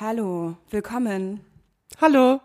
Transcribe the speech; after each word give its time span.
Hallo, 0.00 0.56
willkommen. 0.70 1.40
Hallo, 2.00 2.40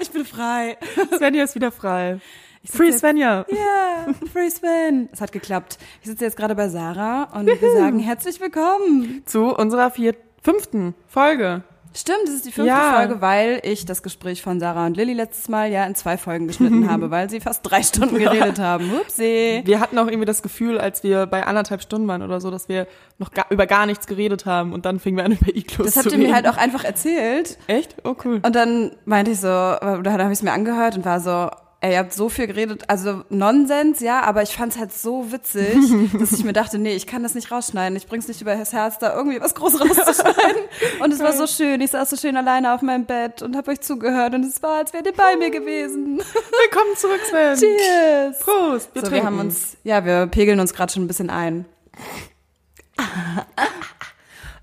Ich 0.00 0.10
bin 0.10 0.24
frei. 0.24 0.76
Svenja 1.16 1.44
ist 1.44 1.54
wieder 1.54 1.72
frei. 1.72 2.20
Free 2.64 2.86
jetzt- 2.88 3.00
Svenja. 3.00 3.44
Ja, 3.48 4.06
Free 4.32 4.48
Sven. 4.50 5.08
Es 5.12 5.20
hat 5.20 5.32
geklappt. 5.32 5.78
Ich 6.02 6.08
sitze 6.08 6.24
jetzt 6.24 6.36
gerade 6.36 6.54
bei 6.54 6.68
Sarah 6.68 7.24
und 7.36 7.46
wir 7.46 7.72
sagen 7.72 7.98
herzlich 7.98 8.40
willkommen. 8.40 9.22
Zu 9.26 9.46
unserer 9.56 9.90
vier, 9.90 10.14
fünften 10.42 10.94
Folge. 11.08 11.64
Stimmt, 11.92 12.20
das 12.26 12.34
ist 12.34 12.46
die 12.46 12.52
fünfte 12.52 12.68
Ja. 12.68 12.94
Folge, 12.98 13.20
weil 13.20 13.60
ich 13.64 13.84
das 13.84 14.02
Gespräch 14.02 14.42
von 14.42 14.60
Sarah 14.60 14.86
und 14.86 14.96
Lilly 14.96 15.12
letztes 15.12 15.48
Mal 15.48 15.70
ja 15.70 15.84
in 15.84 15.94
zwei 15.94 16.16
Folgen 16.16 16.46
geschnitten 16.46 16.88
habe, 16.90 17.10
weil 17.10 17.28
sie 17.28 17.40
fast 17.40 17.60
drei 17.68 17.82
Stunden 17.82 18.18
geredet 18.18 18.58
haben. 18.60 18.90
Upsi. 18.94 19.62
Wir 19.64 19.80
hatten 19.80 19.98
auch 19.98 20.06
irgendwie 20.06 20.24
das 20.26 20.42
Gefühl, 20.42 20.78
als 20.78 21.02
wir 21.02 21.26
bei 21.26 21.44
anderthalb 21.44 21.82
Stunden 21.82 22.06
waren 22.06 22.22
oder 22.22 22.40
so, 22.40 22.50
dass 22.50 22.68
wir 22.68 22.86
noch 23.18 23.32
gar, 23.32 23.46
über 23.50 23.66
gar 23.66 23.86
nichts 23.86 24.06
geredet 24.06 24.46
haben 24.46 24.72
und 24.72 24.84
dann 24.86 25.00
fingen 25.00 25.16
wir 25.16 25.24
an 25.24 25.32
über 25.32 25.48
Iglos 25.54 25.86
Das 25.86 25.96
habt 25.96 26.06
ihr 26.06 26.12
reden. 26.12 26.22
mir 26.28 26.34
halt 26.34 26.46
auch 26.46 26.56
einfach 26.56 26.84
erzählt. 26.84 27.58
Echt? 27.66 27.96
Oh 28.04 28.14
cool. 28.24 28.40
Und 28.44 28.54
dann 28.54 28.92
meinte 29.04 29.32
ich 29.32 29.40
so, 29.40 29.48
oder 29.48 30.00
dann 30.02 30.20
habe 30.22 30.32
ich 30.32 30.38
es 30.38 30.42
mir 30.42 30.52
angehört 30.52 30.96
und 30.96 31.04
war 31.04 31.18
so, 31.20 31.50
ey, 31.82 31.92
ihr 31.92 31.98
habt 31.98 32.12
so 32.12 32.28
viel 32.28 32.46
geredet, 32.46 32.84
also 32.88 33.24
Nonsens, 33.30 34.00
ja, 34.00 34.20
aber 34.22 34.42
ich 34.42 34.50
fand 34.50 34.72
es 34.72 34.78
halt 34.78 34.92
so 34.92 35.32
witzig, 35.32 35.76
dass 36.18 36.32
ich 36.32 36.44
mir 36.44 36.52
dachte, 36.52 36.78
nee, 36.78 36.94
ich 36.94 37.06
kann 37.06 37.22
das 37.22 37.34
nicht 37.34 37.50
rausschneiden, 37.50 37.96
ich 37.96 38.06
bring's 38.06 38.28
nicht 38.28 38.40
über 38.42 38.54
das 38.54 38.72
Herz, 38.72 38.98
da 38.98 39.14
irgendwie 39.14 39.40
was 39.40 39.54
Großes 39.54 39.80
rauszuschneiden. 39.80 40.62
Und 41.02 41.12
es 41.12 41.20
war 41.20 41.32
so 41.32 41.46
schön, 41.46 41.80
ich 41.80 41.90
saß 41.90 42.10
so 42.10 42.16
schön 42.16 42.36
alleine 42.36 42.74
auf 42.74 42.82
meinem 42.82 43.06
Bett 43.06 43.42
und 43.42 43.56
habe 43.56 43.70
euch 43.70 43.80
zugehört 43.80 44.34
und 44.34 44.44
es 44.44 44.62
war, 44.62 44.78
als 44.78 44.92
wärt 44.92 45.06
ihr 45.06 45.14
bei 45.14 45.36
mir 45.36 45.50
gewesen. 45.50 46.18
Willkommen 46.62 46.96
zurück, 46.96 47.20
Sven. 47.28 47.56
Cheers! 47.56 48.38
Prost. 48.40 48.94
Wir 48.94 49.04
so, 49.04 49.10
wir 49.10 49.24
haben 49.24 49.38
uns, 49.38 49.76
ja, 49.84 50.04
wir 50.04 50.26
pegeln 50.26 50.60
uns 50.60 50.74
gerade 50.74 50.92
schon 50.92 51.04
ein 51.04 51.08
bisschen 51.08 51.30
ein. 51.30 51.64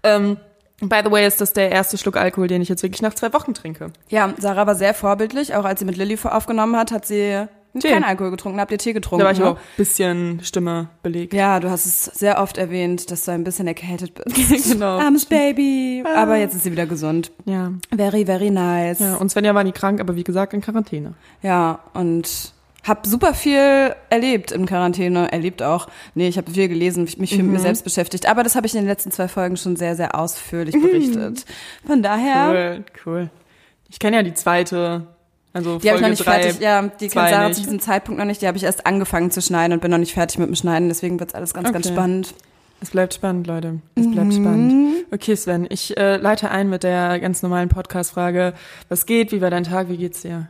Ähm, 0.03 0.38
by 0.81 1.02
the 1.04 1.12
way, 1.12 1.26
ist 1.27 1.41
das 1.41 1.54
der 1.54 1.72
erste 1.72 1.98
Schluck 1.98 2.17
Alkohol, 2.17 2.48
den 2.48 2.62
ich 2.62 2.70
jetzt 2.70 2.84
wirklich 2.84 3.02
nach 3.02 3.13
zwei 3.13 3.34
Wochen 3.34 3.54
trinke. 3.54 3.91
Ja, 4.09 4.34
Sarah 4.38 4.67
war 4.67 4.76
sehr 4.76 4.94
vorbildlich, 4.94 5.56
auch 5.56 5.66
als 5.66 5.80
sie 5.80 5.86
mit 5.86 5.97
Lilly 5.97 6.17
aufgenommen 6.23 6.75
hat, 6.75 6.92
hat 6.92 7.06
sie 7.06 7.47
Tee. 7.80 7.89
keinen 7.89 8.03
Alkohol 8.03 8.31
getrunken, 8.31 8.59
habt 8.59 8.72
ihr 8.72 8.78
Tee 8.78 8.94
getrunken. 8.94 9.20
Da 9.20 9.25
war 9.25 9.31
ich 9.31 9.39
ne? 9.39 9.52
auch 9.52 9.55
ein 9.55 9.61
bisschen 9.78 10.39
Stimme 10.44 10.89
belegt. 11.03 11.33
Ja, 11.33 11.59
du 11.59 11.70
hast 11.70 11.86
es 11.86 12.05
sehr 12.05 12.39
oft 12.42 12.58
erwähnt, 12.58 13.11
dass 13.11 13.25
du 13.25 13.31
ein 13.31 13.44
bisschen 13.44 13.67
erkältet 13.67 14.14
bist. 14.25 14.72
Genau. 14.78 14.98
Armes 15.00 15.25
Baby. 15.25 16.03
Aber 16.16 16.38
jetzt 16.38 16.55
ist 16.55 16.64
sie 16.64 16.72
wieder 16.72 16.86
gesund. 16.86 17.31
Ja. 17.45 17.72
Very, 17.95 18.25
very 18.25 18.50
nice. 18.50 19.00
ja. 19.00 19.16
Und 19.16 19.30
Svenja 19.30 19.53
war 19.55 19.64
nie 19.64 19.72
krank, 19.72 20.00
aber 20.00 20.16
wie 20.16 20.23
gesagt 20.23 20.53
in 20.53 20.61
Quarantäne. 20.61 21.14
Ja, 21.42 21.80
und 21.94 22.53
hab 22.88 23.05
super 23.05 23.33
viel 23.33 23.93
erlebt 24.09 24.52
in 24.52 24.66
Quarantäne. 24.66 25.31
Erlebt 25.31 25.61
auch. 25.63 25.88
Nee, 26.16 26.27
ich 26.27 26.38
habe 26.38 26.52
viel 26.52 26.67
gelesen, 26.67 27.03
mich 27.17 27.30
viel 27.30 27.39
mit 27.39 27.47
Mhm. 27.47 27.53
mir 27.53 27.59
selbst 27.59 27.83
beschäftigt. 27.83 28.27
Aber 28.30 28.43
das 28.43 28.55
habe 28.55 28.66
ich 28.67 28.73
in 28.75 28.81
den 28.81 28.88
letzten 28.88 29.11
zwei 29.11 29.27
Folgen 29.27 29.57
schon 29.57 29.75
sehr, 29.75 29.95
sehr 29.95 30.16
ausführlich 30.19 30.73
berichtet. 30.80 31.45
Von 31.85 32.02
daher, 32.02 32.49
Cool, 32.49 32.85
cool. 33.05 33.30
Ich 33.89 33.99
kenne 33.99 34.17
ja 34.17 34.23
die 34.23 34.33
zweite, 34.33 35.08
also 35.53 35.80
die 35.80 35.88
habe 35.89 35.97
ich 35.97 36.02
noch 36.02 36.09
nicht 36.09 36.25
drei, 36.25 36.41
fertig. 36.43 36.59
Ja, 36.61 36.81
die 36.83 37.08
kennt 37.08 37.13
Sarah 37.13 37.47
nicht. 37.47 37.55
zu 37.55 37.61
diesem 37.63 37.80
Zeitpunkt 37.80 38.19
noch 38.19 38.25
nicht. 38.25 38.41
Die 38.41 38.47
habe 38.47 38.58
ich 38.58 38.63
erst 38.63 38.85
angefangen 38.85 39.31
zu 39.31 39.41
schneiden 39.41 39.73
und 39.73 39.81
bin 39.81 39.91
noch 39.91 39.97
nicht 39.97 40.13
fertig 40.13 40.38
mit 40.39 40.47
dem 40.47 40.55
Schneiden. 40.55 40.88
Deswegen 40.89 41.19
wird's 41.19 41.33
alles 41.35 41.53
ganz, 41.53 41.71
ganz 41.71 41.85
Okay. 41.88 41.95
spannend. 41.95 42.33
Es 42.80 42.91
bleibt 42.91 43.13
spannend, 43.15 43.47
Leute. 43.47 43.80
Es 43.95 44.05
Mhm. 44.05 44.11
bleibt 44.11 44.33
spannend. 44.33 44.93
Okay, 45.11 45.35
Sven, 45.35 45.65
ich 45.69 45.97
äh, 45.97 46.17
leite 46.17 46.52
ein 46.52 46.69
mit 46.69 46.83
der 46.83 47.19
ganz 47.19 47.41
normalen 47.41 47.69
Podcast-Frage. 47.69 48.53
Was 48.89 49.05
geht? 49.05 49.31
Wie 49.31 49.41
war 49.41 49.49
dein 49.49 49.63
Tag? 49.63 49.89
Wie 49.89 49.97
geht's 49.97 50.21
dir? 50.21 50.47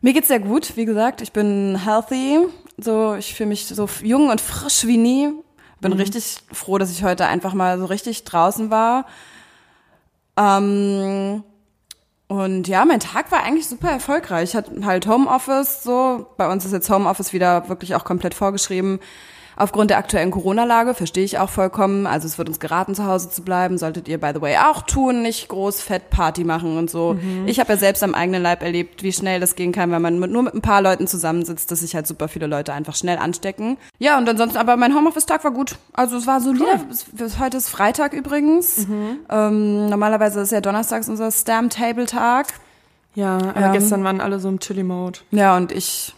Mir 0.00 0.12
geht's 0.12 0.28
sehr 0.28 0.40
gut, 0.40 0.76
wie 0.76 0.84
gesagt. 0.84 1.22
Ich 1.22 1.32
bin 1.32 1.80
healthy. 1.84 2.40
So, 2.78 3.14
ich 3.14 3.34
fühle 3.34 3.48
mich 3.48 3.66
so 3.66 3.88
jung 4.02 4.28
und 4.28 4.40
frisch 4.40 4.86
wie 4.86 4.98
nie. 4.98 5.32
Bin 5.80 5.92
richtig 5.92 6.38
froh, 6.52 6.78
dass 6.78 6.90
ich 6.90 7.04
heute 7.04 7.26
einfach 7.26 7.54
mal 7.54 7.78
so 7.78 7.86
richtig 7.86 8.24
draußen 8.24 8.70
war. 8.70 9.06
Ähm, 10.36 11.42
und 12.28 12.66
ja, 12.66 12.84
mein 12.84 13.00
Tag 13.00 13.30
war 13.30 13.42
eigentlich 13.42 13.68
super 13.68 13.90
erfolgreich. 13.90 14.50
Ich 14.50 14.56
hatte 14.56 14.84
halt 14.84 15.06
Homeoffice, 15.06 15.82
so. 15.82 16.26
Bei 16.36 16.50
uns 16.50 16.64
ist 16.64 16.72
jetzt 16.72 16.90
Homeoffice 16.90 17.32
wieder 17.32 17.68
wirklich 17.68 17.94
auch 17.94 18.04
komplett 18.04 18.34
vorgeschrieben. 18.34 19.00
Aufgrund 19.56 19.90
der 19.90 19.98
aktuellen 19.98 20.30
Corona-Lage 20.30 20.92
verstehe 20.94 21.24
ich 21.24 21.38
auch 21.38 21.48
vollkommen. 21.50 22.06
Also 22.06 22.26
es 22.26 22.36
wird 22.36 22.48
uns 22.48 22.60
geraten, 22.60 22.94
zu 22.94 23.06
Hause 23.06 23.30
zu 23.30 23.42
bleiben. 23.42 23.78
Solltet 23.78 24.06
ihr, 24.06 24.18
by 24.20 24.30
the 24.34 24.40
way, 24.42 24.56
auch 24.58 24.82
tun, 24.82 25.22
nicht 25.22 25.48
groß 25.48 25.80
fett 25.80 26.10
Party 26.10 26.44
machen 26.44 26.76
und 26.76 26.90
so. 26.90 27.16
Ich 27.46 27.58
habe 27.58 27.72
ja 27.72 27.78
selbst 27.78 28.02
am 28.02 28.14
eigenen 28.14 28.42
Leib 28.42 28.62
erlebt, 28.62 29.02
wie 29.02 29.12
schnell 29.12 29.40
das 29.40 29.54
gehen 29.56 29.72
kann, 29.72 29.90
wenn 29.90 30.02
man 30.02 30.18
mit, 30.18 30.30
nur 30.30 30.42
mit 30.42 30.54
ein 30.54 30.60
paar 30.60 30.82
Leuten 30.82 31.06
zusammensitzt, 31.06 31.70
dass 31.70 31.80
sich 31.80 31.94
halt 31.94 32.06
super 32.06 32.28
viele 32.28 32.46
Leute 32.46 32.72
einfach 32.74 32.94
schnell 32.94 33.16
anstecken. 33.18 33.78
Ja, 33.98 34.18
und 34.18 34.28
ansonsten, 34.28 34.58
aber 34.58 34.76
mein 34.76 34.94
Homeoffice-Tag 34.94 35.42
war 35.42 35.52
gut. 35.52 35.76
Also 35.94 36.16
es 36.18 36.26
war 36.26 36.40
solide. 36.40 36.66
Es- 36.90 37.38
Heute 37.38 37.56
ist 37.56 37.68
Freitag 37.70 38.12
übrigens. 38.12 38.86
Ähm, 39.30 39.88
normalerweise 39.88 40.40
ist 40.40 40.52
ja 40.52 40.60
donnerstags 40.60 41.08
unser 41.08 41.30
Stamp-Table-Tag. 41.30 42.48
Ja, 43.14 43.38
aber 43.38 43.66
Ähm. 43.66 43.72
gestern 43.72 44.04
waren 44.04 44.20
alle 44.20 44.38
so 44.40 44.48
im 44.48 44.60
Chilly-Mode. 44.60 45.20
Ja, 45.30 45.56
und 45.56 45.72
ich 45.72 46.14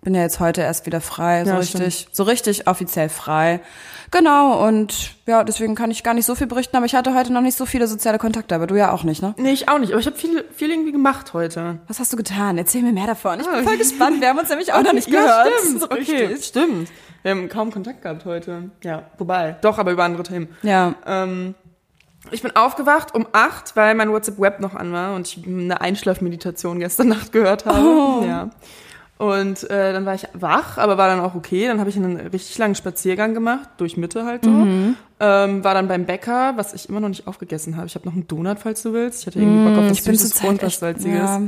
bin 0.00 0.14
ja 0.14 0.22
jetzt 0.22 0.38
heute 0.40 0.60
erst 0.62 0.86
wieder 0.86 1.00
frei, 1.00 1.44
so 1.44 1.50
Ja, 1.50 1.56
richtig, 1.58 2.08
so 2.12 2.22
richtig 2.22 2.66
offiziell 2.68 3.08
frei. 3.08 3.60
Genau, 4.10 4.66
und 4.66 5.14
ja, 5.26 5.44
deswegen 5.44 5.74
kann 5.74 5.90
ich 5.90 6.02
gar 6.02 6.14
nicht 6.14 6.24
so 6.24 6.34
viel 6.34 6.46
berichten, 6.46 6.76
aber 6.76 6.86
ich 6.86 6.94
hatte 6.94 7.14
heute 7.14 7.30
noch 7.32 7.42
nicht 7.42 7.56
so 7.58 7.66
viele 7.66 7.86
soziale 7.86 8.18
Kontakte, 8.18 8.54
aber 8.54 8.66
du 8.66 8.74
ja 8.76 8.90
auch 8.92 9.02
nicht, 9.04 9.20
ne? 9.20 9.34
Nee, 9.36 9.50
ich 9.52 9.68
auch 9.68 9.78
nicht. 9.78 9.92
Aber 9.92 10.00
ich 10.00 10.06
habe 10.06 10.16
viel, 10.16 10.44
viel 10.54 10.70
irgendwie 10.70 10.92
gemacht 10.92 11.34
heute. 11.34 11.80
Was 11.88 11.98
hast 12.00 12.12
du 12.12 12.16
getan? 12.16 12.56
Erzähl 12.56 12.82
mir 12.82 12.92
mehr 12.92 13.06
davon. 13.06 13.40
Ich 13.40 13.46
bin 13.46 13.64
voll 13.64 13.76
gespannt. 13.78 14.20
Wir 14.20 14.28
haben 14.30 14.38
uns 14.38 14.48
nämlich 14.48 14.72
auch 14.72 14.82
noch 14.82 14.92
nicht 14.94 15.08
Ja, 15.08 15.20
gehört. 15.42 15.48
stimmt. 15.60 15.80
So 15.80 15.90
Okay, 15.90 16.36
stimmt. 16.40 16.88
Wir 17.22 17.32
haben 17.32 17.48
kaum 17.50 17.70
Kontakt 17.70 18.00
gehabt 18.00 18.24
heute. 18.24 18.70
Ja, 18.84 19.02
wobei. 19.18 19.56
Doch, 19.60 19.76
aber 19.78 19.90
über 19.90 20.04
andere 20.04 20.22
Themen. 20.22 20.48
Ja. 20.62 20.94
Ähm, 21.04 21.54
ich 22.30 22.40
bin 22.40 22.54
aufgewacht 22.56 23.14
um 23.14 23.26
acht, 23.32 23.76
weil 23.76 23.94
mein 23.94 24.10
WhatsApp 24.10 24.38
Web 24.38 24.60
noch 24.60 24.74
an 24.74 24.92
war 24.92 25.14
und 25.16 25.26
ich 25.26 25.46
eine 25.46 25.80
Einschlafmeditation 25.82 26.78
gestern 26.78 27.08
Nacht 27.08 27.32
gehört 27.32 27.66
habe. 27.66 27.78
Oh. 27.80 28.24
Ja. 28.24 28.48
Und 29.18 29.68
äh, 29.68 29.92
dann 29.92 30.06
war 30.06 30.14
ich 30.14 30.26
wach, 30.32 30.78
aber 30.78 30.96
war 30.96 31.08
dann 31.08 31.18
auch 31.20 31.34
okay. 31.34 31.66
Dann 31.66 31.80
habe 31.80 31.90
ich 31.90 31.96
einen 31.96 32.16
richtig 32.28 32.56
langen 32.58 32.76
Spaziergang 32.76 33.34
gemacht, 33.34 33.68
durch 33.78 33.96
Mitte 33.96 34.24
halt 34.24 34.44
so. 34.44 34.50
Mhm. 34.50 34.94
Ähm, 35.20 35.64
war 35.64 35.74
dann 35.74 35.88
beim 35.88 36.06
Bäcker, 36.06 36.52
was 36.56 36.72
ich 36.72 36.88
immer 36.88 37.00
noch 37.00 37.08
nicht 37.08 37.26
aufgegessen 37.26 37.76
habe. 37.76 37.86
Ich 37.88 37.96
habe 37.96 38.06
noch 38.06 38.12
einen 38.14 38.28
Donut, 38.28 38.60
falls 38.60 38.82
du 38.82 38.92
willst. 38.92 39.22
Ich 39.22 39.26
hatte 39.26 39.40
irgendwie 39.40 39.68
Bock 39.68 39.78
auf 39.78 39.84
was 39.84 39.90
Mm, 39.90 39.92
Ich 39.94 40.04
bin 40.04 40.14
Süßes 40.16 40.44
und 40.44 40.62
was 40.62 40.78
Salziges. 40.78 41.18
ja. 41.18 41.42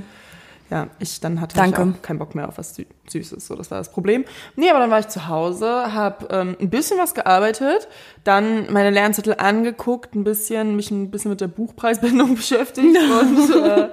Ja, 0.68 0.86
ich 1.00 1.18
dann 1.18 1.40
hatte 1.40 1.56
Danke. 1.56 1.82
ich 1.82 1.96
auch 1.98 2.02
keinen 2.02 2.20
Bock 2.20 2.36
mehr 2.36 2.46
auf 2.48 2.56
was 2.56 2.76
Sü 2.76 2.84
Süßes, 3.08 3.44
so 3.44 3.56
das 3.56 3.72
war 3.72 3.78
das 3.78 3.90
Problem. 3.90 4.24
Nee, 4.54 4.70
aber 4.70 4.78
dann 4.78 4.88
war 4.92 5.00
ich 5.00 5.08
zu 5.08 5.26
Hause, 5.26 5.66
habe 5.92 6.28
ähm, 6.30 6.56
ein 6.60 6.70
bisschen 6.70 6.96
was 6.96 7.12
gearbeitet, 7.14 7.88
dann 8.22 8.72
meine 8.72 8.90
Lernzettel 8.90 9.34
angeguckt, 9.38 10.14
ein 10.14 10.22
bisschen 10.22 10.76
mich 10.76 10.92
ein 10.92 11.10
bisschen 11.10 11.32
mit 11.32 11.40
der 11.40 11.48
Buchpreisbindung 11.48 12.34
beschäftigt 12.36 12.86
und 13.20 13.50
äh, 13.66 13.88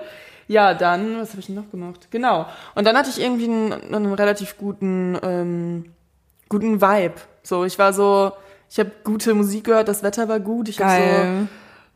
ja, 0.48 0.74
dann 0.74 1.20
was 1.20 1.32
habe 1.32 1.40
ich 1.40 1.48
denn 1.48 1.56
noch 1.56 1.70
gemacht? 1.70 2.08
Genau. 2.12 2.46
Und 2.76 2.86
dann 2.86 2.98
hatte 2.98 3.10
ich 3.10 3.22
irgendwie 3.22 3.46
einen, 3.46 3.94
einen 3.94 4.14
relativ 4.14 4.58
guten 4.58 5.18
ähm, 5.22 5.86
guten 6.50 6.82
Vibe. 6.82 7.16
So, 7.44 7.66
ich 7.66 7.78
war 7.80 7.94
so, 7.94 8.32
ich 8.70 8.80
habe 8.80 8.92
gute 9.04 9.34
Musik 9.34 9.66
gehört, 9.66 9.88
das 9.88 10.04
Wetter 10.04 10.28
war 10.28 10.40
gut, 10.40 10.70
ich 10.70 10.80
habe 10.82 10.92
so 10.92 10.98
Geil. 10.98 11.48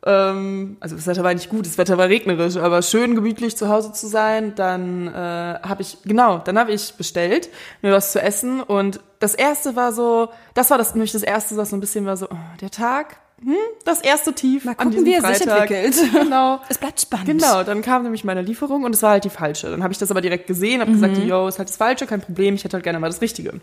ähm, 0.05 0.77
also 0.79 0.95
das 0.95 1.07
Wetter 1.07 1.23
war 1.23 1.33
nicht 1.33 1.49
gut, 1.49 1.65
das 1.65 1.77
Wetter 1.77 1.97
war 1.97 2.07
regnerisch, 2.07 2.57
aber 2.57 2.81
schön 2.81 3.15
gemütlich 3.15 3.57
zu 3.57 3.69
Hause 3.69 3.91
zu 3.91 4.07
sein. 4.07 4.55
Dann 4.55 5.07
äh, 5.07 5.11
habe 5.11 5.81
ich, 5.81 5.97
genau, 6.03 6.39
dann 6.39 6.57
habe 6.57 6.71
ich 6.71 6.93
bestellt, 6.93 7.49
mir 7.81 7.91
was 7.91 8.11
zu 8.11 8.21
essen 8.21 8.61
und 8.61 8.99
das 9.19 9.35
erste 9.35 9.75
war 9.75 9.91
so, 9.91 10.29
das 10.53 10.69
war 10.69 10.77
das 10.77 10.95
nämlich 10.95 11.11
das 11.11 11.23
erste, 11.23 11.57
was 11.57 11.69
so 11.69 11.75
ein 11.75 11.81
bisschen 11.81 12.05
war 12.05 12.17
so, 12.17 12.27
oh, 12.29 12.57
der 12.59 12.71
Tag, 12.71 13.17
hm, 13.43 13.55
das 13.85 14.01
erste 14.01 14.33
Tief 14.33 14.65
Mal 14.65 14.71
an 14.71 14.77
gucken, 14.77 14.91
diesem 14.91 15.05
wie 15.05 15.13
er 15.13 15.21
sich 15.35 15.43
Freitag. 15.47 15.71
entwickelt. 15.71 16.13
Genau. 16.23 16.59
Es 16.69 16.77
bleibt 16.77 17.01
spannend. 17.01 17.27
Genau, 17.27 17.63
dann 17.63 17.81
kam 17.81 18.03
nämlich 18.03 18.23
meine 18.23 18.41
Lieferung 18.41 18.83
und 18.83 18.93
es 18.93 19.01
war 19.01 19.11
halt 19.11 19.23
die 19.23 19.29
falsche. 19.29 19.69
Dann 19.71 19.83
habe 19.83 19.91
ich 19.91 19.97
das 19.97 20.11
aber 20.11 20.21
direkt 20.21 20.47
gesehen, 20.47 20.81
habe 20.81 20.91
gesagt, 20.91 21.17
yo, 21.17 21.47
ist 21.47 21.57
halt 21.57 21.69
das 21.69 21.77
falsche, 21.77 22.05
kein 22.05 22.21
Problem, 22.21 22.55
ich 22.55 22.63
hätte 22.63 22.77
halt 22.77 22.83
gerne 22.83 22.99
mal 22.99 23.07
das 23.07 23.21
Richtige. 23.21 23.59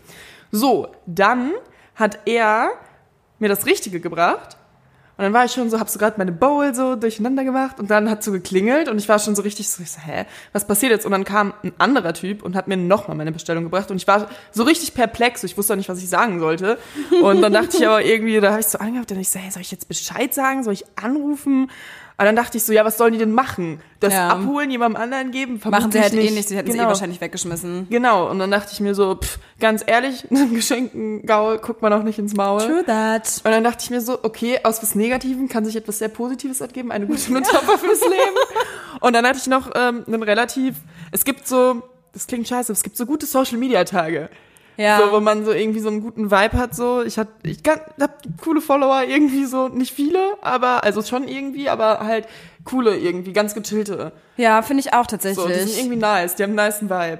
So, 0.51 0.87
dann 1.05 1.51
hat 1.95 2.19
er 2.25 2.71
mir 3.39 3.49
das 3.49 3.65
Richtige 3.65 3.99
gebracht 3.99 4.57
und 5.19 5.23
dann 5.25 5.33
war 5.33 5.43
ich 5.43 5.51
schon 5.51 5.69
so, 5.69 5.81
hab 5.81 5.89
so 5.89 5.99
gerade 5.99 6.17
meine 6.17 6.31
Bowl 6.31 6.73
so 6.73 6.95
durcheinander 6.95 7.43
gemacht 7.43 7.77
und 7.77 7.91
dann 7.91 8.09
hat 8.09 8.23
so 8.23 8.31
geklingelt 8.31 8.87
und 8.87 8.97
ich 8.99 9.09
war 9.09 9.19
schon 9.19 9.35
so 9.35 9.41
richtig 9.41 9.67
so, 9.67 9.83
ich 9.83 9.91
so, 9.91 9.99
hä, 9.99 10.23
was 10.53 10.65
passiert 10.65 10.93
jetzt? 10.93 11.05
Und 11.05 11.11
dann 11.11 11.25
kam 11.25 11.53
ein 11.61 11.73
anderer 11.77 12.13
Typ 12.13 12.41
und 12.41 12.55
hat 12.55 12.69
mir 12.69 12.77
nochmal 12.77 13.17
meine 13.17 13.33
Bestellung 13.33 13.65
gebracht 13.65 13.91
und 13.91 13.97
ich 13.97 14.07
war 14.07 14.29
so 14.53 14.63
richtig 14.63 14.93
perplex, 14.93 15.43
ich 15.43 15.57
wusste 15.57 15.73
auch 15.73 15.77
nicht, 15.77 15.89
was 15.89 16.01
ich 16.01 16.07
sagen 16.07 16.39
sollte. 16.39 16.77
Und 17.21 17.41
dann 17.41 17.51
dachte 17.51 17.75
ich 17.75 17.85
aber 17.85 18.01
irgendwie, 18.01 18.39
da 18.39 18.51
habe 18.51 18.61
ich 18.61 18.67
so 18.67 18.77
angehabt 18.77 19.11
und 19.11 19.19
ich 19.19 19.29
so, 19.29 19.39
hey, 19.39 19.51
soll 19.51 19.61
ich 19.61 19.71
jetzt 19.71 19.89
Bescheid 19.89 20.33
sagen? 20.33 20.63
Soll 20.63 20.71
ich 20.71 20.85
anrufen? 20.95 21.69
Und 22.19 22.25
dann 22.25 22.35
dachte 22.35 22.57
ich 22.57 22.65
so, 22.65 22.73
ja, 22.73 22.83
was 22.83 22.97
sollen 22.97 23.13
die 23.13 23.17
denn 23.17 23.31
machen? 23.31 23.79
Das 24.01 24.13
Ja. 24.13 24.27
abholen, 24.27 24.69
jemandem 24.69 25.01
anderen 25.01 25.31
geben? 25.31 25.59
Machen 25.69 25.89
sie 25.89 26.01
halt 26.01 26.13
eh 26.13 26.29
nicht, 26.31 26.49
sie 26.49 26.57
hätten 26.57 26.67
sie 26.69 26.73
eh 26.73 26.79
Genau. 26.79 26.89
wahrscheinlich 26.89 27.21
weggeschmissen. 27.21 27.87
Genau, 27.89 28.29
und 28.29 28.39
dann 28.39 28.51
dachte 28.51 28.71
ich 28.73 28.81
mir 28.81 28.93
so, 28.93 29.15
pff, 29.15 29.39
ganz 29.61 29.83
ehrlich, 29.87 30.25
einem 30.29 30.53
geschenkten 30.53 31.25
Gaul 31.25 31.59
guckt 31.59 31.81
man 31.81 31.93
auch 31.93 32.03
nicht 32.03 32.19
ins 32.19 32.35
Maul. 32.35 32.59
True 32.59 32.83
that. 32.85 33.41
Und 33.45 33.51
dann 33.51 33.63
dachte 33.63 33.83
ich 33.85 33.89
mir 33.89 34.01
so, 34.01 34.19
okay, 34.21 34.59
aus 34.63 34.83
was 34.83 34.95
Negativem 34.95 35.47
kann 35.47 35.63
sich 35.63 35.77
etwas 35.77 35.99
sehr 35.99 36.09
Positives 36.09 36.59
ergeben, 36.59 36.91
eine 36.91 37.07
gute 37.07 37.31
Metapher 37.31 37.77
fürs 37.77 38.01
Leben. 38.01 38.35
Und 38.99 39.13
dann 39.13 39.25
hatte 39.25 39.37
ich 39.39 39.47
noch 39.47 39.71
ähm, 39.75 40.03
einen 40.05 40.21
relativ, 40.23 40.75
es 41.13 41.23
gibt 41.23 41.47
so, 41.47 41.81
das 42.11 42.27
klingt 42.27 42.49
scheiße, 42.49 42.69
es 42.73 42.83
gibt 42.83 42.97
so 42.97 43.05
gute 43.05 43.25
Social-Media-Tage. 43.27 44.29
Ja. 44.79 44.97
So, 44.99 45.11
wo 45.11 45.19
man 45.19 45.43
so 45.43 45.51
irgendwie 45.51 45.81
so 45.81 45.89
einen 45.89 46.01
guten 46.01 46.31
Vibe 46.31 46.57
hat, 46.57 46.73
so. 46.73 47.01
Ich 47.03 47.19
hab, 47.19 47.27
ich 47.43 47.63
kann, 47.63 47.81
hab 47.99 48.13
coole 48.41 48.61
Follower 48.61 49.03
irgendwie 49.03 49.43
so, 49.45 49.67
nicht 49.67 49.93
viele, 49.93 50.19
aber, 50.41 50.83
also 50.85 51.01
schon 51.01 51.27
irgendwie, 51.27 51.67
aber 51.69 51.99
halt 51.99 52.27
coole 52.63 52.97
irgendwie, 52.97 53.33
ganz 53.33 53.53
gechillte. 53.53 54.13
Ja, 54.37 54.61
finde 54.61 54.79
ich 54.81 54.93
auch 54.93 55.05
So, 55.09 55.17
die 55.17 55.21
sind 55.33 55.35
tatsächlich. 55.35 55.79
irgendwie 55.79 55.97
nice, 55.97 56.35
die 56.35 56.43
haben 56.43 56.57
einen 56.57 56.67
niceen 56.69 56.89
Vibe. 56.89 57.19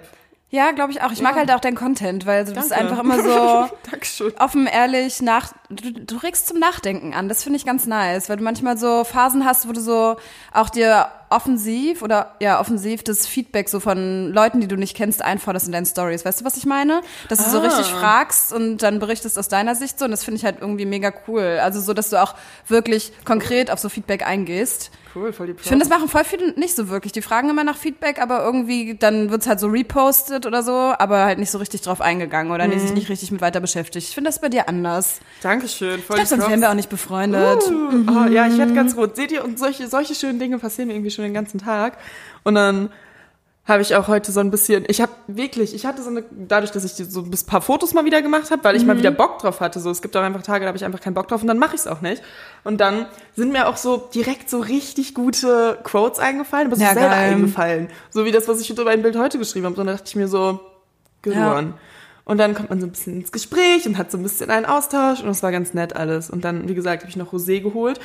ja, 0.51 0.71
glaube 0.71 0.91
ich 0.93 1.01
auch. 1.01 1.11
Ich 1.11 1.21
mag 1.21 1.33
Ja. 1.33 1.39
halt 1.39 1.51
auch 1.51 1.59
deinen 1.59 1.75
Content, 1.75 2.25
weil 2.25 2.45
du 2.45 2.53
bist 2.53 2.71
Danke. 2.71 2.85
einfach 2.85 3.03
immer 3.03 3.21
so 3.21 4.33
offen, 4.39 4.65
ehrlich, 4.65 5.21
nach, 5.21 5.51
du, 5.69 5.91
du 5.91 6.15
regst 6.17 6.47
zum 6.47 6.59
Nachdenken 6.59 7.13
an. 7.13 7.27
Das 7.27 7.43
finde 7.43 7.57
ich 7.57 7.65
ganz 7.65 7.85
nice, 7.87 8.29
weil 8.29 8.37
du 8.37 8.43
manchmal 8.43 8.77
so 8.77 9.03
Phasen 9.03 9.43
hast, 9.45 9.67
wo 9.67 9.73
du 9.73 9.81
so 9.81 10.15
auch 10.53 10.69
dir 10.69 11.07
offensiv 11.29 12.01
oder 12.01 12.35
ja, 12.39 12.59
offensiv 12.59 13.03
das 13.03 13.25
Feedback 13.27 13.69
so 13.69 13.79
von 13.79 14.31
Leuten, 14.33 14.61
die 14.61 14.67
du 14.67 14.75
nicht 14.75 14.95
kennst, 14.95 15.21
einforderst 15.23 15.67
in 15.67 15.71
deinen 15.73 15.85
Stories. 15.85 16.25
Weißt 16.25 16.41
du, 16.41 16.45
was 16.45 16.57
ich 16.57 16.65
meine? 16.65 17.01
Dass 17.27 17.43
du 17.43 17.49
so 17.49 17.59
Ah. 17.59 17.61
richtig 17.61 17.85
fragst 17.87 18.51
und 18.53 18.79
dann 18.83 18.99
berichtest 18.99 19.37
aus 19.37 19.47
deiner 19.47 19.75
Sicht 19.75 19.99
so 19.99 20.05
und 20.05 20.11
das 20.11 20.23
finde 20.23 20.37
ich 20.37 20.45
halt 20.45 20.57
irgendwie 20.61 20.85
mega 20.85 21.13
cool. 21.27 21.59
Also 21.61 21.79
so, 21.81 21.93
dass 21.93 22.09
du 22.09 22.21
auch 22.21 22.35
wirklich 22.67 23.11
konkret 23.25 23.71
auf 23.71 23.79
so 23.79 23.89
Feedback 23.89 24.25
eingehst. 24.25 24.91
Cool, 25.15 25.33
voll 25.33 25.47
die 25.47 25.53
Ich 25.53 25.67
finde, 25.67 25.83
das 25.85 25.89
machen 25.89 26.07
voll 26.07 26.23
viele 26.23 26.51
nicht 26.51 26.75
so 26.75 26.87
wirklich. 26.89 27.11
Die 27.11 27.23
fragen 27.23 27.49
immer 27.49 27.63
nach 27.63 27.77
Feedback, 27.77 28.21
aber 28.21 28.43
irgendwie 28.43 28.95
dann 28.95 29.31
wird's 29.31 29.47
halt 29.47 29.59
so 29.59 29.65
repostet 29.67 30.45
oder 30.45 30.61
so, 30.61 30.71
aber 30.71 31.25
halt 31.25 31.39
nicht 31.39 31.49
so 31.49 31.57
richtig 31.57 31.81
drauf 31.81 31.99
eingegangen 31.99 32.51
oder 32.53 32.67
Mhm. 32.67 32.79
sich 32.79 32.93
nicht 32.93 33.09
richtig 33.09 33.31
mit 33.31 33.41
weiter 33.41 33.59
beschäftigt. 33.59 34.07
Ich 34.07 34.13
finde 34.13 34.29
das 34.29 34.39
bei 34.39 34.49
dir 34.49 34.69
anders. 34.69 35.19
Dankeschön, 35.41 35.99
voll 36.01 36.19
Ich 36.19 36.25
glaube, 36.25 36.27
sonst 36.27 36.49
wären 36.49 36.61
wir 36.61 36.69
auch 36.69 36.75
nicht 36.75 36.89
befreundet. 36.89 37.63
Uh, 37.67 38.05
oh, 38.07 38.29
ja, 38.29 38.45
ich 38.47 38.57
werde 38.57 38.73
ganz 38.75 38.95
rot. 38.95 39.15
Seht 39.15 39.31
ihr, 39.31 39.43
und 39.43 39.57
solche, 39.57 39.87
solche 39.87 40.13
schönen 40.13 40.37
Dinge 40.37 40.59
passieren 40.59 40.87
mir 40.89 40.93
irgendwie 40.93 41.09
schon 41.11 41.18
den 41.21 41.33
ganzen 41.33 41.59
Tag. 41.59 41.97
Und 42.43 42.55
dann 42.55 42.89
habe 43.65 43.83
ich 43.83 43.95
auch 43.95 44.07
heute 44.07 44.31
so 44.31 44.39
ein 44.39 44.49
bisschen, 44.49 44.83
ich 44.87 44.99
habe 44.99 45.11
wirklich, 45.27 45.75
ich 45.75 45.85
hatte 45.85 46.01
so 46.01 46.09
eine, 46.09 46.23
dadurch, 46.31 46.71
dass 46.71 46.83
ich 46.83 46.93
so 46.93 47.21
ein 47.21 47.31
paar 47.45 47.61
Fotos 47.61 47.93
mal 47.93 48.03
wieder 48.03 48.23
gemacht 48.23 48.49
habe, 48.49 48.63
weil 48.63 48.75
ich 48.75 48.83
mal 48.83 48.95
Mhm. 48.95 48.99
wieder 48.99 49.11
Bock 49.11 49.37
drauf 49.37 49.59
hatte. 49.59 49.79
So, 49.79 49.91
es 49.91 50.01
gibt 50.01 50.17
auch 50.17 50.23
einfach 50.23 50.41
Tage, 50.41 50.61
da 50.65 50.69
habe 50.69 50.77
ich 50.77 50.85
einfach 50.85 51.01
keinen 51.01 51.13
Bock 51.13 51.27
drauf 51.27 51.41
und 51.43 51.47
dann 51.47 51.59
mache 51.59 51.75
ich 51.75 51.81
es 51.81 51.87
auch 51.87 52.01
nicht. 52.01 52.23
Und 52.63 52.81
dann 52.81 53.05
sind 53.35 53.51
mir 53.51 53.67
auch 53.67 53.77
so 53.77 53.97
direkt 53.97 54.49
so 54.49 54.59
richtig 54.59 55.13
gute 55.13 55.77
Quotes 55.83 56.17
eingefallen, 56.19 56.65
aber 56.67 56.77
so 56.77 56.81
Ja, 56.83 56.93
selber 56.95 57.09
geil. 57.11 57.33
eingefallen. 57.35 57.89
So 58.09 58.25
wie 58.25 58.31
das, 58.31 58.47
was 58.47 58.59
ich 58.59 58.71
über 58.71 58.89
ein 58.89 59.03
Bild 59.03 59.15
heute 59.17 59.37
geschrieben 59.37 59.65
habe. 59.67 59.79
Und 59.79 59.85
dann 59.85 59.95
dachte 59.95 60.07
ich 60.07 60.15
mir 60.15 60.27
so, 60.27 60.61
gehören. 61.21 61.75
Und 62.25 62.37
dann 62.37 62.53
kommt 62.55 62.69
man 62.69 62.79
so 62.79 62.85
ein 62.87 62.91
bisschen 62.91 63.21
ins 63.21 63.31
Gespräch 63.31 63.87
und 63.87 63.97
hat 63.97 64.11
so 64.11 64.17
ein 64.17 64.23
bisschen 64.23 64.51
einen 64.51 64.65
Austausch 64.65 65.21
und 65.21 65.29
es 65.29 65.41
war 65.41 65.51
ganz 65.51 65.73
nett 65.73 65.95
alles. 65.95 66.29
Und 66.29 66.43
dann, 66.45 66.67
wie 66.69 66.75
gesagt, 66.75 67.01
habe 67.01 67.09
ich 67.09 67.15
noch 67.17 67.33
Rosé 67.33 67.59
geholt, 67.59 67.99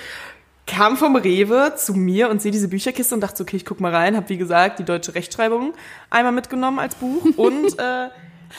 kam 0.67 0.97
vom 0.97 1.17
Rewe 1.17 1.75
zu 1.77 1.95
mir 1.95 2.31
und 2.31 2.41
sehe 2.41 2.53
diese 2.53 2.69
Bücherkiste 2.69 3.15
und 3.15 3.21
dachte 3.21 3.43
okay, 3.43 3.57
ich 3.57 3.65
guck 3.65 3.81
mal 3.81 3.95
rein, 3.95 4.17
habe 4.17 4.29
wie 4.29 4.39
gesagt 4.39 4.79
die 4.79 4.85
deutsche 4.85 5.15
Rechtschreibung 5.15 5.75
einmal 6.11 6.33
mitgenommen 6.33 6.79
als 6.79 6.95
Buch 6.95 7.25
und 7.37 7.79
äh, 7.79 8.09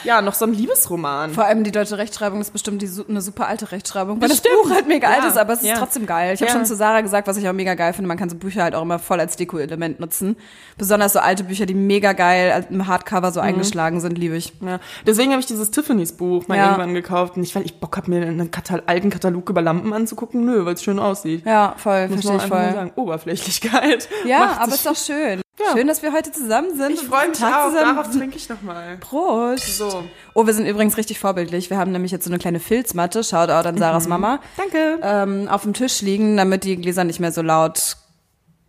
ja, 0.04 0.22
noch 0.22 0.34
so 0.34 0.44
ein 0.44 0.52
Liebesroman. 0.52 1.32
Vor 1.32 1.44
allem 1.44 1.64
die 1.64 1.72
deutsche 1.72 1.98
Rechtschreibung 1.98 2.40
ist 2.40 2.52
bestimmt 2.52 2.82
die, 2.82 2.90
eine 3.08 3.20
super 3.20 3.46
alte 3.48 3.72
Rechtschreibung, 3.72 4.20
weil 4.20 4.28
das 4.28 4.40
Bestimmt. 4.40 4.62
Buch 4.64 4.70
halt 4.74 4.86
mega 4.88 5.08
alt 5.08 5.22
Ja, 5.22 5.28
ist, 5.28 5.38
aber 5.38 5.52
es 5.54 5.60
ist 5.62 5.68
ja. 5.68 5.76
trotzdem 5.78 6.06
geil. 6.06 6.34
Ich 6.34 6.40
habe 6.40 6.50
Ja. 6.50 6.56
schon 6.56 6.66
zu 6.66 6.76
Sarah 6.76 7.00
gesagt, 7.00 7.26
was 7.28 7.36
ich 7.36 7.48
auch 7.48 7.52
mega 7.52 7.74
geil 7.74 7.92
finde, 7.92 8.08
man 8.08 8.16
kann 8.18 8.28
so 8.30 8.36
Bücher 8.36 8.62
halt 8.62 8.74
auch 8.74 8.82
immer 8.82 8.98
voll 8.98 9.20
als 9.20 9.36
Deko-Element 9.36 10.00
nutzen. 10.00 10.36
Besonders 10.78 11.12
so 11.14 11.18
alte 11.20 11.44
Bücher, 11.44 11.66
die 11.66 11.74
mega 11.74 12.12
geil 12.12 12.66
im 12.70 12.86
Hardcover 12.86 13.28
Mhm. 13.30 13.34
so 13.34 13.40
eingeschlagen 13.40 14.00
sind, 14.00 14.18
liebe 14.18 14.36
ich. 14.36 14.52
Ja, 14.60 14.80
deswegen 15.06 15.30
habe 15.32 15.40
ich 15.40 15.46
dieses 15.46 15.70
Tiffany's 15.70 16.12
Buch 16.12 16.48
mal 16.48 16.56
irgendwann 16.58 16.94
gekauft. 16.94 17.36
Nicht, 17.36 17.54
weil 17.54 17.64
ich 17.64 17.80
Bock 17.80 17.96
habe, 17.96 18.10
mir 18.10 18.26
einen 18.26 18.50
Katal 18.50 18.82
alten 18.86 19.10
Katalog 19.10 19.48
über 19.50 19.62
Lampen 19.62 19.92
anzugucken. 19.92 20.44
Nö, 20.44 20.64
weil 20.66 20.74
es 20.74 20.82
schön 20.82 20.98
aussieht. 20.98 21.44
Ja, 21.46 21.74
voll, 21.78 22.08
Muss 22.08 22.22
verstehe 22.22 22.36
ich 22.36 22.42
voll. 22.52 22.72
sagen. 22.74 22.92
Oberflächlichkeit. 22.96 24.08
Ja, 24.26 24.56
aber 24.58 24.72
sich- 24.72 24.74
ist 24.74 24.86
doch 24.86 24.96
schön. 24.96 25.40
Ja. 25.58 25.72
Schön, 25.72 25.86
dass 25.86 26.02
wir 26.02 26.12
heute 26.12 26.30
zusammen 26.32 26.76
sind. 26.76 26.90
Ich 26.92 27.00
freue 27.02 27.28
mich 27.30 27.38
auch. 27.42 27.68
zusammen- 27.70 27.96
Darauf 27.96 28.10
trinke 28.10 28.36
ich 28.36 28.48
nochmal. 28.48 28.98
Prost. 28.98 29.78
So. 29.78 30.04
Oh, 30.34 30.46
wir 30.46 30.52
sind 30.52 30.66
übrigens 30.66 30.96
richtig 30.98 31.18
vorbildlich. 31.18 31.70
Wir 31.70 31.78
haben 31.78 31.92
nämlich 31.92 32.12
jetzt 32.12 32.24
so 32.26 32.30
eine 32.30 32.38
kleine 32.38 32.60
Filzmatte, 32.60 33.24
Shoutout 33.24 33.66
an 33.66 33.78
Sarahs 33.78 34.06
Mama, 34.06 34.40
Danke. 34.58 34.98
ähm, 35.02 35.48
auf 35.48 35.62
dem 35.62 35.72
Tisch 35.72 36.02
liegen, 36.02 36.36
damit 36.36 36.64
die 36.64 36.76
Gläser 36.76 37.04
nicht 37.04 37.20
mehr 37.20 37.32
so 37.32 37.40
laut 37.40 37.96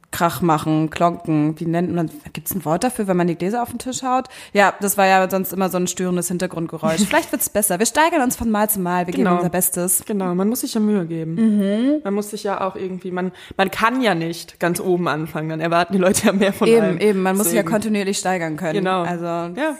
Krach 0.09 0.41
machen, 0.41 0.89
klonken. 0.89 1.59
Wie 1.59 1.65
nennt 1.65 1.93
man, 1.93 2.09
gibt's 2.31 2.55
ein 2.55 2.63
Wort 2.63 2.83
dafür, 2.85 3.07
wenn 3.07 3.17
man 3.17 3.27
die 3.27 3.35
Gläser 3.35 3.61
auf 3.61 3.69
den 3.69 3.77
Tisch 3.77 4.03
haut? 4.03 4.27
Ja, 4.53 4.73
das 4.79 4.97
war 4.97 5.05
ja 5.05 5.29
sonst 5.29 5.51
immer 5.51 5.67
so 5.69 5.77
ein 5.77 5.85
störendes 5.87 6.29
Hintergrundgeräusch. 6.29 7.01
Vielleicht 7.07 7.31
wird's 7.33 7.49
besser. 7.49 7.77
Wir 7.77 7.85
steigern 7.85 8.21
uns 8.21 8.37
von 8.37 8.49
Mal 8.49 8.69
zu 8.69 8.79
Mal. 8.79 9.05
Wir 9.05 9.13
Genau. 9.13 9.31
geben 9.31 9.37
unser 9.39 9.49
Bestes. 9.49 10.03
Genau, 10.05 10.33
man 10.33 10.47
muss 10.47 10.61
sich 10.61 10.73
ja 10.73 10.79
Mühe 10.79 11.05
geben. 11.05 11.35
Mhm. 11.35 12.01
Man 12.05 12.13
muss 12.13 12.29
sich 12.29 12.43
ja 12.43 12.61
auch 12.61 12.75
irgendwie, 12.77 13.11
man, 13.11 13.31
man 13.57 13.69
kann 13.69 14.01
ja 14.01 14.15
nicht 14.15 14.59
ganz 14.61 14.79
oben 14.79 15.07
anfangen, 15.09 15.49
dann 15.49 15.59
erwarten 15.59 15.91
die 15.93 15.99
Leute 15.99 16.27
ja 16.27 16.31
mehr 16.33 16.53
von 16.53 16.67
Eben, 16.69 16.81
einem. 16.81 16.97
eben. 16.99 17.21
Man 17.21 17.35
muss 17.35 17.47
sich 17.47 17.55
ja 17.55 17.63
kontinuierlich 17.63 18.17
steigern 18.17 18.55
können. 18.55 18.73
Genau. 18.75 19.01
Also, 19.03 19.25
Ja. 19.25 19.75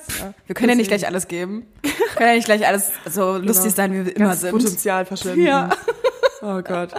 wir 0.45 0.55
können 0.55 0.69
ja 0.71 0.75
nicht 0.75 0.89
gleich 0.89 1.07
alles 1.07 1.27
geben. 1.27 1.65
Wir 2.17 2.23
können 2.23 2.29
ja 2.31 2.35
nicht 2.37 2.45
gleich 2.45 2.65
alles 2.67 2.91
so 3.07 3.37
lustig 3.37 3.73
sein, 3.73 3.93
wie 3.93 4.05
wir 4.07 4.15
immer 4.15 4.25
Ganzes 4.29 4.41
sind. 4.41 4.51
Potenzial 4.51 5.05
verschwenden. 5.05 5.45
Ja. 5.45 5.69
Oh 6.41 6.61
Gott. 6.61 6.91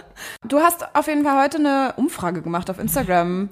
Du 0.47 0.59
hast 0.59 0.95
auf 0.95 1.07
jeden 1.07 1.23
Fall 1.23 1.41
heute 1.43 1.57
eine 1.57 1.93
Umfrage 1.95 2.41
gemacht 2.41 2.69
auf 2.69 2.79
Instagram. 2.79 3.49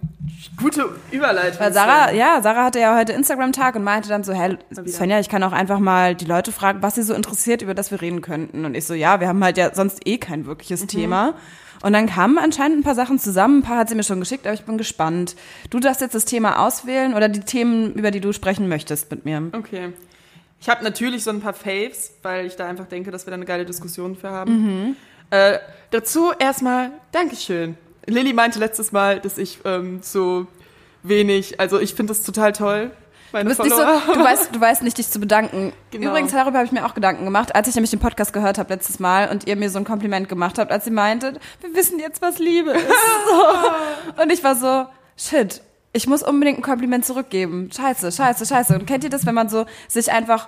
Gute 0.58 0.90
Überleitung. 1.12 1.60
Weil 1.60 1.74
Sarah, 1.74 2.12
ja, 2.12 2.42
Sarah 2.42 2.66
hatte 2.66 2.80
ja 2.80 2.96
heute 2.98 3.14
Instagram-Tag 3.14 3.76
und 3.76 3.84
meinte 3.84 4.10
dann 4.10 4.24
so, 4.24 4.34
hey. 4.34 4.58
Svenja, 4.88 5.20
ich 5.20 5.30
kann 5.30 5.44
auch 5.44 5.54
einfach 5.54 5.80
mal 5.80 6.16
die 6.16 6.26
Leute 6.26 6.52
fragen, 6.52 6.82
was 6.82 6.96
sie 6.96 7.04
so 7.04 7.14
interessiert, 7.14 7.62
über 7.62 7.74
das 7.74 7.92
wir 7.92 8.02
reden 8.02 8.22
könnten. 8.22 8.66
Und 8.66 8.76
ich 8.76 8.86
so, 8.86 8.94
ja, 8.94 9.20
wir 9.20 9.28
haben 9.28 9.44
halt 9.44 9.58
ja 9.58 9.74
sonst 9.74 10.06
eh 10.06 10.18
kein 10.18 10.46
wirkliches 10.46 10.82
Mhm. 10.82 10.88
Thema. 10.88 11.34
Und 11.84 11.94
dann 11.94 12.08
kamen 12.08 12.38
anscheinend 12.38 12.80
ein 12.80 12.84
paar 12.84 12.96
Sachen 12.96 13.20
zusammen. 13.20 13.60
Ein 13.60 13.64
paar 13.64 13.78
hat 13.78 13.90
sie 13.90 13.96
mir 13.96 14.04
schon 14.04 14.20
geschickt, 14.20 14.46
aber 14.48 14.56
ich 14.56 14.64
bin 14.66 14.78
gespannt. 14.78 15.36
Du 15.70 15.80
darfst 15.80 16.02
jetzt 16.02 16.16
das 16.16 16.26
Thema 16.26 16.60
auswählen 16.66 17.14
oder 17.14 17.30
die 17.30 17.42
Themen, 17.42 17.94
über 17.94 18.12
die 18.12 18.20
du 18.20 18.34
sprechen 18.34 18.68
möchtest 18.68 19.12
mit 19.12 19.26
mir. 19.26 19.44
Okay. 19.54 19.94
Ich 20.60 20.70
habe 20.70 20.84
natürlich 20.84 21.24
so 21.24 21.30
ein 21.30 21.40
paar 21.40 21.54
Faves, 21.54 22.14
weil 22.24 22.48
ich 22.48 22.56
da 22.56 22.68
einfach 22.68 22.88
denke, 22.88 23.12
dass 23.12 23.28
wir 23.28 23.32
da 23.32 23.36
eine 23.36 23.46
geile 23.46 23.64
Diskussion 23.64 24.16
für 24.16 24.32
haben. 24.32 24.52
Mhm. 24.88 24.96
Äh, 25.30 25.60
dazu 25.92 26.32
erstmal 26.38 26.92
Dankeschön. 27.12 27.78
Lilly 28.06 28.34
meinte 28.34 28.60
letztes 28.60 28.92
Mal, 28.92 29.20
dass 29.20 29.38
ich 29.38 29.60
ähm, 29.66 30.00
so 30.02 30.48
wenig, 31.04 31.60
also 31.60 31.80
ich 31.80 31.94
finde 31.94 32.12
das 32.12 32.24
total 32.24 32.54
toll. 32.54 32.92
Du 33.34 33.44
bist 33.44 33.62
nicht 33.62 33.76
so, 33.76 33.84
du 34.14 34.24
weißt, 34.24 34.56
du 34.56 34.62
weißt 34.62 34.84
nicht, 34.84 34.98
dich 34.98 35.10
zu 35.10 35.20
bedanken. 35.20 35.74
Genau. 35.92 36.10
Übrigens, 36.10 36.32
darüber 36.32 36.60
habe 36.60 36.66
ich 36.66 36.72
mir 36.72 36.86
auch 36.86 36.94
Gedanken 36.94 37.26
gemacht, 37.26 37.56
als 37.56 37.68
ich 37.68 37.76
nämlich 37.76 37.92
den 37.92 38.00
Podcast 38.00 38.32
gehört 38.32 38.58
habe 38.58 38.74
letztes 38.74 39.00
Mal 39.00 39.30
und 39.30 39.48
ihr 39.48 39.58
mir 39.58 39.70
so 39.70 39.78
ein 39.78 39.84
Kompliment 39.84 40.30
gemacht 40.30 40.58
habt, 40.58 40.72
als 40.72 40.86
sie 40.86 40.92
meinte, 40.92 41.34
wir 41.60 41.74
wissen 41.76 42.00
jetzt, 42.00 42.22
was 42.22 42.40
Liebe 42.40 42.72
ist. 42.72 42.88
So. 43.28 44.22
Und 44.22 44.32
ich 44.32 44.44
war 44.44 44.56
so, 44.56 44.86
shit, 45.18 45.62
ich 45.92 46.08
muss 46.08 46.24
unbedingt 46.24 46.60
ein 46.60 46.62
Kompliment 46.62 47.06
zurückgeben. 47.06 47.70
Scheiße, 47.76 48.12
scheiße, 48.12 48.46
scheiße. 48.46 48.76
Und 48.76 48.86
kennt 48.86 49.04
ihr 49.04 49.10
das, 49.10 49.26
wenn 49.26 49.36
man 49.36 49.50
so 49.50 49.66
sich 49.90 50.12
einfach 50.12 50.48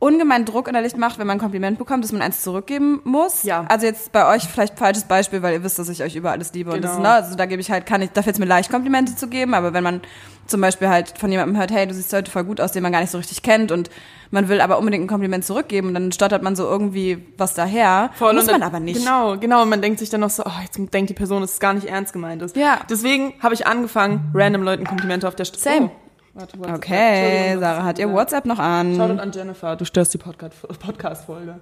ungemein 0.00 0.44
Druck 0.44 0.68
innerlich 0.68 0.96
macht, 0.96 1.18
wenn 1.18 1.26
man 1.26 1.38
ein 1.38 1.40
Kompliment 1.40 1.76
bekommt, 1.78 2.04
dass 2.04 2.12
man 2.12 2.22
eins 2.22 2.42
zurückgeben 2.42 3.00
muss. 3.04 3.42
Ja. 3.42 3.64
Also 3.68 3.86
jetzt 3.86 4.12
bei 4.12 4.32
euch 4.32 4.44
vielleicht 4.44 4.78
falsches 4.78 5.04
Beispiel, 5.04 5.42
weil 5.42 5.54
ihr 5.54 5.64
wisst, 5.64 5.78
dass 5.78 5.88
ich 5.88 6.02
euch 6.02 6.14
über 6.14 6.30
alles 6.30 6.52
liebe. 6.52 6.70
Und 6.72 6.82
das, 6.84 6.92
Genau. 6.96 7.02
ne, 7.08 7.14
also 7.14 7.34
da 7.36 7.46
gebe 7.46 7.60
ich 7.60 7.70
halt, 7.70 7.84
kann 7.84 8.00
ich, 8.02 8.10
da 8.10 8.22
fällt 8.22 8.36
es 8.36 8.40
mir 8.40 8.46
leicht, 8.46 8.70
Komplimente 8.70 9.16
zu 9.16 9.26
geben, 9.28 9.54
aber 9.54 9.72
wenn 9.72 9.82
man 9.82 10.00
zum 10.46 10.60
Beispiel 10.60 10.88
halt 10.88 11.18
von 11.18 11.30
jemandem 11.30 11.58
hört, 11.58 11.70
hey, 11.72 11.86
du 11.86 11.92
siehst 11.94 12.12
heute 12.12 12.30
voll 12.30 12.44
gut 12.44 12.60
aus, 12.60 12.72
den 12.72 12.82
man 12.82 12.92
gar 12.92 13.00
nicht 13.00 13.10
so 13.10 13.18
richtig 13.18 13.42
kennt 13.42 13.70
und 13.72 13.90
man 14.30 14.48
will 14.48 14.60
aber 14.60 14.78
unbedingt 14.78 15.04
ein 15.04 15.08
Kompliment 15.08 15.44
zurückgeben 15.44 15.88
und 15.88 15.94
dann 15.94 16.12
stottert 16.12 16.42
man 16.42 16.54
so 16.54 16.64
irgendwie 16.64 17.26
was 17.36 17.54
daher. 17.54 18.10
Voll, 18.14 18.34
muss 18.34 18.46
man 18.46 18.62
aber 18.62 18.78
nicht. 18.80 19.00
Genau, 19.00 19.36
genau. 19.36 19.62
Und 19.62 19.68
man 19.68 19.82
denkt 19.82 19.98
sich 19.98 20.10
dann 20.10 20.20
noch 20.20 20.30
so, 20.30 20.44
oh, 20.46 20.50
jetzt 20.62 20.78
denkt 20.94 21.10
die 21.10 21.14
Person, 21.14 21.40
dass 21.42 21.54
es 21.54 21.60
gar 21.60 21.74
nicht 21.74 21.86
ernst 21.88 22.12
gemeint 22.12 22.40
ist. 22.42 22.56
Ja. 22.56 22.78
Deswegen 22.88 23.34
habe 23.42 23.52
ich 23.54 23.66
angefangen, 23.66 24.30
random 24.32 24.62
Leuten 24.62 24.84
Komplimente 24.86 25.26
auf 25.26 25.34
der 25.34 25.44
Straße. 25.44 25.64
Same. 25.64 25.86
Oh. 25.86 26.07
Warte, 26.38 26.58
WhatsApp. 26.58 26.76
Okay, 26.76 27.56
Sarah 27.58 27.82
hat 27.84 27.98
ihr 27.98 28.12
WhatsApp 28.12 28.44
noch 28.46 28.58
an. 28.60 28.94
Shoutout 28.96 29.20
an 29.20 29.32
Jennifer, 29.32 29.74
du 29.76 29.84
störst 29.84 30.14
die 30.14 30.18
Podcast- 30.18 30.54
Podcast-Folge. 30.78 31.56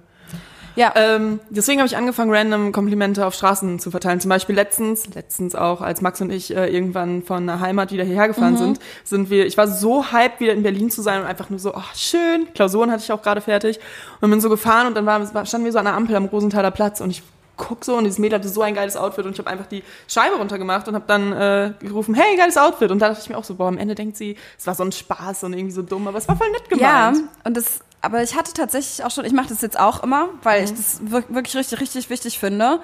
Ja. 0.75 0.93
Ähm, 0.95 1.39
deswegen 1.49 1.79
habe 1.79 1.87
ich 1.87 1.97
angefangen, 1.97 2.31
random 2.31 2.71
Komplimente 2.71 3.25
auf 3.25 3.33
Straßen 3.33 3.79
zu 3.79 3.89
verteilen. 3.89 4.19
Zum 4.19 4.29
Beispiel 4.29 4.53
letztens, 4.53 5.07
letztens 5.15 5.55
auch, 5.55 5.81
als 5.81 6.01
Max 6.01 6.21
und 6.21 6.31
ich 6.31 6.55
äh, 6.55 6.67
irgendwann 6.67 7.23
von 7.23 7.47
der 7.47 7.59
Heimat 7.59 7.91
wieder 7.91 8.03
hierher 8.03 8.27
gefahren 8.27 8.53
Mhm. 8.53 8.57
sind, 8.57 8.79
sind 9.03 9.29
wir, 9.31 9.47
ich 9.47 9.57
war 9.57 9.67
so 9.67 10.11
hyped, 10.11 10.39
wieder 10.39 10.53
in 10.53 10.61
Berlin 10.61 10.91
zu 10.91 11.01
sein 11.01 11.21
und 11.21 11.25
einfach 11.27 11.49
nur 11.49 11.57
so, 11.57 11.73
ach 11.73 11.95
schön, 11.95 12.47
Klausuren 12.53 12.91
hatte 12.91 13.01
ich 13.03 13.11
auch 13.11 13.23
gerade 13.23 13.41
fertig 13.41 13.79
und 14.21 14.29
bin 14.29 14.39
so 14.39 14.49
gefahren 14.49 14.85
und 14.85 14.95
dann 14.95 15.07
war, 15.07 15.45
standen 15.47 15.65
wir 15.65 15.71
so 15.71 15.79
an 15.79 15.85
der 15.85 15.95
Ampel 15.95 16.15
am 16.15 16.25
Rosenthaler 16.25 16.69
Platz 16.69 17.01
und 17.01 17.09
ich 17.09 17.23
guck 17.57 17.83
so 17.83 17.95
und 17.95 18.03
dieses 18.05 18.19
Mädel 18.19 18.39
hatte 18.39 18.47
so 18.49 18.61
ein 18.61 18.73
geiles 18.75 18.95
Outfit 18.95 19.25
und 19.25 19.33
ich 19.33 19.39
habe 19.39 19.49
einfach 19.49 19.65
die 19.65 19.83
Scheibe 20.07 20.35
runtergemacht 20.37 20.87
und 20.87 20.95
habe 20.95 21.05
dann 21.07 21.33
äh, 21.33 21.73
gerufen, 21.79 22.13
hey, 22.15 22.37
geiles 22.37 22.55
Outfit. 22.57 22.91
Und 22.91 22.99
da 22.99 23.09
dachte 23.09 23.21
ich 23.23 23.29
mir 23.29 23.37
auch 23.37 23.43
so, 23.43 23.55
boah, 23.55 23.67
am 23.67 23.77
Ende 23.77 23.95
denkt 23.95 24.15
sie, 24.17 24.37
es 24.57 24.67
war 24.67 24.75
so 24.75 24.83
ein 24.83 24.91
Spaß 24.91 25.43
und 25.43 25.53
irgendwie 25.53 25.73
so 25.73 25.81
dumm, 25.81 26.07
aber 26.07 26.17
es 26.19 26.27
war 26.27 26.35
voll 26.37 26.49
nett 26.51 26.63
Ja, 26.79 27.11
gemeint. 27.11 27.29
und 27.43 27.57
das, 27.57 27.79
aber 28.01 28.21
ich 28.23 28.35
hatte 28.35 28.53
tatsächlich 28.53 29.03
auch 29.03 29.11
schon, 29.11 29.25
ich 29.25 29.33
mache 29.33 29.49
das 29.49 29.61
jetzt 29.61 29.79
auch 29.79 30.03
immer, 30.03 30.29
weil 30.43 30.63
ich 30.63 30.71
das 30.71 30.99
wir- 31.01 31.23
wirklich 31.29 31.55
richtig, 31.55 31.79
richtig 31.81 32.09
wichtig 32.09 32.39
finde. 32.39 32.79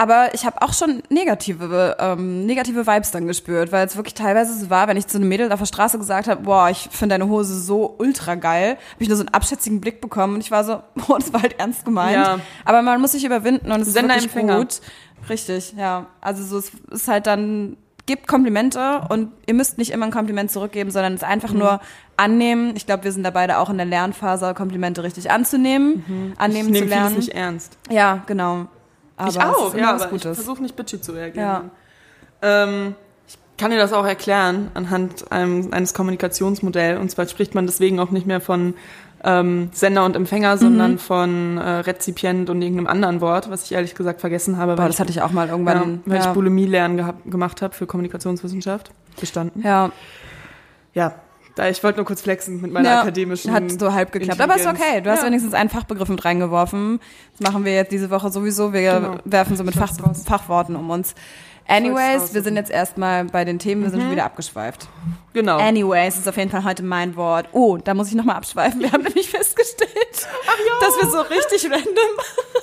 Aber 0.00 0.32
ich 0.32 0.46
habe 0.46 0.62
auch 0.62 0.72
schon 0.72 1.02
negative, 1.10 1.96
ähm, 1.98 2.46
negative 2.46 2.86
Vibes 2.86 3.10
dann 3.10 3.26
gespürt, 3.26 3.72
weil 3.72 3.84
es 3.84 3.96
wirklich 3.96 4.14
teilweise 4.14 4.56
so 4.56 4.70
war, 4.70 4.86
wenn 4.86 4.96
ich 4.96 5.08
zu 5.08 5.18
einem 5.18 5.28
Mädel 5.28 5.50
auf 5.50 5.58
der 5.58 5.66
Straße 5.66 5.98
gesagt 5.98 6.28
habe, 6.28 6.42
boah, 6.42 6.70
ich 6.70 6.88
finde 6.92 7.14
deine 7.14 7.28
Hose 7.28 7.60
so 7.60 7.96
ultra 7.98 8.36
geil, 8.36 8.78
habe 8.92 9.02
ich 9.02 9.08
nur 9.08 9.16
so 9.16 9.24
einen 9.24 9.34
abschätzigen 9.34 9.80
Blick 9.80 10.00
bekommen 10.00 10.36
und 10.36 10.40
ich 10.40 10.52
war 10.52 10.62
so, 10.62 10.80
boah, 10.94 11.18
das 11.18 11.32
war 11.32 11.42
halt 11.42 11.58
ernst 11.58 11.84
gemeint. 11.84 12.14
Ja. 12.14 12.38
Aber 12.64 12.80
man 12.82 13.00
muss 13.00 13.10
sich 13.10 13.24
überwinden 13.24 13.72
und 13.72 13.80
es 13.80 13.88
ist 13.88 13.94
Sender, 13.94 14.14
wirklich 14.14 14.26
Empfänger. 14.26 14.58
gut. 14.58 14.80
Richtig, 15.28 15.74
ja. 15.76 16.06
Also 16.20 16.44
so, 16.44 16.58
es 16.58 16.70
ist 16.92 17.08
halt 17.08 17.26
dann 17.26 17.76
gebt 18.06 18.28
Komplimente 18.28 19.02
und 19.08 19.32
ihr 19.46 19.54
müsst 19.54 19.78
nicht 19.78 19.90
immer 19.90 20.06
ein 20.06 20.12
Kompliment 20.12 20.52
zurückgeben, 20.52 20.92
sondern 20.92 21.14
es 21.14 21.24
einfach 21.24 21.52
nur 21.52 21.80
annehmen. 22.16 22.72
Ich 22.76 22.86
glaube, 22.86 23.02
wir 23.02 23.12
sind 23.12 23.24
da 23.24 23.30
beide 23.30 23.58
auch 23.58 23.68
in 23.68 23.76
der 23.76 23.84
Lernphase, 23.84 24.54
Komplimente 24.54 25.02
richtig 25.02 25.30
anzunehmen, 25.30 26.34
annehmen 26.38 26.72
ich 26.72 26.82
zu 26.82 26.86
lernen. 26.86 27.16
nicht 27.16 27.30
ernst. 27.30 27.76
Ja, 27.90 28.22
genau. 28.26 28.68
Aber 29.18 29.28
ich 29.30 29.40
auch, 29.40 29.74
ja, 29.74 29.94
aber 29.94 30.04
ich 30.04 30.10
Gutes. 30.10 30.36
versuche 30.38 30.62
nicht 30.62 30.76
bitchy 30.76 31.00
zu 31.00 31.12
reagieren. 31.12 31.46
Ja. 32.42 32.64
Ähm, 32.64 32.94
ich 33.26 33.36
kann 33.58 33.70
dir 33.70 33.76
das 33.78 33.92
auch 33.92 34.06
erklären 34.06 34.70
anhand 34.74 35.30
einem, 35.32 35.72
eines 35.72 35.92
Kommunikationsmodells. 35.94 36.98
Und 37.00 37.10
zwar 37.10 37.26
spricht 37.26 37.54
man 37.54 37.66
deswegen 37.66 37.98
auch 38.00 38.10
nicht 38.10 38.26
mehr 38.26 38.40
von 38.40 38.74
ähm, 39.24 39.70
Sender 39.72 40.04
und 40.04 40.14
Empfänger, 40.14 40.54
Mhm. 40.54 40.60
sondern 40.60 40.98
von 40.98 41.58
äh, 41.58 41.68
Rezipient 41.80 42.48
und 42.50 42.62
irgendeinem 42.62 42.86
anderen 42.86 43.20
Wort, 43.20 43.50
was 43.50 43.64
ich 43.64 43.72
ehrlich 43.72 43.96
gesagt 43.96 44.20
vergessen 44.20 44.56
habe, 44.58 44.76
Boah, 44.76 44.82
weil, 44.82 44.86
das 44.86 44.96
ich, 44.96 45.00
hatte 45.00 45.10
ich 45.10 45.22
auch 45.22 45.32
mal 45.32 45.46
ja, 45.46 45.52
irgendwann. 45.52 46.02
weil 46.06 46.18
ich 46.20 46.24
ja. 46.24 46.32
Bulimie 46.32 46.66
lernen 46.66 46.96
gehabt, 46.96 47.28
gemacht 47.28 47.60
habe 47.60 47.74
für 47.74 47.86
Kommunikationswissenschaft. 47.86 48.90
Bestanden. 49.18 49.60
ja. 49.62 49.90
Ja, 50.94 51.14
da 51.58 51.68
ich 51.68 51.82
wollte 51.82 51.98
nur 51.98 52.06
kurz 52.06 52.20
flexen 52.22 52.60
mit 52.60 52.72
meiner 52.72 52.88
ja, 52.88 53.00
akademischen. 53.02 53.52
Hat 53.52 53.70
so 53.78 53.92
halb 53.92 54.12
geklappt. 54.12 54.40
Aber 54.40 54.56
ist 54.56 54.66
okay. 54.66 55.00
Du 55.02 55.10
hast 55.10 55.20
Ja. 55.20 55.26
wenigstens 55.26 55.54
einen 55.54 55.68
Fachbegriff 55.70 56.08
mit 56.08 56.24
reingeworfen. 56.24 57.00
Das 57.38 57.50
machen 57.50 57.64
wir 57.64 57.74
jetzt 57.74 57.90
diese 57.92 58.10
Woche 58.10 58.30
sowieso. 58.30 58.72
Wir 58.72 58.94
Genau. 59.00 59.16
werfen 59.24 59.56
so 59.56 59.64
mit 59.64 59.74
Fach. 59.74 59.90
Fachworten 60.24 60.76
um 60.76 60.90
uns. 60.90 61.14
Anyways, 61.70 62.32
wir 62.32 62.42
sind 62.42 62.56
jetzt 62.56 62.70
erstmal 62.70 63.26
bei 63.26 63.44
den 63.44 63.58
Themen. 63.58 63.82
Wir 63.82 63.90
sind 63.90 63.98
Mhm. 63.98 64.04
schon 64.04 64.12
wieder 64.12 64.24
abgeschweift. 64.24 64.88
Genau. 65.34 65.58
Anyways 65.58 66.16
ist 66.16 66.26
auf 66.26 66.36
jeden 66.38 66.50
Fall 66.50 66.64
heute 66.64 66.82
mein 66.82 67.14
Wort. 67.16 67.48
Oh, 67.52 67.76
da 67.76 67.92
muss 67.92 68.08
ich 68.08 68.14
nochmal 68.14 68.36
abschweifen. 68.36 68.80
Wir 68.80 68.90
haben 68.90 69.02
nämlich 69.02 69.28
festgestellt, 69.28 69.90
dass 70.80 70.96
wir 71.02 71.08
so 71.10 71.20
richtig 71.20 71.70
random. 71.70 71.92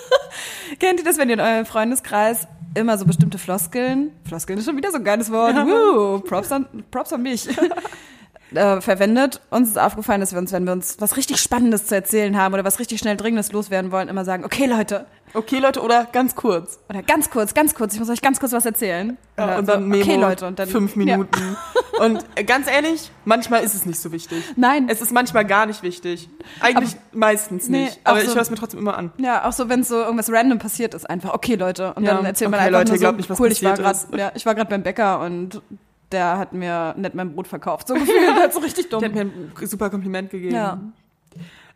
Kennt 0.79 0.99
ihr 0.99 1.05
das, 1.05 1.17
wenn 1.19 1.29
ihr 1.29 1.35
in 1.35 1.39
eurem 1.41 1.65
Freundeskreis 1.67 2.47
immer 2.73 2.97
so 2.97 3.05
bestimmte 3.05 3.37
Floskeln, 3.37 4.11
Floskeln 4.27 4.57
ist 4.59 4.65
schon 4.65 4.75
wieder 4.75 4.91
so 4.91 4.97
ein 4.97 5.03
geiles 5.03 5.31
Wort, 5.31 5.55
Woo, 5.55 6.19
Props, 6.19 6.51
an, 6.51 6.65
Props 6.91 7.13
an 7.13 7.21
mich, 7.21 7.47
äh, 8.53 8.79
verwendet. 8.81 9.41
Uns 9.49 9.69
ist 9.69 9.79
aufgefallen, 9.79 10.21
dass 10.21 10.31
wir 10.33 10.39
uns, 10.39 10.51
wenn 10.51 10.65
wir 10.65 10.73
uns 10.73 10.97
was 10.99 11.17
richtig 11.17 11.37
Spannendes 11.37 11.87
zu 11.87 11.95
erzählen 11.95 12.37
haben 12.37 12.53
oder 12.53 12.63
was 12.63 12.79
richtig 12.79 12.99
schnell 12.99 13.17
Dringendes 13.17 13.51
loswerden 13.51 13.91
wollen, 13.91 14.07
immer 14.07 14.25
sagen, 14.25 14.45
okay 14.45 14.65
Leute, 14.65 15.05
Okay, 15.33 15.57
Leute, 15.59 15.81
oder 15.81 16.07
ganz 16.13 16.33
kurz. 16.35 16.79
oder 16.87 17.03
ganz 17.03 17.29
kurz, 17.29 17.53
ganz 17.53 17.75
kurz, 17.75 17.93
ich 17.93 17.99
muss 17.99 18.09
euch 18.09 18.21
ganz 18.21 18.39
kurz 18.39 18.53
was 18.53 18.65
erzählen. 18.65 19.17
Ja, 19.37 19.43
Oder 19.43 19.57
und 19.59 19.65
so, 19.65 19.71
dann 19.73 19.87
Memo, 19.89 20.01
okay 20.03 20.15
Leute, 20.15 20.47
und 20.47 20.59
dann 20.59 20.69
fünf 20.69 20.91
Ja. 20.95 20.97
Minuten. 21.17 21.57
Und 21.99 22.25
äh, 22.35 22.43
ganz 22.43 22.67
ehrlich, 22.69 23.09
manchmal 23.23 23.63
ist 23.63 23.73
es 23.73 23.85
nicht 23.85 23.99
so 24.01 24.11
wichtig. 24.11 24.43
Nein. 24.57 24.87
Es 24.89 25.01
ist 25.01 25.13
manchmal 25.13 25.45
gar 25.45 25.65
nicht 25.65 25.81
wichtig. 25.81 26.29
Eigentlich 26.59 26.93
meistens 27.13 27.69
Nee, 27.69 27.85
nicht. 27.85 27.99
Aber 28.03 28.17
auch 28.17 28.21
ich 28.21 28.27
so- 28.29 28.35
höre 28.35 28.41
es 28.41 28.49
mir 28.49 28.57
trotzdem 28.57 28.81
immer 28.81 28.97
an. 28.97 29.13
Ja, 29.17 29.45
auch 29.45 29.53
so, 29.53 29.69
wenn 29.69 29.81
so 29.83 29.95
irgendwas 30.01 30.29
random 30.29 30.59
passiert 30.59 30.93
ist, 30.93 31.09
einfach, 31.09 31.33
okay, 31.33 31.55
Leute. 31.55 31.93
Und 31.93 32.03
Ja, 32.03 32.13
dann 32.15 32.25
erzählt 32.25 32.51
man 32.51 32.59
okay, 32.59 32.67
einfach 32.67 32.79
Leute, 32.79 32.91
nur 32.91 32.99
so, 32.99 33.11
nicht, 33.15 33.29
was 33.29 33.39
cool, 33.39 33.49
ich 33.51 33.63
war 33.63 33.79
ist. 33.91 34.07
ja, 34.15 34.31
ich 34.35 34.45
war 34.45 34.55
gerade 34.55 34.69
beim 34.69 34.83
Bäcker 34.83 35.21
und 35.21 35.61
der 36.15 36.37
hat 36.37 36.53
mir 36.53 36.95
nicht 36.97 37.13
mein 37.13 37.33
Brot 37.33 37.47
verkauft. 37.47 37.89
So 37.89 37.93
gefühlt, 37.93 38.35
halt 38.35 38.53
so 38.53 38.59
richtig 38.59 38.89
dumm. 38.89 39.01
Der 39.01 39.09
hat 39.09 39.15
mir 39.15 39.21
ein 39.23 39.67
super 39.67 39.89
Kompliment 39.89 40.29
gegeben. 40.29 40.55
Ja. 40.55 40.79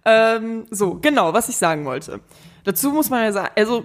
Ähm, 0.05 0.65
so, 0.71 0.95
genau, 0.95 1.33
was 1.33 1.49
ich 1.49 1.57
sagen 1.57 1.83
wollte. 1.83 2.21
Dazu 2.63 2.91
muss 2.91 3.09
man 3.09 3.23
ja 3.23 3.31
sagen, 3.33 3.49
also 3.55 3.83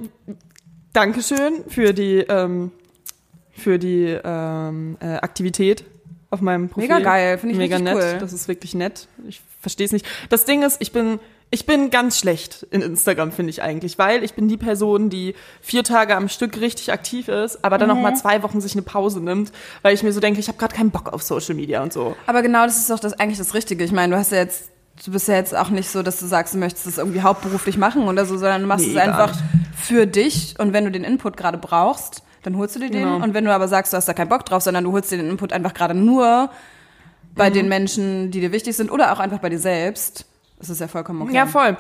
Dankeschön 0.92 1.64
für 1.66 1.92
die, 1.92 2.18
ähm, 2.18 2.70
für 3.50 3.78
die 3.80 4.16
ähm, 4.24 4.96
äh, 5.00 5.16
Aktivität 5.16 5.84
auf 6.30 6.40
meinem 6.40 6.68
Profil. 6.68 6.88
Mega 6.88 7.00
geil, 7.00 7.36
finde 7.38 7.54
ich 7.54 7.58
Mega 7.58 7.80
nett. 7.80 7.96
cool. 7.96 8.18
Das 8.20 8.32
ist 8.32 8.46
wirklich 8.46 8.74
nett. 8.74 9.08
Ich 9.26 9.42
verstehe 9.60 9.86
es 9.86 9.92
nicht. 9.92 10.06
Das 10.28 10.44
Ding 10.44 10.62
ist, 10.62 10.80
ich 10.80 10.92
bin 10.92 11.18
ich 11.50 11.66
bin 11.66 11.90
ganz 11.90 12.18
schlecht 12.18 12.66
in 12.72 12.82
Instagram, 12.82 13.30
finde 13.30 13.50
ich 13.50 13.62
eigentlich, 13.62 13.96
weil 13.98 14.24
ich 14.24 14.34
bin 14.34 14.48
die 14.48 14.56
Person, 14.56 15.08
die 15.08 15.34
vier 15.60 15.84
Tage 15.84 16.16
am 16.16 16.28
Stück 16.28 16.60
richtig 16.60 16.92
aktiv 16.92 17.28
ist, 17.28 17.64
aber 17.64 17.78
dann 17.78 17.88
noch 17.88 17.94
Mhm. 17.96 18.02
mal 18.02 18.16
zwei 18.16 18.42
Wochen 18.42 18.60
sich 18.60 18.72
eine 18.72 18.82
Pause 18.82 19.20
nimmt, 19.20 19.52
weil 19.82 19.94
ich 19.94 20.02
mir 20.02 20.12
so 20.12 20.18
denke, 20.20 20.40
ich 20.40 20.48
habe 20.48 20.58
gerade 20.58 20.74
keinen 20.74 20.90
Bock 20.90 21.12
auf 21.12 21.22
Social 21.22 21.54
Media 21.54 21.80
und 21.82 21.92
so. 21.92 22.16
Aber 22.26 22.42
genau 22.42 22.64
das 22.64 22.78
ist 22.78 22.90
doch 22.90 22.98
das, 22.98 23.12
eigentlich 23.20 23.38
das 23.38 23.54
Richtige. 23.54 23.84
Ich 23.84 23.92
meine, 23.92 24.14
du 24.14 24.18
hast 24.18 24.32
ja 24.32 24.38
jetzt, 24.38 24.64
du 25.04 25.12
bist 25.12 25.28
ja 25.28 25.34
jetzt 25.34 25.54
auch 25.54 25.70
nicht 25.70 25.88
so, 25.88 26.02
dass 26.02 26.18
du 26.18 26.26
sagst, 26.26 26.54
du 26.54 26.58
möchtest 26.58 26.86
das 26.88 26.98
irgendwie 26.98 27.22
hauptberuflich 27.22 27.76
machen 27.78 28.08
oder 28.08 28.26
so, 28.26 28.36
sondern 28.36 28.62
du 28.62 28.66
machst 28.66 28.86
Nee, 28.86 28.92
es 28.92 28.96
einfach 28.98 29.32
für 29.76 30.06
dich 30.06 30.56
und 30.58 30.72
wenn 30.72 30.84
du 30.84 30.90
den 30.90 31.04
Input 31.04 31.36
gerade 31.36 31.58
brauchst, 31.58 32.22
dann 32.42 32.56
holst 32.56 32.74
du 32.74 32.80
dir 32.80 32.90
den. 32.90 33.02
Genau. 33.04 33.22
Und 33.22 33.32
wenn 33.32 33.44
du 33.44 33.52
aber 33.54 33.68
sagst, 33.68 33.92
du 33.92 33.96
hast 33.96 34.06
da 34.08 34.12
keinen 34.12 34.28
Bock 34.28 34.44
drauf, 34.44 34.62
sondern 34.62 34.82
du 34.84 34.90
holst 34.92 35.10
dir 35.12 35.18
den 35.18 35.30
Input 35.30 35.52
einfach 35.52 35.72
gerade 35.72 35.94
nur 35.94 36.50
bei 37.36 37.48
Mhm. 37.50 37.54
den 37.54 37.68
Menschen, 37.68 38.30
die 38.32 38.40
dir 38.40 38.50
wichtig 38.52 38.76
sind 38.76 38.90
oder 38.90 39.12
auch 39.12 39.20
einfach 39.20 39.38
bei 39.38 39.48
dir 39.50 39.58
selbst, 39.58 40.26
das 40.68 40.76
ist 40.76 40.80
ja 40.80 40.88
vollkommen 40.88 41.22
okay. 41.22 41.34
Ja, 41.34 41.46
voll. 41.46 41.76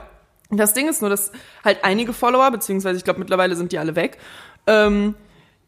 Das 0.50 0.74
Ding 0.74 0.88
ist 0.88 1.00
nur, 1.00 1.10
dass 1.10 1.32
halt 1.64 1.78
einige 1.82 2.12
Follower, 2.12 2.50
beziehungsweise 2.50 2.98
ich 2.98 3.04
glaube 3.04 3.18
mittlerweile 3.18 3.56
sind 3.56 3.72
die 3.72 3.78
alle 3.78 3.96
weg, 3.96 4.18
ähm, 4.66 5.14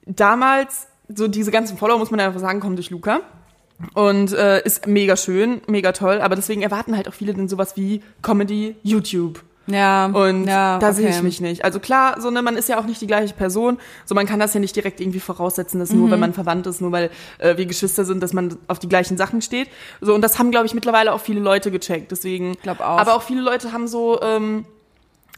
damals, 0.05 0.89
so 1.09 1.29
diese 1.29 1.51
ganzen 1.51 1.79
Follower, 1.79 1.99
muss 1.99 2.11
man 2.11 2.21
einfach 2.21 2.41
sagen, 2.41 2.61
kommen 2.61 2.77
durch 2.77 2.91
Luca. 2.91 3.21
Und 3.93 4.33
äh, 4.33 4.65
ist 4.65 4.87
mega 4.87 5.17
schön, 5.19 5.61
mega 5.67 5.93
toll, 5.93 6.23
aber 6.23 6.35
deswegen 6.35 6.63
erwarten 6.63 6.97
halt 6.97 7.09
auch 7.09 7.13
viele 7.13 7.35
dann 7.35 7.47
sowas 7.47 7.77
wie 7.77 8.03
Comedy, 8.23 8.77
YouTube. 8.83 9.45
Ja, 9.69 10.07
Und 10.07 10.47
ja, 10.47 10.79
da 10.79 10.93
sehe 10.93 11.07
okay. 11.09 11.17
ich 11.17 11.23
mich 11.23 11.41
nicht. 11.41 11.65
Also 11.65 11.81
klar, 11.81 12.21
so 12.21 12.31
ne, 12.31 12.41
man 12.43 12.57
ist 12.57 12.69
ja 12.69 12.79
auch 12.79 12.85
nicht 12.85 13.01
die 13.01 13.07
gleiche 13.07 13.35
Person. 13.35 13.79
So 14.05 14.15
man 14.15 14.25
kann 14.27 14.39
das 14.39 14.55
ja 14.55 14.61
nicht 14.61 14.77
direkt 14.77 15.01
irgendwie 15.01 15.19
voraussetzen, 15.21 15.81
dass 15.81 15.91
Mhm. 15.91 15.99
nur 15.99 16.11
wenn 16.13 16.21
man 16.21 16.33
verwandt 16.35 16.67
ist, 16.69 16.81
nur 16.81 16.93
weil 16.93 17.11
äh, 17.39 17.57
wir 17.57 17.67
Geschwister 17.67 18.05
sind, 18.05 18.23
dass 18.23 18.33
man 18.33 18.57
auf 18.69 18.79
die 18.79 18.89
gleichen 18.89 19.17
Sachen 19.17 19.43
steht. 19.43 19.69
So 20.01 20.15
und 20.15 20.23
das 20.23 20.39
haben 20.39 20.51
glaube 20.53 20.67
ich 20.67 20.75
mittlerweile 20.75 21.13
auch 21.13 21.21
viele 21.21 21.41
Leute 21.41 21.71
gecheckt. 21.71 22.13
Deswegen. 22.13 22.57
Glaub 22.63 22.81
auch. 22.81 22.99
Aber 22.99 23.15
auch 23.15 23.23
viele 23.23 23.41
Leute 23.41 23.73
haben 23.73 23.89
so. 23.89 24.21
Ähm, 24.23 24.67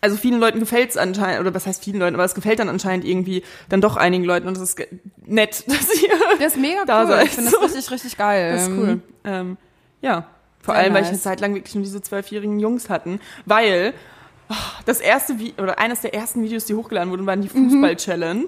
also 0.01 0.17
vielen 0.17 0.39
Leuten 0.39 0.61
gefällt's 0.61 0.97
anscheinend, 0.97 1.41
oder 1.41 1.53
was 1.55 1.67
heißt 1.67 1.83
vielen 1.83 1.99
Leuten, 1.99 2.15
aber 2.15 2.25
es 2.25 2.37
gefällt 2.37 2.61
dann 2.61 2.69
anscheinend 2.69 3.05
irgendwie 3.05 3.43
dann 3.69 3.81
doch 3.81 3.97
einigen 3.97 4.23
Leuten 4.23 4.47
und 4.47 4.57
das 4.57 4.63
ist 4.63 4.81
nett, 5.27 5.65
dass 5.67 6.01
ihr 6.03 6.11
Das 6.39 6.53
ist 6.55 6.57
mega 6.61 6.85
da 6.85 7.01
cool. 7.03 7.09
seid. 7.09 7.25
Ich 7.27 7.33
finde 7.33 7.51
das 7.51 7.63
richtig, 7.63 7.91
richtig 7.91 8.17
geil. 8.17 8.53
das 8.53 8.63
ist 8.69 8.71
cool. 8.79 9.01
Ähm, 9.25 9.57
ja. 10.01 10.27
Vor 10.61 10.75
Sehr 10.75 10.85
allem, 10.85 10.95
weil 10.95 11.03
ich 11.03 11.09
eine 11.09 11.17
nice. 11.17 11.23
Zeit 11.25 11.41
lang 11.41 11.55
wirklich 11.55 11.75
nur 11.75 11.83
diese 11.83 12.01
zwölfjährigen 12.03 12.61
Jungs 12.61 12.91
hatten. 12.91 13.21
Weil 13.47 13.93
das 14.87 15.00
erste 15.00 15.35
oder 15.59 15.78
eines 15.78 16.00
der 16.00 16.14
ersten 16.14 16.43
Videos, 16.43 16.64
die 16.64 16.75
hochgeladen 16.75 17.11
wurden, 17.11 17.26
waren 17.26 17.43
die 17.43 17.50
Mhm. 17.52 17.71
Fußball-Challenge. 17.71 18.47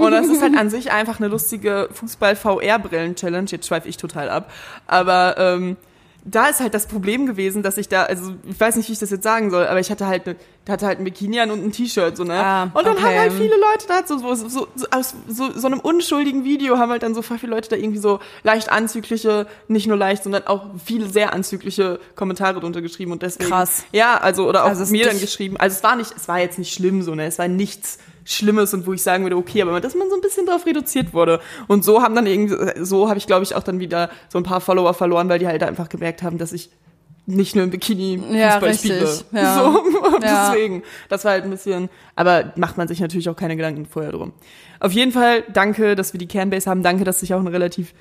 Und 0.00 0.10
das 0.10 0.26
ist 0.28 0.42
halt 0.42 0.56
an 0.56 0.68
sich 0.70 0.90
einfach 0.92 1.18
eine 1.20 1.28
lustige 1.28 1.88
Fußball-VR-Brillen-Challenge. 1.92 3.48
Jetzt 3.50 3.66
schweife 3.66 3.88
ich 3.88 3.96
total 3.96 4.28
ab. 4.30 4.50
Aber 4.86 5.36
ähm, 5.38 5.76
da 6.24 6.46
ist 6.46 6.60
halt 6.60 6.74
das 6.74 6.86
Problem 6.86 7.26
gewesen, 7.26 7.62
dass 7.62 7.78
ich 7.78 7.88
da, 7.88 8.02
also 8.04 8.34
ich 8.48 8.58
weiß 8.60 8.76
nicht, 8.76 8.88
wie 8.88 8.92
ich 8.92 8.98
das 8.98 9.10
jetzt 9.10 9.22
sagen 9.22 9.50
soll, 9.50 9.66
aber 9.66 9.80
ich 9.80 9.90
hatte 9.90 10.06
halt, 10.06 10.36
ne, 10.68 10.72
hatte 10.72 10.86
halt 10.86 10.98
ein 10.98 11.04
Bikini 11.04 11.40
an 11.40 11.50
und 11.50 11.64
ein 11.64 11.72
T-Shirt, 11.72 12.16
so, 12.16 12.24
ne? 12.24 12.34
Ah, 12.34 12.62
und 12.64 12.86
dann 12.86 12.96
okay. 12.96 13.02
haben 13.02 13.18
halt 13.18 13.32
viele 13.32 13.56
Leute 13.56 13.86
da 13.88 14.06
so, 14.06 14.18
so, 14.18 14.48
so, 14.48 14.68
so 14.74 14.86
aus 14.90 15.14
so, 15.26 15.50
so 15.50 15.66
einem 15.66 15.80
unschuldigen 15.80 16.44
Video 16.44 16.78
haben 16.78 16.90
halt 16.90 17.02
dann 17.02 17.14
so 17.14 17.22
viele 17.22 17.52
Leute 17.52 17.68
da 17.68 17.76
irgendwie 17.76 17.98
so 17.98 18.20
leicht 18.42 18.70
anzügliche, 18.70 19.46
nicht 19.66 19.86
nur 19.86 19.96
leicht, 19.96 20.22
sondern 20.22 20.46
auch 20.46 20.66
viele 20.84 21.08
sehr 21.08 21.32
anzügliche 21.32 21.98
Kommentare 22.14 22.60
drunter 22.60 22.82
geschrieben 22.82 23.12
und 23.12 23.22
deswegen. 23.22 23.50
Krass. 23.50 23.84
Ja, 23.92 24.18
also, 24.18 24.48
oder 24.48 24.64
auch 24.64 24.68
Also 24.68 24.90
mir 24.92 25.06
dann 25.06 25.20
geschrieben. 25.20 25.56
Also 25.56 25.76
es 25.76 25.82
war 25.82 25.96
nicht, 25.96 26.12
es 26.16 26.28
war 26.28 26.38
jetzt 26.38 26.58
nicht 26.58 26.72
schlimm 26.72 27.02
so, 27.02 27.14
ne? 27.14 27.26
Es 27.26 27.38
war 27.38 27.48
nichts 27.48 27.98
Schlimmes 28.24 28.74
und 28.74 28.86
wo 28.86 28.92
ich 28.92 29.02
sagen 29.02 29.24
würde, 29.24 29.36
okay, 29.36 29.62
aber 29.62 29.80
dass 29.80 29.94
man 29.94 30.10
so 30.10 30.14
ein 30.14 30.20
bisschen 30.20 30.44
drauf 30.44 30.66
reduziert 30.66 31.14
wurde. 31.14 31.40
Und 31.66 31.82
so 31.82 32.02
haben 32.02 32.14
dann 32.14 32.26
irgendwie, 32.26 32.84
so 32.84 33.08
habe 33.08 33.18
ich, 33.18 33.26
glaube 33.26 33.42
ich, 33.42 33.54
auch 33.54 33.62
dann 33.62 33.80
wieder 33.80 34.10
so 34.28 34.38
ein 34.38 34.44
paar 34.44 34.60
Follower 34.60 34.92
verloren, 34.92 35.30
weil 35.30 35.38
die 35.38 35.46
halt 35.46 35.62
einfach 35.62 35.88
gemerkt 35.88 36.22
haben, 36.22 36.36
dass 36.36 36.52
ich 36.52 36.68
nicht 37.28 37.54
nur 37.54 37.64
im 37.64 37.70
Bikini 37.70 38.20
Ja, 38.32 38.52
Fußball 38.52 38.68
richtig. 38.70 38.92
spiele. 38.92 39.18
Ja. 39.32 39.54
So, 39.62 39.84
Ja. 40.22 40.50
deswegen, 40.50 40.82
das 41.08 41.24
war 41.24 41.32
halt 41.32 41.44
ein 41.44 41.50
bisschen, 41.50 41.88
aber 42.16 42.52
macht 42.56 42.76
man 42.78 42.88
sich 42.88 43.00
natürlich 43.00 43.28
auch 43.28 43.36
keine 43.36 43.54
Gedanken 43.56 43.86
vorher 43.86 44.12
drum. 44.12 44.32
Auf 44.80 44.92
jeden 44.92 45.12
Fall, 45.12 45.44
danke, 45.52 45.94
dass 45.94 46.12
wir 46.14 46.18
die 46.18 46.26
Canbase 46.26 46.68
haben. 46.70 46.82
Danke, 46.82 47.04
dass 47.04 47.22
ich 47.22 47.34
auch 47.34 47.40
eine 47.40 47.52
relativ 47.52 47.92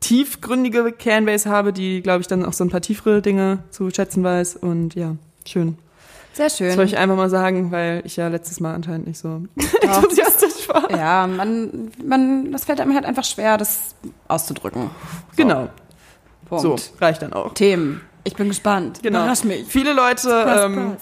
tiefgründige 0.00 0.92
Canbase 0.92 1.48
habe, 1.48 1.72
die, 1.72 2.02
glaube 2.02 2.20
ich, 2.20 2.26
dann 2.26 2.44
auch 2.44 2.52
so 2.52 2.62
ein 2.64 2.70
paar 2.70 2.82
tiefere 2.82 3.22
Dinge 3.22 3.60
zu 3.70 3.90
schätzen 3.90 4.22
weiß. 4.22 4.56
Und 4.56 4.94
ja, 4.94 5.16
schön. 5.46 5.78
Sehr 6.34 6.46
Das 6.46 6.60
wollte 6.60 6.74
schön. 6.74 6.86
ich 6.86 6.98
einfach 6.98 7.16
mal 7.16 7.30
sagen, 7.30 7.70
weil 7.70 8.02
ich 8.04 8.16
ja 8.16 8.28
letztes 8.28 8.58
Mal 8.60 8.74
anscheinend 8.74 9.06
nicht 9.06 9.18
so 9.18 9.42
enthusiastisch 9.80 10.68
war. 10.68 10.90
Ja, 10.90 11.26
man, 11.26 11.90
man, 12.04 12.52
das 12.52 12.64
fällt 12.64 12.80
einem 12.80 12.94
halt 12.94 13.06
einfach 13.06 13.24
schwer, 13.24 13.56
das 13.56 13.94
auszudrücken. 14.28 14.90
Genau. 15.36 15.68
Punkt. 16.48 16.62
So, 16.62 16.76
reicht 17.00 17.22
dann 17.22 17.32
auch. 17.32 17.54
Themen. 17.54 18.00
Ich 18.24 18.34
bin 18.36 18.48
gespannt. 18.48 19.00
Genau. 19.02 19.20
Überrasch 19.20 19.44
mich. 19.44 19.66
Viele 19.68 19.92
Leute, 19.92 20.22
Surprise, 20.22 20.64
ähm, 20.64 20.74
surprise. 20.74 20.96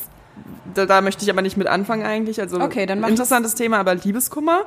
da, 0.74 0.86
da 0.86 1.00
möchte 1.00 1.22
ich 1.24 1.30
aber 1.30 1.42
nicht 1.42 1.56
mit 1.56 1.66
anfangen 1.68 2.04
eigentlich. 2.04 2.40
Also 2.40 2.60
Okay, 2.60 2.86
dann 2.86 3.02
interessantes 3.04 3.54
Thema, 3.54 3.78
aber 3.78 3.94
Liebeskummer 3.94 4.62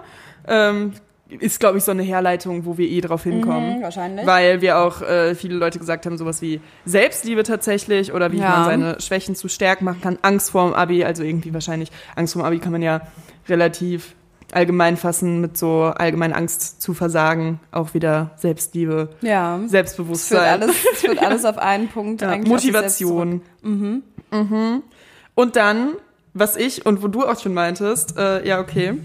ähm, 0.48 0.94
ist, 1.28 1.60
glaube 1.60 1.80
ich, 1.80 1.84
so 1.84 1.92
eine 1.92 2.04
Herleitung, 2.04 2.66
wo 2.66 2.78
wir 2.78 2.88
eh 2.88 3.02
drauf 3.02 3.24
hinkommen. 3.24 3.78
Mhm, 3.80 3.84
wahrscheinlich. 3.84 4.26
Weil 4.28 4.62
wir 4.62 4.78
auch 4.78 5.02
äh, 5.02 5.36
viele 5.36 5.56
Leute 5.56 5.80
gesagt 5.80 6.06
haben, 6.06 6.18
sowas 6.18 6.42
wie 6.42 6.62
Selbstliebe 6.86 7.44
tatsächlich 7.44 8.14
oder 8.14 8.32
wie 8.32 8.38
Ja. 8.38 8.50
man 8.52 8.66
seine 8.66 9.02
Schwächen 9.02 9.36
zu 9.36 9.48
stärken 9.50 9.86
machen 9.86 10.02
kann. 10.02 10.20
Angst 10.22 10.52
vorm 10.52 10.74
Abi, 10.74 11.04
also 11.04 11.24
irgendwie 11.24 11.54
wahrscheinlich, 11.54 11.92
Angst 12.16 12.34
vorm 12.34 12.46
Abi 12.46 12.60
kann 12.60 12.72
man 12.72 12.82
ja 12.84 13.02
relativ 13.50 14.16
allgemein 14.52 14.98
fassen 14.98 15.42
mit 15.42 15.58
so 15.58 15.84
allgemein 15.84 16.34
Angst 16.34 16.82
zu 16.82 16.94
versagen, 16.94 17.60
auch 17.72 17.94
wieder 17.94 18.32
Selbstliebe, 18.38 19.10
ja. 19.22 19.56
Es 19.56 19.60
führt 19.62 19.70
Selbstbewusstsein. 19.72 20.62
alles, 20.62 20.76
es 20.94 21.00
führt 21.02 21.20
alles 21.22 21.46
auf 21.46 21.58
einen 21.58 21.88
Punkt. 21.90 22.22
Ja, 22.22 22.30
eigentlich 22.30 22.50
Motivation. 22.50 23.42
Mhm. 23.62 24.04
Und 25.36 25.56
dann, 25.56 25.94
was 26.34 26.56
ich 26.56 26.86
und 26.86 27.02
wo 27.04 27.08
du 27.08 27.24
auch 27.26 27.40
schon 27.40 27.54
meintest, 27.54 28.18
äh, 28.18 28.46
ja, 28.48 28.60
okay, 28.60 28.98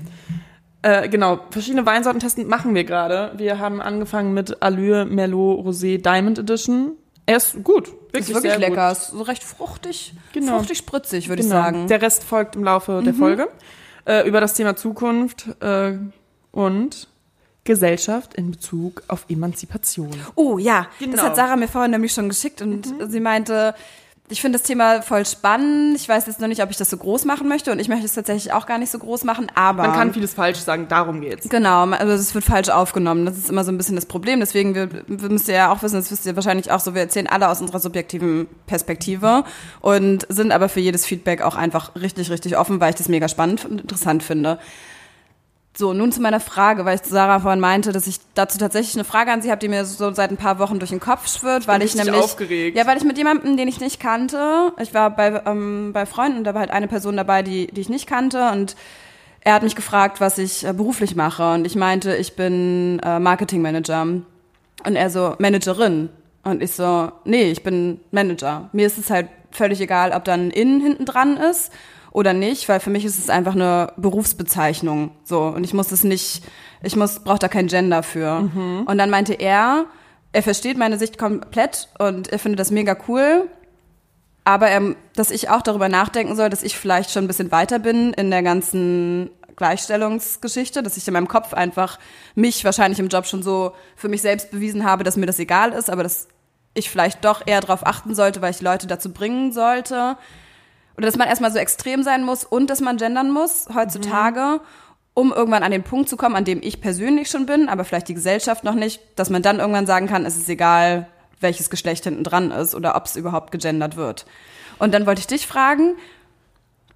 Äh, 0.82 1.11
genau, 1.11 1.40
verschiedene 1.50 1.85
Weinsorten 1.85 2.20
testen 2.20 2.47
machen 2.47 2.75
wir 2.75 2.85
gerade. 2.85 3.32
Wir 3.37 3.59
haben 3.59 3.82
angefangen 3.82 4.32
mit 4.32 4.62
Allure 4.62 5.04
Merlot 5.04 5.66
Rosé 5.66 5.99
Diamond 6.00 6.38
Edition. 6.38 6.92
Er 7.26 7.37
ist 7.37 7.62
gut, 7.62 7.88
wirklich, 7.88 8.23
Ist 8.23 8.28
wirklich 8.35 8.52
sehr 8.52 8.59
lecker. 8.59 8.88
Gut. 8.88 8.97
Ist 8.97 9.11
so 9.11 9.20
recht 9.23 9.42
fruchtig, 9.44 10.14
Genau. 10.32 10.56
fruchtig 10.56 10.78
spritzig, 10.78 11.28
würde 11.28 11.42
ich 11.42 11.49
Genau. 11.50 11.61
sagen. 11.61 11.82
Mhm. 11.82 11.88
Der 11.88 12.00
Rest 12.00 12.25
folgt 12.25 12.56
im 12.56 12.64
Laufe 12.64 13.02
der 13.04 13.12
Folge. 13.12 13.49
Äh, 14.07 14.26
über 14.28 14.40
das 14.40 14.54
Thema 14.54 14.76
Zukunft 14.76 15.49
äh, 15.61 15.92
und 16.52 17.09
Gesellschaft 17.64 18.35
in 18.35 18.50
Bezug 18.50 19.02
auf 19.09 19.26
Emanzipation. 19.28 20.11
Oh 20.35 20.59
ja, 20.59 20.88
Genau. 20.99 21.12
das 21.12 21.23
hat 21.25 21.37
Sarah 21.37 21.57
mir 21.57 21.69
vorhin 21.69 21.90
nämlich 21.90 22.12
schon 22.12 22.28
geschickt 22.28 22.62
und 22.62 22.88
sie 23.09 23.21
meinte, 23.21 23.75
ich 24.30 24.40
finde 24.40 24.58
das 24.58 24.66
Thema 24.66 25.02
voll 25.02 25.26
spannend. 25.26 25.96
Ich 25.96 26.08
weiß 26.08 26.26
jetzt 26.26 26.40
noch 26.40 26.49
nicht, 26.49 26.62
ob 26.62 26.70
ich 26.70 26.76
das 26.76 26.88
so 26.88 26.96
groß 26.96 27.25
machen 27.25 27.49
möchte 27.49 27.72
und 27.72 27.78
ich 27.78 27.88
möchte 27.88 28.06
es 28.06 28.14
tatsächlich 28.14 28.52
auch 28.52 28.66
gar 28.66 28.78
nicht 28.78 28.90
so 28.90 28.99
groß 28.99 29.25
machen, 29.25 29.49
aber 29.54 29.82
Man 29.82 29.92
kann 29.92 30.14
vieles 30.14 30.34
falsch 30.34 30.58
sagen, 30.58 30.87
darum 30.88 31.20
geht's. 31.20 31.49
Genau, 31.49 31.84
also 31.90 32.12
es 32.12 32.34
wird 32.34 32.44
falsch 32.44 32.68
aufgenommen. 32.68 33.26
Das 33.26 33.37
ist 33.37 33.50
immer 33.50 33.64
so 33.64 33.72
ein 33.72 33.76
bisschen 33.76 33.96
das 33.96 34.06
Problem. 34.06 34.40
Deswegen, 34.40 34.75
wir, 34.75 34.88
wir 35.06 35.28
müssen 35.28 35.50
ja 35.50 35.72
auch 35.72 35.82
wissen, 35.82 35.96
das 35.96 36.10
wisst 36.10 36.26
ihr 36.26 36.37
wahrscheinlich 36.37 36.70
auch 36.70 36.80
so, 36.80 36.94
wir 36.94 37.02
erzählen 37.02 37.26
alle 37.26 37.49
aus 37.49 37.60
unserer 37.60 37.80
subjektiven 37.80 38.46
Perspektive 38.66 39.44
und 39.80 40.26
sind 40.28 40.52
aber 40.52 40.68
für 40.68 40.80
jedes 40.80 41.04
Feedback 41.04 41.42
auch 41.42 41.56
einfach 41.56 41.94
richtig, 41.96 42.30
richtig 42.30 42.56
offen, 42.56 42.80
weil 42.80 42.90
ich 42.90 42.96
das 42.96 43.08
mega 43.08 43.28
spannend 43.28 43.64
und 43.64 43.80
interessant 43.80 44.22
finde. 44.22 44.58
So, 45.76 45.92
nun 45.92 46.10
zu 46.10 46.20
meiner 46.20 46.40
Frage, 46.40 46.84
weil 46.84 46.96
ich 46.96 47.02
zu 47.02 47.10
Sarah 47.10 47.38
vorhin 47.38 47.60
meinte, 47.60 47.92
dass 47.92 48.08
ich 48.08 48.16
dazu 48.34 48.58
tatsächlich 48.58 48.96
eine 48.96 49.04
Frage 49.04 49.30
an 49.30 49.40
sie 49.40 49.50
habe, 49.50 49.60
die 49.60 49.68
mir 49.68 49.84
so 49.84 50.12
seit 50.12 50.30
ein 50.30 50.36
paar 50.36 50.58
Wochen 50.58 50.80
durch 50.80 50.90
den 50.90 50.98
Kopf 50.98 51.28
schwirrt, 51.28 51.68
weil 51.68 51.82
ich 51.82 51.94
nämlich 51.94 52.14
aufgeregt. 52.14 52.76
ja, 52.76 52.86
weil 52.86 52.98
ich 52.98 53.04
mit 53.04 53.16
jemandem, 53.16 53.56
den 53.56 53.68
ich 53.68 53.80
nicht 53.80 54.00
kannte, 54.00 54.72
ich 54.80 54.92
war 54.94 55.10
bei 55.10 55.42
ähm, 55.46 55.92
bei 55.92 56.06
Freunden 56.06 56.38
und 56.38 56.44
da 56.44 56.54
war 56.54 56.60
halt 56.60 56.72
eine 56.72 56.88
Person 56.88 57.16
dabei, 57.16 57.42
die 57.42 57.68
die 57.68 57.80
ich 57.80 57.88
nicht 57.88 58.08
kannte 58.08 58.50
und 58.50 58.74
er 59.42 59.54
hat 59.54 59.62
mich 59.62 59.76
gefragt, 59.76 60.20
was 60.20 60.38
ich 60.38 60.66
äh, 60.66 60.72
beruflich 60.72 61.14
mache 61.14 61.52
und 61.52 61.64
ich 61.64 61.76
meinte, 61.76 62.16
ich 62.16 62.34
bin 62.34 63.00
äh, 63.04 63.20
Marketingmanager 63.20 64.02
und 64.02 64.96
er 64.96 65.10
so 65.10 65.34
Managerin 65.38 66.08
und 66.42 66.62
ich 66.62 66.72
so, 66.72 67.12
nee, 67.24 67.50
ich 67.50 67.62
bin 67.62 68.00
Manager. 68.10 68.68
Mir 68.72 68.86
ist 68.86 68.98
es 68.98 69.08
halt 69.08 69.28
völlig 69.50 69.80
egal, 69.80 70.12
ob 70.12 70.24
dann 70.24 70.50
innen 70.50 70.80
hinten 70.80 71.04
dran 71.04 71.36
ist 71.36 71.70
oder 72.12 72.33
nicht, 72.33 72.69
weil 72.69 72.81
für 72.81 72.90
mich 72.90 73.05
ist 73.05 73.19
es 73.19 73.31
einfach 73.31 73.55
eine 73.55 73.93
Berufsbezeichnung 73.97 75.12
so 75.25 75.43
und 75.43 75.64
ich 75.64 75.75
muss 75.75 75.93
es 75.93 76.05
nicht, 76.05 76.43
ich 76.83 76.97
muss 76.97 77.21
brauche 77.21 77.38
da 77.38 77.49
kein 77.49 77.69
Gender 77.69 78.02
für. 78.02 78.50
Und 78.87 78.99
dann 78.99 79.11
meinte 79.11 79.35
er, 79.35 79.87
er 80.33 80.43
versteht 80.43 80.79
meine 80.79 80.99
Sicht 80.99 81.19
komplett 81.19 81.88
und 81.99 82.29
er 82.29 82.38
findet 82.38 82.61
das 82.61 82.71
mega 82.71 82.97
cool. 83.09 83.49
Aber 84.45 84.69
er, 84.69 84.97
dass 85.14 85.31
ich 85.31 85.50
auch 85.50 85.62
darüber 85.62 85.88
nachdenken 85.88 86.35
soll, 86.35 86.49
dass 86.49 86.62
ich 86.62 86.76
vielleicht 86.76 87.11
schon 87.11 87.25
ein 87.25 87.29
bisschen 87.29 87.52
weiter 87.52 87.79
bin 87.79 88.12
in 88.14 88.31
der 88.31 88.43
ganzen 88.43 89.31
Gleichstellungsgeschichte, 89.57 90.83
dass 90.83 90.97
ich 90.97 91.07
in 91.07 91.12
meinem 91.12 91.29
Kopf 91.29 91.52
einfach 91.52 91.99
mich 92.35 92.64
wahrscheinlich 92.64 92.99
im 92.99 93.09
Job 93.09 93.26
schon 93.26 93.43
so 93.43 93.73
für 93.95 94.09
mich 94.09 94.23
selbst 94.23 94.50
bewiesen 94.50 94.85
habe, 94.85 95.05
dass 95.05 95.17
mir 95.17 95.26
das 95.26 95.38
egal 95.38 95.73
ist, 95.73 95.90
aber 95.90 96.02
dass 96.02 96.29
ich 96.75 96.88
vielleicht 96.88 97.25
doch 97.25 97.47
eher 97.47 97.61
darauf 97.61 97.87
achten 97.87 98.14
sollte, 98.14 98.40
weil 98.40 98.52
ich 98.52 98.62
Leute 98.62 98.87
dazu 98.87 99.12
bringen 99.12 99.52
sollte. 99.52 100.17
Oder 101.00 101.07
dass 101.07 101.16
man 101.16 101.28
erstmal 101.28 101.50
so 101.50 101.59
extrem 101.59 102.02
sein 102.02 102.25
muss 102.25 102.45
und 102.45 102.69
dass 102.69 102.83
man 102.83 102.99
gendern 102.99 103.30
muss 103.30 103.71
heutzutage, 103.75 104.61
um 105.14 105.33
irgendwann 105.33 105.62
an 105.62 105.71
den 105.71 105.83
Punkt 105.83 106.11
zu 106.11 106.19
kommen, 106.19 106.37
an 106.37 106.45
dem 106.45 106.61
ich 106.62 106.83
persönlich 106.83 107.30
schon 107.30 107.47
bin, 107.47 107.71
aber 107.71 107.87
vielleicht 107.87 108.09
die 108.09 108.14
Gesellschaft 108.14 108.64
noch 108.64 108.75
nicht, 108.75 109.00
dass 109.16 109.30
man 109.30 109.40
dann 109.40 109.61
irgendwann 109.61 109.87
sagen 109.87 110.09
kann, 110.09 110.26
es 110.26 110.37
ist 110.37 110.50
egal, 110.50 111.09
welches 111.40 111.71
Geschlecht 111.71 112.04
hinten 112.04 112.23
dran 112.23 112.50
ist 112.50 112.75
oder 112.75 112.97
ob 112.97 113.07
es 113.07 113.16
überhaupt 113.16 113.50
gegendert 113.50 113.97
wird. 113.97 114.26
Und 114.78 114.92
dann 114.92 115.07
wollte 115.07 115.21
ich 115.21 115.26
dich 115.26 115.47
fragen, 115.47 115.97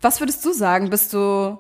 was 0.03 0.21
würdest 0.21 0.45
du 0.45 0.53
sagen? 0.53 0.91
Bist 0.91 1.15
du, 1.15 1.59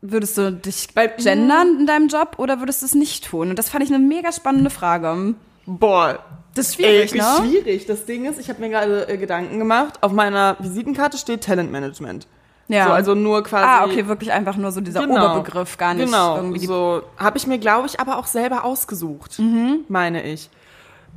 würdest 0.00 0.36
du 0.38 0.50
dich 0.50 0.88
gendern 0.92 1.78
in 1.78 1.86
deinem 1.86 2.08
Job 2.08 2.34
oder 2.38 2.58
würdest 2.58 2.82
du 2.82 2.86
es 2.86 2.96
nicht 2.96 3.26
tun? 3.26 3.50
Und 3.50 3.60
das 3.60 3.68
fand 3.68 3.84
ich 3.84 3.94
eine 3.94 4.04
mega 4.04 4.32
spannende 4.32 4.70
Frage. 4.70 5.36
Boah, 5.70 6.18
Das 6.54 6.68
ist 6.68 6.74
schwierig, 6.76 7.12
Ey, 7.12 7.18
ne? 7.18 7.24
schwierig. 7.38 7.86
Das 7.86 8.06
Ding 8.06 8.24
ist, 8.24 8.40
ich 8.40 8.48
habe 8.48 8.60
mir 8.60 8.70
gerade 8.70 9.06
äh, 9.08 9.16
Gedanken 9.18 9.58
gemacht. 9.58 10.02
Auf 10.02 10.12
meiner 10.12 10.56
Visitenkarte 10.58 11.18
steht 11.18 11.44
Talentmanagement. 11.44 12.26
Ja. 12.68 12.86
So, 12.86 12.92
also 12.92 13.14
nur 13.14 13.42
quasi. 13.44 13.64
ah, 13.66 13.84
okay, 13.84 14.06
wirklich 14.08 14.32
einfach 14.32 14.56
nur 14.56 14.72
so 14.72 14.80
dieser 14.80 15.00
Genau. 15.00 15.14
Oberbegriff, 15.36 15.76
gar 15.78 15.94
nicht 15.94 16.06
Genau, 16.06 16.36
irgendwie 16.36 16.66
so 16.66 17.02
habe 17.18 17.36
ich 17.38 17.46
mir, 17.46 17.58
glaube 17.58 17.86
ich, 17.86 18.00
aber 18.00 18.18
auch 18.18 18.26
selber 18.26 18.64
ausgesucht, 18.64 19.38
Mhm. 19.38 19.80
meine 19.88 20.22
ich. 20.22 20.50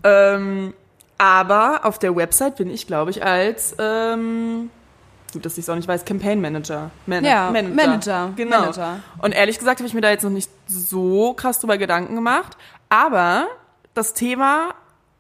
Ähm, 0.04 0.74
aber 1.18 1.82
auf 1.84 2.00
der 2.00 2.16
Website 2.16 2.56
bin 2.58 2.70
ich, 2.70 2.88
glaube 2.88 3.12
ich, 3.12 3.24
als 3.24 3.76
ähm, 3.80 4.70
gut, 5.34 5.46
dass 5.46 5.54
ich 5.58 5.64
es 5.66 5.70
auch 5.70 5.76
nicht 5.76 5.88
weiß, 5.88 6.04
Campaign 6.06 6.42
Manager. 6.42 6.90
Man 7.06 7.24
Ja, 7.24 7.52
Manager, 7.52 8.32
Genau. 8.36 8.60
Manager. 8.62 9.00
Und 9.22 9.34
ehrlich 9.34 9.60
gesagt 9.60 9.80
habe 9.80 9.88
ich 9.88 9.94
mir 9.94 10.02
da 10.02 10.10
jetzt 10.10 10.24
noch 10.24 10.30
nicht 10.32 10.50
so 10.68 11.34
krass 11.34 11.60
drüber 11.60 11.78
Gedanken 11.78 12.16
gemacht. 12.16 12.58
Aber 12.90 13.48
das 13.94 14.14
Thema 14.14 14.74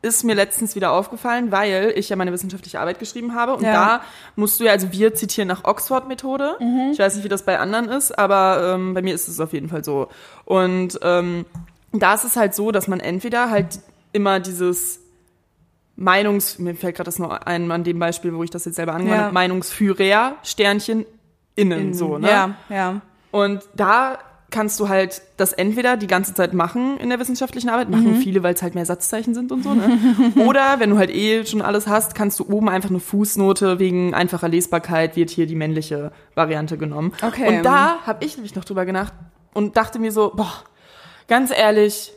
ist 0.04 0.24
mir 0.24 0.34
letztens 0.34 0.74
wieder 0.76 0.92
aufgefallen, 0.94 1.52
weil 1.52 1.94
ich 1.96 2.10
ja 2.10 2.16
meine 2.16 2.32
wissenschaftliche 2.32 2.80
Arbeit 2.80 2.98
geschrieben 2.98 3.36
habe. 3.36 3.54
Und 3.54 3.64
Ja. 3.64 3.72
da 3.74 4.02
musst 4.36 4.60
du 4.60 4.64
ja, 4.64 4.72
also 4.72 4.92
wir 4.92 5.14
zitieren 5.14 5.48
nach 5.48 5.64
Oxford-Methode. 5.64 6.58
Ich 6.92 6.98
weiß 6.98 7.16
nicht, 7.16 7.24
wie 7.24 7.30
das 7.30 7.44
bei 7.44 7.60
anderen 7.60 7.88
ist, 7.88 8.18
aber 8.18 8.74
ähm, 8.76 8.96
bei 8.96 9.04
mir 9.04 9.14
ist 9.14 9.28
es 9.28 9.40
auf 9.40 9.54
jeden 9.54 9.70
Fall 9.70 9.84
so. 9.84 10.08
Und 10.46 11.00
ähm, 11.04 11.46
da 11.92 12.16
ist 12.16 12.24
es 12.24 12.36
halt 12.36 12.56
so, 12.56 12.72
dass 12.72 12.88
man 12.88 13.00
entweder 13.00 13.52
halt 13.52 13.80
immer 14.12 14.40
dieses 14.40 15.02
Meinungs, 15.96 16.58
mir 16.58 16.74
fällt 16.74 16.96
gerade 16.96 17.06
das 17.08 17.20
nur 17.20 17.46
ein 17.48 17.70
an 17.72 17.84
dem 17.84 18.00
Beispiel, 18.00 18.34
wo 18.34 18.44
ich 18.44 18.50
das 18.50 18.66
jetzt 18.66 18.76
selber 18.78 18.94
angewandt 18.94 19.18
Ja. 19.20 19.24
habe, 19.26 19.34
Meinungsführer, 19.34 20.36
Sternchen, 20.42 21.06
innen, 21.56 21.94
so, 21.94 22.18
ne? 22.18 22.28
Ja, 22.30 22.56
ja. 22.70 23.02
Und 23.30 23.62
da 23.76 24.18
kannst 24.52 24.80
du 24.80 24.90
halt 24.90 25.22
das 25.38 25.54
entweder 25.54 25.98
die 25.98 26.08
ganze 26.08 26.34
Zeit 26.34 26.54
machen 26.54 26.98
in 26.98 27.10
der 27.10 27.20
wissenschaftlichen 27.20 27.70
Arbeit, 27.70 27.90
machen 27.90 28.12
Mhm. 28.12 28.18
viele, 28.18 28.44
weil 28.44 28.54
es 28.54 28.62
halt 28.62 28.76
mehr 28.76 28.86
Satzzeichen 28.86 29.34
sind 29.34 29.52
und 29.52 29.64
so, 29.64 29.74
ne? 29.74 29.98
Oder 30.46 30.80
wenn 30.80 30.90
du 30.90 30.98
halt 30.98 31.10
eh 31.10 31.46
schon 31.46 31.62
alles 31.62 31.88
hast, 31.88 32.14
kannst 32.16 32.40
du 32.40 32.46
oben 32.50 32.70
einfach 32.70 32.90
eine 32.90 33.00
Fußnote 33.00 33.80
wegen 33.80 34.14
einfacher 34.14 34.50
Lesbarkeit 34.50 35.16
wird 35.16 35.30
hier 35.30 35.48
die 35.48 35.56
männliche 35.56 36.12
Variante 36.36 36.78
genommen. 36.78 37.14
Okay. 37.26 37.48
Und 37.58 37.64
da 37.64 38.00
habe 38.06 38.24
ich 38.26 38.36
nämlich 38.36 38.54
noch 38.56 38.66
drüber 38.66 38.86
gedacht 38.86 39.14
und 39.54 39.78
dachte 39.78 40.00
mir 40.00 40.12
so, 40.12 40.32
boah, 40.36 40.52
ganz 41.28 41.52
ehrlich, 41.58 42.12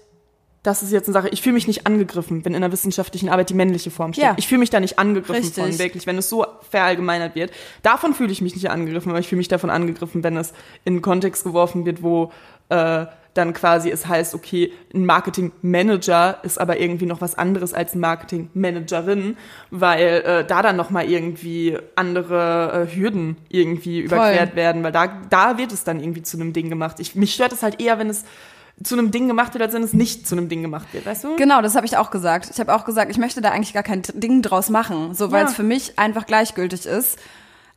das 0.64 0.82
ist 0.82 0.92
jetzt 0.92 1.06
eine 1.08 1.12
Sache, 1.12 1.28
ich 1.28 1.42
fühle 1.42 1.52
mich 1.52 1.66
nicht 1.66 1.86
angegriffen, 1.86 2.44
wenn 2.44 2.54
in 2.54 2.62
der 2.62 2.72
wissenschaftlichen 2.72 3.28
Arbeit 3.28 3.50
die 3.50 3.54
männliche 3.54 3.90
Form 3.90 4.14
steht. 4.14 4.24
Ja. 4.24 4.34
Ich 4.38 4.48
fühle 4.48 4.60
mich 4.60 4.70
da 4.70 4.80
nicht 4.80 4.98
angegriffen 4.98 5.44
Richtig. 5.44 5.62
von, 5.62 5.78
wirklich, 5.78 6.06
wenn 6.06 6.16
es 6.16 6.30
so 6.30 6.46
verallgemeinert 6.70 7.34
wird. 7.34 7.52
Davon 7.82 8.14
fühle 8.14 8.32
ich 8.32 8.40
mich 8.40 8.54
nicht 8.54 8.70
angegriffen, 8.70 9.10
aber 9.10 9.20
ich 9.20 9.28
fühle 9.28 9.38
mich 9.38 9.48
davon 9.48 9.68
angegriffen, 9.68 10.24
wenn 10.24 10.38
es 10.38 10.54
in 10.84 10.94
einen 10.94 11.02
Kontext 11.02 11.44
geworfen 11.44 11.84
wird, 11.84 12.02
wo 12.02 12.32
äh, 12.70 13.04
dann 13.34 13.52
quasi 13.52 13.90
es 13.90 14.06
heißt, 14.06 14.34
okay, 14.34 14.72
ein 14.94 15.04
Marketingmanager 15.04 16.38
ist 16.44 16.58
aber 16.58 16.80
irgendwie 16.80 17.06
noch 17.06 17.20
was 17.20 17.36
anderes 17.36 17.74
als 17.74 17.94
ein 17.94 18.00
Marketingmanagerin, 18.00 19.36
weil 19.70 20.22
äh, 20.24 20.46
da 20.46 20.62
dann 20.62 20.76
nochmal 20.76 21.10
irgendwie 21.10 21.76
andere 21.94 22.88
äh, 22.88 22.96
Hürden 22.96 23.36
irgendwie 23.50 24.00
überquert 24.00 24.56
werden, 24.56 24.82
weil 24.82 24.92
da, 24.92 25.20
da 25.28 25.58
wird 25.58 25.72
es 25.72 25.84
dann 25.84 26.00
irgendwie 26.00 26.22
zu 26.22 26.38
einem 26.38 26.54
Ding 26.54 26.70
gemacht. 26.70 27.00
Ich, 27.00 27.16
mich 27.16 27.34
stört 27.34 27.52
es 27.52 27.62
halt 27.62 27.82
eher, 27.82 27.98
wenn 27.98 28.08
es 28.08 28.24
zu 28.82 28.96
einem 28.96 29.10
Ding 29.10 29.28
gemacht 29.28 29.54
wird, 29.54 29.62
als 29.62 29.72
wenn 29.72 29.82
es 29.82 29.92
nicht 29.92 30.26
zu 30.26 30.34
einem 30.34 30.48
Ding 30.48 30.62
gemacht 30.62 30.88
wird, 30.92 31.06
weißt 31.06 31.24
du? 31.24 31.36
Genau, 31.36 31.62
das 31.62 31.76
habe 31.76 31.86
ich 31.86 31.96
auch 31.96 32.10
gesagt. 32.10 32.50
Ich 32.52 32.58
habe 32.60 32.74
auch 32.74 32.84
gesagt, 32.84 33.10
ich 33.10 33.18
möchte 33.18 33.40
da 33.40 33.50
eigentlich 33.50 33.72
gar 33.72 33.82
kein 33.84 34.02
Ding 34.14 34.42
draus 34.42 34.68
machen, 34.68 35.14
so 35.14 35.30
weil 35.30 35.42
Ja. 35.44 35.48
es 35.48 35.54
für 35.54 35.62
mich 35.62 35.98
einfach 35.98 36.26
gleichgültig 36.26 36.86
ist. 36.86 37.18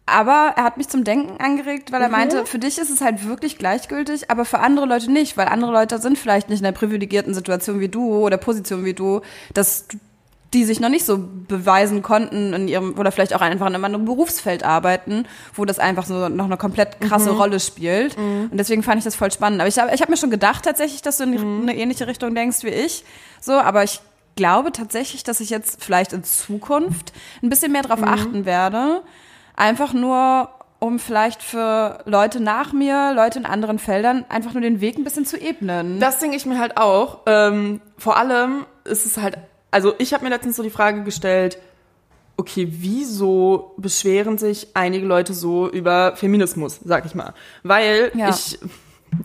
Aber 0.10 0.54
er 0.56 0.64
hat 0.64 0.78
mich 0.78 0.88
zum 0.88 1.04
Denken 1.04 1.40
angeregt, 1.42 1.92
weil 1.92 2.02
er 2.02 2.08
meinte, 2.08 2.46
für 2.46 2.60
dich 2.60 2.78
ist 2.78 2.90
es 2.90 3.02
halt 3.02 3.28
wirklich 3.28 3.58
gleichgültig, 3.58 4.32
aber 4.32 4.46
für 4.46 4.60
andere 4.60 4.86
Leute 4.86 5.12
nicht, 5.12 5.36
weil 5.36 5.48
andere 5.50 5.74
Leute 5.74 6.00
sind 6.00 6.18
vielleicht 6.18 6.50
nicht 6.50 6.62
in 6.62 6.66
einer 6.66 6.76
privilegierten 6.78 7.34
Situation 7.34 7.82
wie 7.82 7.90
du 7.90 8.16
oder 8.16 8.38
Position 8.38 8.86
wie 8.86 8.94
du, 8.94 9.20
dass 9.54 9.86
die 10.54 10.64
sich 10.64 10.80
noch 10.80 10.90
nicht 10.90 11.06
so 11.06 11.20
beweisen 11.48 12.02
konnten 12.02 12.54
in 12.54 12.68
ihrem 12.68 12.98
oder 12.98 13.12
vielleicht 13.12 13.34
auch 13.36 13.42
einfach 13.42 13.68
in 13.68 13.76
einem 13.76 13.84
anderen 13.84 14.06
Berufsfeld 14.06 14.64
arbeiten, 14.64 15.26
wo 15.54 15.66
das 15.66 15.78
einfach 15.78 16.06
so 16.06 16.30
noch 16.30 16.46
eine 16.46 16.56
komplett 16.58 17.02
krasse 17.02 17.32
Rolle 17.32 17.60
spielt. 17.60 18.16
Und 18.18 18.52
deswegen 18.54 18.82
fand 18.82 19.00
ich 19.00 19.04
das 19.04 19.16
voll 19.16 19.32
spannend. 19.32 19.60
Aber 19.60 19.68
ich 19.68 19.78
habe 19.78 19.94
ich 19.94 20.02
hab 20.02 20.08
mir 20.10 20.16
schon 20.18 20.32
gedacht 20.32 20.64
tatsächlich, 20.64 21.02
dass 21.02 21.18
du 21.18 21.24
in 21.26 21.32
die- 21.34 21.38
eine 21.72 21.76
ähnliche 21.78 22.08
Richtung 22.08 22.34
denkst 22.34 22.64
wie 22.64 22.70
ich. 22.70 23.04
So, 23.42 23.54
aber 23.54 23.84
ich 23.84 24.00
glaube 24.38 24.72
tatsächlich, 24.72 25.24
dass 25.24 25.40
ich 25.42 25.50
jetzt 25.50 25.84
vielleicht 25.84 26.14
in 26.14 26.24
Zukunft 26.24 27.12
ein 27.44 27.50
bisschen 27.50 27.72
mehr 27.74 27.82
darauf 27.82 28.04
achten 28.04 28.46
werde. 28.46 29.02
Einfach 29.56 29.92
nur, 29.94 30.50
um 30.80 31.00
vielleicht 31.00 31.42
für 31.44 32.00
Leute 32.06 32.40
nach 32.40 32.72
mir, 32.72 33.12
Leute 33.16 33.40
in 33.40 33.46
anderen 33.46 33.80
Feldern, 33.80 34.24
einfach 34.30 34.54
nur 34.54 34.62
den 34.62 34.80
Weg 34.80 34.98
ein 34.98 35.04
bisschen 35.04 35.26
zu 35.26 35.36
ebnen. 35.42 36.00
Das 36.00 36.20
denke 36.20 36.38
ich 36.38 36.46
mir 36.46 36.60
halt 36.60 36.78
auch. 36.78 37.20
Ähm, 37.26 37.82
vor 37.98 38.16
allem 38.18 38.66
ist 38.84 39.06
es 39.08 39.18
halt, 39.18 39.38
also 39.72 39.94
ich 39.98 40.14
habe 40.14 40.24
mir 40.24 40.30
letztens 40.30 40.56
so 40.56 40.64
die 40.64 40.70
Frage 40.70 41.04
gestellt, 41.04 41.58
okay, 42.38 42.68
wieso 42.70 43.74
beschweren 43.78 44.38
sich 44.38 44.68
einige 44.76 45.06
Leute 45.06 45.34
so 45.34 45.70
über 45.70 46.16
Feminismus, 46.16 46.80
sag 46.84 47.06
ich 47.06 47.16
mal? 47.16 47.34
Weil 47.64 48.12
Ja. 48.16 48.30
ich, 48.30 48.60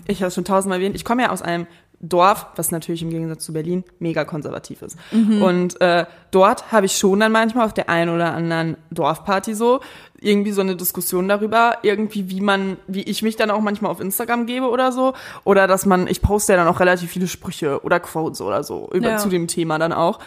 ich 0.07 0.23
habe 0.23 0.31
schon 0.33 0.45
tausendmal 0.45 0.79
erwähnt, 0.79 0.97
ich 0.97 1.05
komme 1.05 1.23
ja 1.23 1.31
aus 1.31 1.43
einem 1.43 1.67
Dorf, 2.05 2.47
was 2.57 2.73
natürlich 2.73 3.03
im 3.03 3.11
Gegensatz 3.11 3.45
zu 3.45 3.53
Berlin 3.53 3.85
mega 4.01 4.25
konservativ 4.25 4.83
ist. 4.83 4.97
Und 5.13 5.81
äh, 5.81 6.05
dort 6.33 6.73
habe 6.73 6.87
ich 6.87 6.97
schon 6.97 7.21
dann 7.21 7.31
manchmal 7.31 7.65
auf 7.65 7.75
der 7.75 7.89
einen 7.89 8.13
oder 8.13 8.33
anderen 8.35 8.77
Dorfparty 8.91 9.55
so 9.55 9.81
irgendwie 10.25 10.53
so 10.53 10.61
eine 10.61 10.77
Diskussion 10.77 11.29
darüber, 11.29 11.79
irgendwie 11.83 12.31
wie 12.31 12.41
man, 12.41 12.77
wie 12.87 13.03
ich 13.03 13.23
mich 13.23 13.37
dann 13.37 13.51
auch 13.51 13.61
manchmal 13.61 13.91
auf 13.91 14.01
Instagram 14.01 14.47
gebe 14.47 14.69
oder 14.69 14.93
so, 14.93 15.15
oder 15.45 15.67
dass 15.67 15.87
man, 15.87 16.07
ich 16.07 16.23
poste 16.23 16.53
ja 16.53 16.59
dann 16.59 16.69
auch 16.69 16.81
relativ 16.81 17.11
viele 17.11 17.27
Sprüche 17.29 17.83
oder 17.85 18.01
Quotes 18.01 18.41
oder 18.41 18.63
so 18.65 18.89
über 18.93 19.11
Ja. 19.11 19.17
zu 19.19 19.29
dem 19.29 19.47
Thema 19.49 19.79
dann 19.79 19.93
auch. 19.93 20.19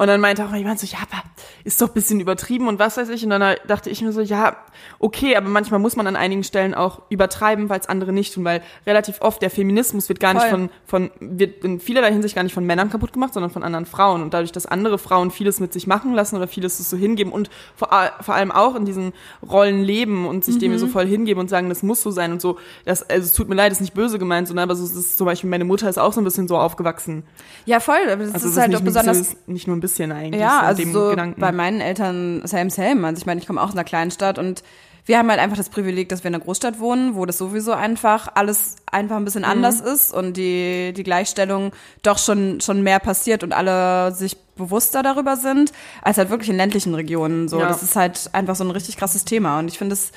Und 0.00 0.06
dann 0.06 0.18
meinte 0.18 0.42
auch 0.46 0.54
jemand 0.54 0.80
so, 0.80 0.86
ja, 0.86 1.00
aber 1.02 1.22
ist 1.62 1.78
doch 1.82 1.88
ein 1.88 1.92
bisschen 1.92 2.20
übertrieben 2.20 2.68
und 2.68 2.78
was 2.78 2.96
weiß 2.96 3.10
ich. 3.10 3.22
Und 3.22 3.28
dann 3.28 3.56
dachte 3.66 3.90
ich 3.90 4.00
mir 4.00 4.12
so, 4.12 4.22
ja, 4.22 4.56
okay, 4.98 5.36
aber 5.36 5.50
manchmal 5.50 5.78
muss 5.78 5.94
man 5.94 6.06
an 6.06 6.16
einigen 6.16 6.42
Stellen 6.42 6.72
auch 6.72 7.02
übertreiben, 7.10 7.68
weil 7.68 7.80
es 7.80 7.86
andere 7.86 8.10
nicht 8.10 8.32
tun, 8.32 8.42
weil 8.44 8.62
relativ 8.86 9.20
oft 9.20 9.42
der 9.42 9.50
Feminismus 9.50 10.08
wird 10.08 10.18
gar 10.18 10.32
nicht 10.32 10.44
Voll. 10.46 10.70
von, 10.86 11.10
von, 11.10 11.10
wird 11.20 11.66
in 11.66 11.80
vielerlei 11.80 12.12
Hinsicht 12.12 12.34
gar 12.34 12.44
nicht 12.44 12.54
von 12.54 12.64
Männern 12.64 12.88
kaputt 12.88 13.12
gemacht, 13.12 13.34
sondern 13.34 13.50
von 13.50 13.62
anderen 13.62 13.84
Frauen. 13.84 14.22
Und 14.22 14.32
dadurch, 14.32 14.52
dass 14.52 14.64
andere 14.64 14.96
Frauen 14.96 15.30
vieles 15.30 15.60
mit 15.60 15.74
sich 15.74 15.86
machen 15.86 16.14
lassen 16.14 16.36
oder 16.36 16.48
vieles 16.48 16.78
so 16.78 16.96
hingeben 16.96 17.30
und 17.30 17.50
vor, 17.76 17.90
vor 18.22 18.34
allem 18.34 18.52
auch 18.52 18.76
in 18.76 18.86
diesen 18.86 19.12
Rollen 19.46 19.82
leben 19.82 20.26
und 20.26 20.46
sich 20.46 20.56
dem 20.56 20.78
so 20.78 20.86
voll 20.86 21.04
hingeben 21.04 21.42
und 21.42 21.50
sagen, 21.50 21.68
das 21.68 21.82
muss 21.82 22.00
so 22.00 22.10
sein 22.10 22.32
und 22.32 22.40
so, 22.40 22.56
das, 22.86 23.02
also 23.02 23.26
es 23.26 23.34
tut 23.34 23.50
mir 23.50 23.54
leid, 23.54 23.70
ist 23.70 23.82
nicht 23.82 23.92
böse 23.92 24.18
gemeint, 24.18 24.48
sondern 24.48 24.62
aber 24.62 24.76
so, 24.76 24.84
es 24.84 24.94
ist 24.94 25.18
zum 25.18 25.26
Beispiel, 25.26 25.50
meine 25.50 25.66
Mutter 25.66 25.90
ist 25.90 25.98
auch 25.98 26.14
so 26.14 26.22
ein 26.22 26.24
bisschen 26.24 26.48
so 26.48 26.56
aufgewachsen. 26.56 27.24
Ja, 27.66 27.80
voll. 27.80 28.00
Aber 28.10 28.24
das 28.24 28.32
Also 28.32 28.46
ist 28.46 28.52
es 28.54 28.58
halt 28.58 28.70
nicht 28.70 28.78
ein 28.78 28.84
besonders 28.86 29.18
bisschen, 29.18 29.38
nicht 29.44 29.66
nur 29.66 29.76
ein 29.76 29.80
bisschen 29.80 29.89
eigentlich. 29.98 30.40
Ja, 30.40 30.60
so 30.60 30.66
also 30.66 30.82
dem 30.82 30.92
so 30.92 31.10
Gedanken. 31.10 31.40
bei 31.40 31.52
meinen 31.52 31.80
Eltern 31.80 32.42
same 32.46 32.70
same. 32.70 33.06
Also 33.06 33.20
ich 33.20 33.26
meine, 33.26 33.40
ich 33.40 33.46
komme 33.46 33.60
auch 33.60 33.68
aus 33.68 33.72
einer 33.74 33.84
kleinen 33.84 34.10
Stadt 34.10 34.38
und 34.38 34.62
wir 35.06 35.18
haben 35.18 35.30
halt 35.30 35.40
einfach 35.40 35.56
das 35.56 35.70
Privileg, 35.70 36.08
dass 36.10 36.22
wir 36.22 36.28
in 36.28 36.34
einer 36.34 36.44
Großstadt 36.44 36.78
wohnen, 36.78 37.14
wo 37.16 37.24
das 37.26 37.38
sowieso 37.38 37.72
einfach 37.72 38.28
alles 38.34 38.76
einfach 38.90 39.16
ein 39.16 39.22
Mhm. 39.22 39.24
bisschen 39.24 39.44
anders 39.44 39.80
ist 39.80 40.12
und 40.12 40.36
die, 40.36 40.92
die 40.94 41.02
Gleichstellung 41.02 41.72
doch 42.02 42.18
schon, 42.18 42.60
schon 42.60 42.82
mehr 42.82 43.00
passiert 43.00 43.42
und 43.42 43.52
alle 43.52 44.12
sich 44.12 44.36
bewusster 44.56 45.02
darüber 45.02 45.36
sind, 45.36 45.72
als 46.02 46.18
halt 46.18 46.28
wirklich 46.28 46.50
in 46.50 46.56
ländlichen 46.56 46.94
Regionen. 46.94 47.48
So, 47.48 47.58
Ja. 47.58 47.66
das 47.68 47.82
ist 47.82 47.96
halt 47.96 48.28
einfach 48.32 48.54
so 48.56 48.62
ein 48.62 48.70
richtig 48.70 48.98
krasses 48.98 49.24
Thema. 49.24 49.58
Und 49.58 49.68
ich 49.68 49.78
finde 49.78 49.94
es, 49.94 50.12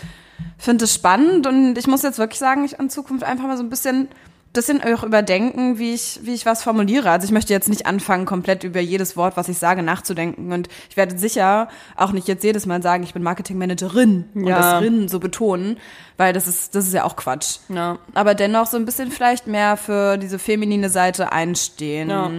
finde 0.57 0.83
es 0.83 0.93
spannend 0.93 1.47
und 1.47 1.77
ich 1.77 1.87
muss 1.87 2.03
jetzt 2.03 2.19
wirklich 2.19 2.39
sagen, 2.39 2.65
ich 2.65 2.77
in 2.77 2.89
Zukunft 2.89 3.23
einfach 3.23 3.45
mal 3.47 3.55
so 3.57 3.63
ein 3.63 3.69
bisschen 3.69 4.09
bisschen 4.53 4.81
auch 4.83 5.03
überdenken, 5.03 5.79
wie 5.79 5.93
ich, 5.93 6.19
wie 6.23 6.33
ich 6.33 6.45
was 6.45 6.63
formuliere. 6.63 7.09
Also 7.09 7.25
ich 7.25 7.31
möchte 7.31 7.51
jetzt 7.53 7.67
nicht 7.69 7.85
anfangen, 7.85 8.25
komplett 8.25 8.63
über 8.63 8.79
jedes 8.79 9.17
Wort, 9.17 9.35
was 9.35 9.49
ich 9.49 9.57
sage, 9.57 9.83
nachzudenken. 9.83 10.51
Und 10.53 10.69
ich 10.89 10.95
werde 10.97 11.17
sicher 11.17 11.67
auch 11.95 12.11
nicht 12.11 12.27
jetzt 12.27 12.43
jedes 12.43 12.65
Mal 12.65 12.81
sagen, 12.81 13.03
ich 13.03 13.13
bin 13.13 13.23
Marketingmanagerin 13.23 14.25
und 14.35 14.47
Ja. 14.47 14.59
das 14.73 14.81
Rin 14.83 15.07
so 15.07 15.19
betonen, 15.19 15.77
weil 16.17 16.33
das 16.33 16.47
ist, 16.47 16.75
das 16.75 16.85
ist 16.87 16.93
ja 16.93 17.03
auch 17.03 17.15
Quatsch. 17.15 17.57
Ja. 17.69 17.97
Aber 18.13 18.35
dennoch 18.35 18.67
so 18.67 18.77
ein 18.77 18.85
bisschen 18.85 19.11
vielleicht 19.11 19.47
mehr 19.47 19.75
für 19.77 20.17
diese 20.17 20.39
feminine 20.39 20.89
Seite 20.89 21.31
einstehen. 21.31 22.09
Ja. 22.09 22.31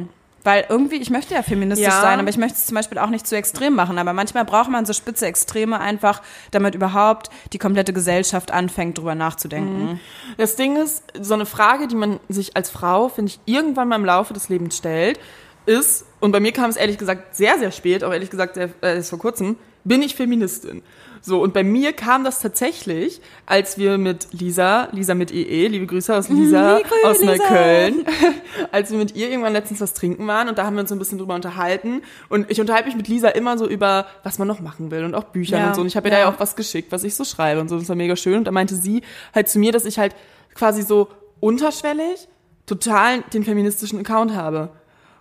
Weil 0.44 0.66
irgendwie, 0.68 0.96
ich 0.96 1.08
möchte 1.10 1.34
ja 1.34 1.42
feministisch 1.42 1.86
Ja. 1.88 2.00
sein, 2.02 2.20
aber 2.20 2.28
ich 2.28 2.36
möchte 2.36 2.58
es 2.58 2.66
zum 2.66 2.74
Beispiel 2.74 2.98
auch 2.98 3.08
nicht 3.08 3.26
zu 3.26 3.34
extrem 3.34 3.74
machen. 3.74 3.98
Aber 3.98 4.12
manchmal 4.12 4.44
braucht 4.44 4.70
man 4.70 4.84
so 4.84 4.92
spitze 4.92 5.26
Extreme 5.26 5.80
einfach, 5.80 6.20
damit 6.50 6.74
überhaupt 6.74 7.30
die 7.54 7.58
komplette 7.58 7.94
Gesellschaft 7.94 8.50
anfängt, 8.50 8.98
drüber 8.98 9.14
nachzudenken. 9.14 9.98
Das 10.36 10.56
Ding 10.56 10.76
ist, 10.76 11.02
so 11.18 11.32
eine 11.34 11.46
Frage, 11.46 11.88
die 11.88 11.96
man 11.96 12.20
sich 12.28 12.56
als 12.56 12.68
Frau, 12.70 13.08
finde 13.08 13.30
ich, 13.32 13.40
irgendwann 13.46 13.88
mal 13.88 13.96
im 13.96 14.04
Laufe 14.04 14.34
des 14.34 14.50
Lebens 14.50 14.76
stellt, 14.76 15.18
ist, 15.66 16.04
und 16.20 16.32
bei 16.32 16.40
mir 16.40 16.52
kam 16.52 16.68
es 16.68 16.76
ehrlich 16.76 16.98
gesagt 16.98 17.34
sehr, 17.34 17.58
sehr 17.58 17.72
spät, 17.72 18.04
auch 18.04 18.12
ehrlich 18.12 18.28
gesagt 18.28 18.54
sehr, 18.56 18.68
äh, 18.82 18.96
erst 18.96 19.08
vor 19.10 19.18
kurzem, 19.18 19.56
bin 19.84 20.02
ich 20.02 20.14
Feministin? 20.14 20.82
So, 21.26 21.42
und 21.42 21.54
bei 21.54 21.64
mir 21.64 21.94
kam 21.94 22.22
das 22.22 22.40
tatsächlich, 22.40 23.22
als 23.46 23.78
wir 23.78 23.96
mit 23.96 24.28
Lisa, 24.32 24.88
Lisa 24.92 25.14
mit 25.14 25.32
EE, 25.32 25.68
liebe 25.68 25.86
Grüße 25.86 26.14
aus 26.14 26.28
Lisa, 26.28 26.76
Liebe 26.76 26.86
Grüße, 26.90 27.06
aus. 27.08 27.22
Neukölln, 27.22 28.04
als 28.72 28.90
wir 28.90 28.98
mit 28.98 29.16
ihr 29.16 29.30
irgendwann 29.30 29.54
letztens 29.54 29.80
was 29.80 29.94
trinken 29.94 30.26
waren 30.26 30.50
und 30.50 30.58
da 30.58 30.66
haben 30.66 30.74
wir 30.74 30.80
uns 30.80 30.90
so 30.90 30.94
ein 30.94 30.98
bisschen 30.98 31.16
drüber 31.16 31.34
unterhalten. 31.34 32.02
Und 32.28 32.50
ich 32.50 32.60
unterhalte 32.60 32.88
mich 32.88 32.96
mit 32.96 33.08
Lisa 33.08 33.28
immer 33.28 33.56
so 33.56 33.66
über, 33.66 34.04
was 34.22 34.38
man 34.38 34.46
noch 34.46 34.60
machen 34.60 34.90
will 34.90 35.02
und 35.02 35.14
auch 35.14 35.24
Büchern 35.24 35.60
Ja, 35.60 35.68
und 35.68 35.76
so. 35.76 35.80
Und 35.80 35.86
ich 35.86 35.96
habe 35.96 36.08
ihr 36.08 36.12
ja. 36.12 36.18
da 36.18 36.24
ja 36.26 36.30
auch 36.30 36.38
was 36.40 36.56
geschickt, 36.56 36.92
was 36.92 37.04
ich 37.04 37.14
so 37.14 37.24
schreibe 37.24 37.58
und 37.62 37.70
so. 37.70 37.78
Das 37.78 37.88
war 37.88 37.96
mega 37.96 38.16
schön. 38.16 38.36
Und 38.36 38.44
da 38.44 38.50
meinte 38.50 38.74
sie 38.74 39.00
halt 39.34 39.48
zu 39.48 39.58
mir, 39.58 39.72
dass 39.72 39.86
ich 39.86 39.98
halt 39.98 40.14
quasi 40.54 40.82
so 40.82 41.08
unterschwellig 41.40 42.28
total 42.66 43.22
den 43.32 43.44
feministischen 43.44 43.98
Account 43.98 44.34
habe. 44.34 44.72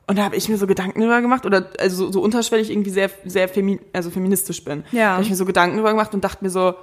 Und 0.06 0.18
da 0.18 0.24
habe 0.24 0.36
ich 0.36 0.50
mir 0.50 0.58
so 0.58 0.68
Gedanken 0.68 1.00
drüber 1.00 1.22
gemacht, 1.22 1.46
oder 1.46 1.70
also 1.80 2.12
so, 2.12 2.22
unterschwellig 2.22 2.70
irgendwie 2.70 2.90
sehr, 2.90 3.10
sehr 3.26 3.48
femi 3.48 3.80
also 3.94 4.10
feministisch 4.10 4.64
bin. 4.64 4.84
Ja. 4.92 5.10
Da 5.10 5.12
habe 5.14 5.24
ich 5.24 5.30
mir 5.30 5.36
so 5.36 5.46
Gedanken 5.46 5.78
drüber 5.78 5.92
gemacht 5.92 6.14
und 6.14 6.24
dachte 6.24 6.44
mir 6.44 6.50
so, 6.50 6.76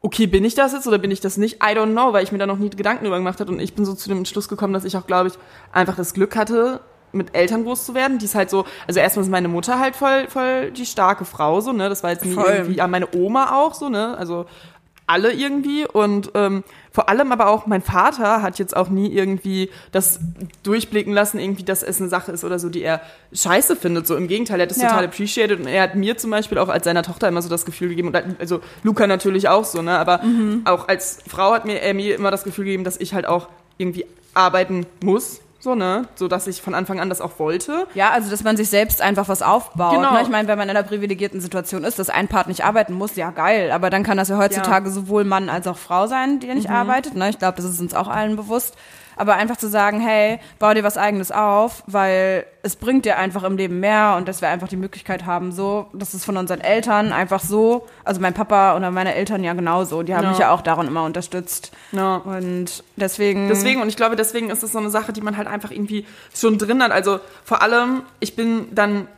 okay, 0.00 0.26
bin 0.26 0.44
ich 0.44 0.54
das 0.54 0.72
jetzt 0.72 0.86
oder 0.86 0.98
bin 0.98 1.10
ich 1.10 1.20
das 1.20 1.36
nicht? 1.36 1.56
I 1.56 1.76
don't 1.76 1.92
know, 1.92 2.12
weil 2.12 2.24
ich 2.24 2.32
mir 2.32 2.38
da 2.38 2.46
noch 2.46 2.58
nie 2.58 2.70
Gedanken 2.70 3.04
drüber 3.04 3.18
gemacht 3.18 3.40
habe. 3.40 3.52
Und 3.52 3.60
ich 3.60 3.74
bin 3.74 3.84
so 3.84 3.94
zu 3.94 4.08
dem 4.08 4.18
Entschluss 4.18 4.48
gekommen, 4.48 4.72
dass 4.72 4.84
ich 4.84 4.96
auch, 4.96 5.06
glaube 5.06 5.28
ich, 5.28 5.34
einfach 5.72 5.96
das 5.96 6.14
Glück 6.14 6.36
hatte, 6.36 6.80
mit 7.12 7.34
Eltern 7.34 7.64
groß 7.64 7.86
zu 7.86 7.94
werden, 7.94 8.18
die 8.18 8.26
ist 8.26 8.34
halt 8.34 8.50
so, 8.50 8.64
also 8.86 9.00
erstmal 9.00 9.24
ist 9.24 9.30
meine 9.30 9.48
Mutter 9.48 9.78
halt 9.78 9.96
voll, 9.96 10.28
voll 10.28 10.70
die 10.72 10.86
starke 10.86 11.24
Frau, 11.24 11.60
so, 11.60 11.72
ne, 11.72 11.88
das 11.88 12.02
war 12.02 12.10
jetzt 12.10 12.24
nie 12.24 12.34
Voll. 12.34 12.50
irgendwie, 12.50 12.76
ja, 12.76 12.86
meine 12.86 13.08
Oma 13.14 13.56
auch, 13.56 13.74
so, 13.74 13.88
ne, 13.88 14.16
also 14.18 14.46
alle 15.08 15.32
irgendwie 15.32 15.86
und 15.86 16.30
ähm, 16.34 16.62
vor 16.92 17.08
allem 17.08 17.32
aber 17.32 17.48
auch 17.48 17.66
mein 17.66 17.82
Vater 17.82 18.42
hat 18.42 18.58
jetzt 18.58 18.76
auch 18.76 18.88
nie 18.88 19.12
irgendwie 19.12 19.70
das 19.92 20.20
durchblicken 20.62 21.12
lassen, 21.12 21.38
irgendwie, 21.38 21.62
dass 21.64 21.82
es 21.82 22.00
eine 22.00 22.08
Sache 22.08 22.32
ist 22.32 22.44
oder 22.44 22.58
so, 22.58 22.68
die 22.68 22.82
er 22.82 23.00
scheiße 23.32 23.76
findet. 23.76 24.06
So 24.06 24.16
im 24.16 24.28
Gegenteil, 24.28 24.60
er 24.60 24.64
hat 24.66 24.70
es 24.72 24.78
Ja. 24.78 24.88
total 24.88 25.04
appreciated 25.06 25.60
und 25.60 25.66
er 25.66 25.82
hat 25.82 25.94
mir 25.94 26.16
zum 26.18 26.30
Beispiel 26.30 26.58
auch 26.58 26.68
als 26.68 26.84
seiner 26.84 27.02
Tochter 27.02 27.28
immer 27.28 27.42
so 27.42 27.48
das 27.48 27.64
Gefühl 27.64 27.88
gegeben, 27.90 28.08
und 28.08 28.16
also 28.40 28.60
Luca 28.82 29.06
natürlich 29.06 29.48
auch 29.48 29.64
so, 29.64 29.82
ne, 29.82 29.98
aber 29.98 30.20
auch 30.64 30.88
als 30.88 31.18
Frau 31.26 31.52
hat 31.52 31.64
mir 31.64 31.80
er 31.80 31.94
mir 31.94 32.14
immer 32.14 32.30
das 32.30 32.44
Gefühl 32.44 32.64
gegeben, 32.66 32.84
dass 32.84 32.98
ich 32.98 33.14
halt 33.14 33.26
auch 33.26 33.48
irgendwie 33.78 34.06
arbeiten 34.34 34.86
muss, 35.02 35.40
so, 35.60 35.74
ne, 35.74 36.06
so 36.14 36.28
dass 36.28 36.46
ich 36.46 36.62
von 36.62 36.74
Anfang 36.74 37.00
an 37.00 37.08
das 37.08 37.20
auch 37.20 37.38
wollte. 37.38 37.86
Ja, 37.94 38.10
also 38.10 38.30
dass 38.30 38.44
man 38.44 38.56
sich 38.56 38.70
selbst 38.70 39.02
einfach 39.02 39.28
was 39.28 39.42
aufbaut. 39.42 39.94
Genau. 39.94 40.12
Ne? 40.12 40.22
Ich 40.22 40.28
meine, 40.28 40.46
wenn 40.46 40.56
man 40.56 40.68
in 40.68 40.76
einer 40.76 40.86
privilegierten 40.86 41.40
Situation 41.40 41.84
ist, 41.84 41.98
dass 41.98 42.10
ein 42.10 42.28
Part 42.28 42.46
nicht 42.46 42.64
arbeiten 42.64 42.94
muss, 42.94 43.16
ja 43.16 43.30
geil. 43.30 43.72
Aber 43.72 43.90
dann 43.90 44.04
kann 44.04 44.16
das 44.16 44.28
ja 44.28 44.38
heutzutage 44.38 44.90
sowohl 44.90 45.24
Mann 45.24 45.48
als 45.48 45.66
auch 45.66 45.76
Frau 45.76 46.06
sein, 46.06 46.38
die 46.38 46.46
nicht 46.54 46.70
arbeitet. 46.70 47.14
Ne? 47.14 47.30
Ich 47.30 47.38
glaube, 47.38 47.56
das 47.56 47.64
ist 47.64 47.80
uns 47.80 47.94
auch 47.94 48.08
allen 48.08 48.36
bewusst. 48.36 48.76
Aber 49.18 49.34
einfach 49.34 49.56
zu 49.56 49.68
sagen, 49.68 50.00
hey, 50.00 50.38
bau 50.58 50.72
dir 50.72 50.84
was 50.84 50.96
eigenes 50.96 51.30
auf, 51.32 51.82
weil 51.86 52.46
es 52.62 52.76
bringt 52.76 53.04
dir 53.04 53.18
einfach 53.18 53.42
im 53.42 53.56
Leben 53.56 53.80
mehr 53.80 54.14
und 54.16 54.28
dass 54.28 54.40
wir 54.40 54.48
einfach 54.48 54.68
die 54.68 54.76
Möglichkeit 54.76 55.26
haben, 55.26 55.52
so, 55.52 55.88
das 55.92 56.14
ist 56.14 56.24
von 56.24 56.36
unseren 56.36 56.60
Eltern 56.60 57.12
einfach 57.12 57.40
so, 57.42 57.86
also 58.04 58.20
mein 58.20 58.32
Papa 58.34 58.76
oder 58.76 58.90
meine 58.90 59.14
Eltern 59.14 59.42
ja 59.44 59.52
genauso, 59.54 60.02
die 60.02 60.14
haben 60.14 60.24
Ja. 60.24 60.30
mich 60.30 60.38
ja 60.38 60.50
auch 60.52 60.60
darin 60.62 60.86
immer 60.86 61.04
unterstützt. 61.04 61.72
Ja. 61.92 62.16
Und 62.16 62.84
deswegen. 62.96 63.48
Deswegen, 63.48 63.82
und 63.82 63.88
ich 63.88 63.96
glaube, 63.96 64.16
deswegen 64.16 64.50
ist 64.50 64.62
es 64.62 64.72
so 64.72 64.78
eine 64.78 64.90
Sache, 64.90 65.12
die 65.12 65.20
man 65.20 65.36
halt 65.36 65.48
einfach 65.48 65.70
irgendwie 65.70 66.06
schon 66.34 66.56
drin 66.58 66.82
hat. 66.82 66.92
Also 66.92 67.20
vor 67.44 67.60
allem, 67.62 68.02
ich 68.20 68.36
bin 68.36 68.66
dann, 68.74 69.08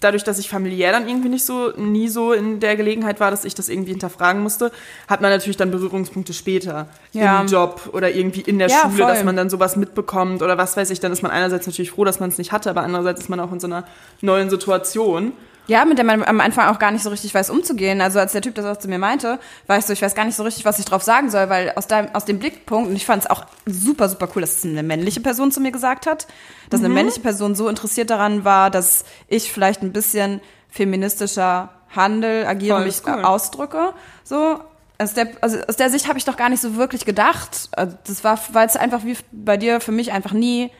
dadurch, 0.00 0.24
dass 0.24 0.38
ich 0.38 0.48
familiär 0.48 0.92
dann 0.92 1.08
irgendwie 1.08 1.28
nicht 1.28 1.44
so, 1.44 1.72
nie 1.76 2.08
so 2.08 2.32
in 2.32 2.60
der 2.60 2.76
Gelegenheit 2.76 3.20
war, 3.20 3.30
dass 3.30 3.44
ich 3.44 3.54
das 3.54 3.68
irgendwie 3.68 3.90
hinterfragen 3.92 4.42
musste, 4.42 4.70
hat 5.08 5.20
man 5.20 5.30
natürlich 5.30 5.56
dann 5.56 5.70
Berührungspunkte 5.70 6.32
später 6.32 6.86
Ja. 7.12 7.40
im 7.40 7.46
Job 7.48 7.90
oder 7.92 8.10
irgendwie 8.14 8.40
in 8.42 8.58
der 8.58 8.68
Ja, 8.68 8.82
Schule, 8.82 9.04
voll. 9.04 9.06
dass 9.12 9.24
man 9.24 9.36
dann 9.36 9.50
sowas 9.50 9.76
mitbekommt 9.76 10.42
oder 10.42 10.58
was 10.58 10.76
weiß 10.76 10.90
ich, 10.90 11.00
dann 11.00 11.12
ist 11.12 11.22
man 11.22 11.30
einerseits 11.30 11.66
natürlich 11.66 11.90
froh, 11.90 12.04
dass 12.04 12.20
man 12.20 12.28
es 12.30 12.38
nicht 12.38 12.52
hatte, 12.52 12.70
aber 12.70 12.82
andererseits 12.82 13.22
ist 13.22 13.28
man 13.28 13.40
auch 13.40 13.52
in 13.52 13.60
so 13.60 13.66
einer 13.66 13.84
neuen 14.20 14.50
Situation. 14.50 15.32
Ja, 15.68 15.84
mit 15.84 15.96
der 15.96 16.04
man 16.04 16.24
am 16.24 16.40
Anfang 16.40 16.68
auch 16.68 16.78
gar 16.80 16.90
nicht 16.90 17.02
so 17.04 17.10
richtig 17.10 17.32
weiß, 17.34 17.48
umzugehen. 17.50 18.00
Also 18.00 18.18
als 18.18 18.32
der 18.32 18.42
Typ 18.42 18.54
das 18.56 18.64
auch 18.66 18.76
zu 18.78 18.88
mir 18.88 18.98
meinte, 18.98 19.38
war 19.68 19.78
ich 19.78 19.84
so, 19.84 19.92
ich 19.92 20.02
weiß 20.02 20.14
gar 20.14 20.24
nicht 20.24 20.34
so 20.34 20.42
richtig, 20.42 20.64
was 20.64 20.78
ich 20.80 20.84
drauf 20.84 21.02
sagen 21.02 21.30
soll, 21.30 21.48
weil 21.48 21.72
aus, 21.76 21.86
deinem, 21.86 22.08
aus 22.14 22.24
dem 22.24 22.38
Blickpunkt, 22.40 22.90
und 22.90 22.96
ich 22.96 23.06
fand 23.06 23.22
es 23.24 23.30
auch 23.30 23.44
super, 23.64 24.08
super 24.08 24.28
cool, 24.34 24.40
dass 24.42 24.56
es 24.58 24.64
eine 24.64 24.82
männliche 24.82 25.20
Person 25.20 25.52
zu 25.52 25.60
mir 25.60 25.70
gesagt 25.70 26.06
hat, 26.06 26.26
dass 26.70 26.80
Mhm. 26.80 26.86
eine 26.86 26.94
männliche 26.94 27.20
Person 27.20 27.54
so 27.54 27.68
interessiert 27.68 28.10
daran 28.10 28.44
war, 28.44 28.70
dass 28.70 29.04
ich 29.28 29.52
vielleicht 29.52 29.82
ein 29.82 29.92
bisschen 29.92 30.40
feministischer 30.68 31.70
handel, 31.94 32.46
agiere, 32.46 32.78
Voll, 32.78 32.86
mich 32.86 33.02
cool. 33.06 33.24
ausdrücke. 33.24 33.92
So. 34.24 34.58
Aus 34.98 35.14
der, 35.14 35.28
also 35.40 35.58
aus 35.66 35.76
der 35.76 35.90
Sicht 35.90 36.06
habe 36.08 36.18
ich 36.18 36.24
doch 36.24 36.36
gar 36.36 36.48
nicht 36.48 36.60
so 36.60 36.76
wirklich 36.76 37.04
gedacht. 37.04 37.68
Also 37.72 37.96
das 38.06 38.22
war, 38.24 38.38
weil 38.52 38.66
es 38.66 38.76
einfach 38.76 39.04
wie 39.04 39.16
bei 39.32 39.56
dir 39.56 39.80
für 39.80 39.92
mich 39.92 40.12
einfach 40.12 40.32
nie 40.32 40.70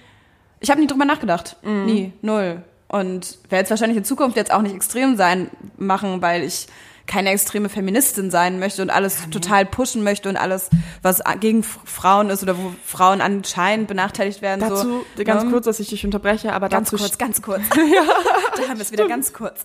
ich 0.61 0.71
habe 0.71 0.81
nie 0.81 0.87
drüber 0.87 1.05
nachgedacht. 1.05 1.57
Mhm. 1.63 1.85
Nie. 1.87 2.13
Null. 2.23 2.63
Und 2.93 3.39
werde 3.49 3.63
jetzt 3.63 3.71
wahrscheinlich 3.71 3.97
in 3.97 4.05
Zukunft 4.05 4.37
jetzt 4.37 4.53
auch 4.53 4.63
nicht 4.63 4.75
extrem 4.75 5.17
sein 5.17 5.51
machen, 5.79 6.23
weil 6.23 6.45
ich 6.45 6.69
keine 7.07 7.31
extreme 7.31 7.69
Feministin 7.69 8.31
sein 8.31 8.59
möchte 8.59 8.81
und 8.81 8.91
alles 8.91 9.29
total 9.31 9.67
pushen 9.67 10.05
möchte 10.05 10.29
und 10.29 10.37
alles, 10.37 10.71
was 11.03 11.21
gegen 11.41 11.63
Frauen 11.63 12.31
ist 12.31 12.43
oder 12.43 12.57
wo 12.57 12.73
Frauen 12.85 13.21
anscheinend 13.21 13.89
benachteiligt 13.89 14.41
werden. 14.41 14.61
Dazu, 14.61 15.05
so, 15.17 15.25
ganz 15.25 15.45
ne? 15.45 15.51
kurz, 15.51 15.65
dass 15.65 15.81
ich 15.81 15.89
dich 15.89 16.05
unterbreche, 16.05 16.53
aber 16.53 16.69
Ganz 16.69 16.91
kurz, 16.91 17.19
ganz 17.19 17.43
kurz. 17.43 17.63
da 18.57 18.69
haben 18.69 18.77
wir 18.79 18.83
es 18.83 18.93
wieder 18.93 19.09
ganz 19.09 19.33
kurz. 19.33 19.63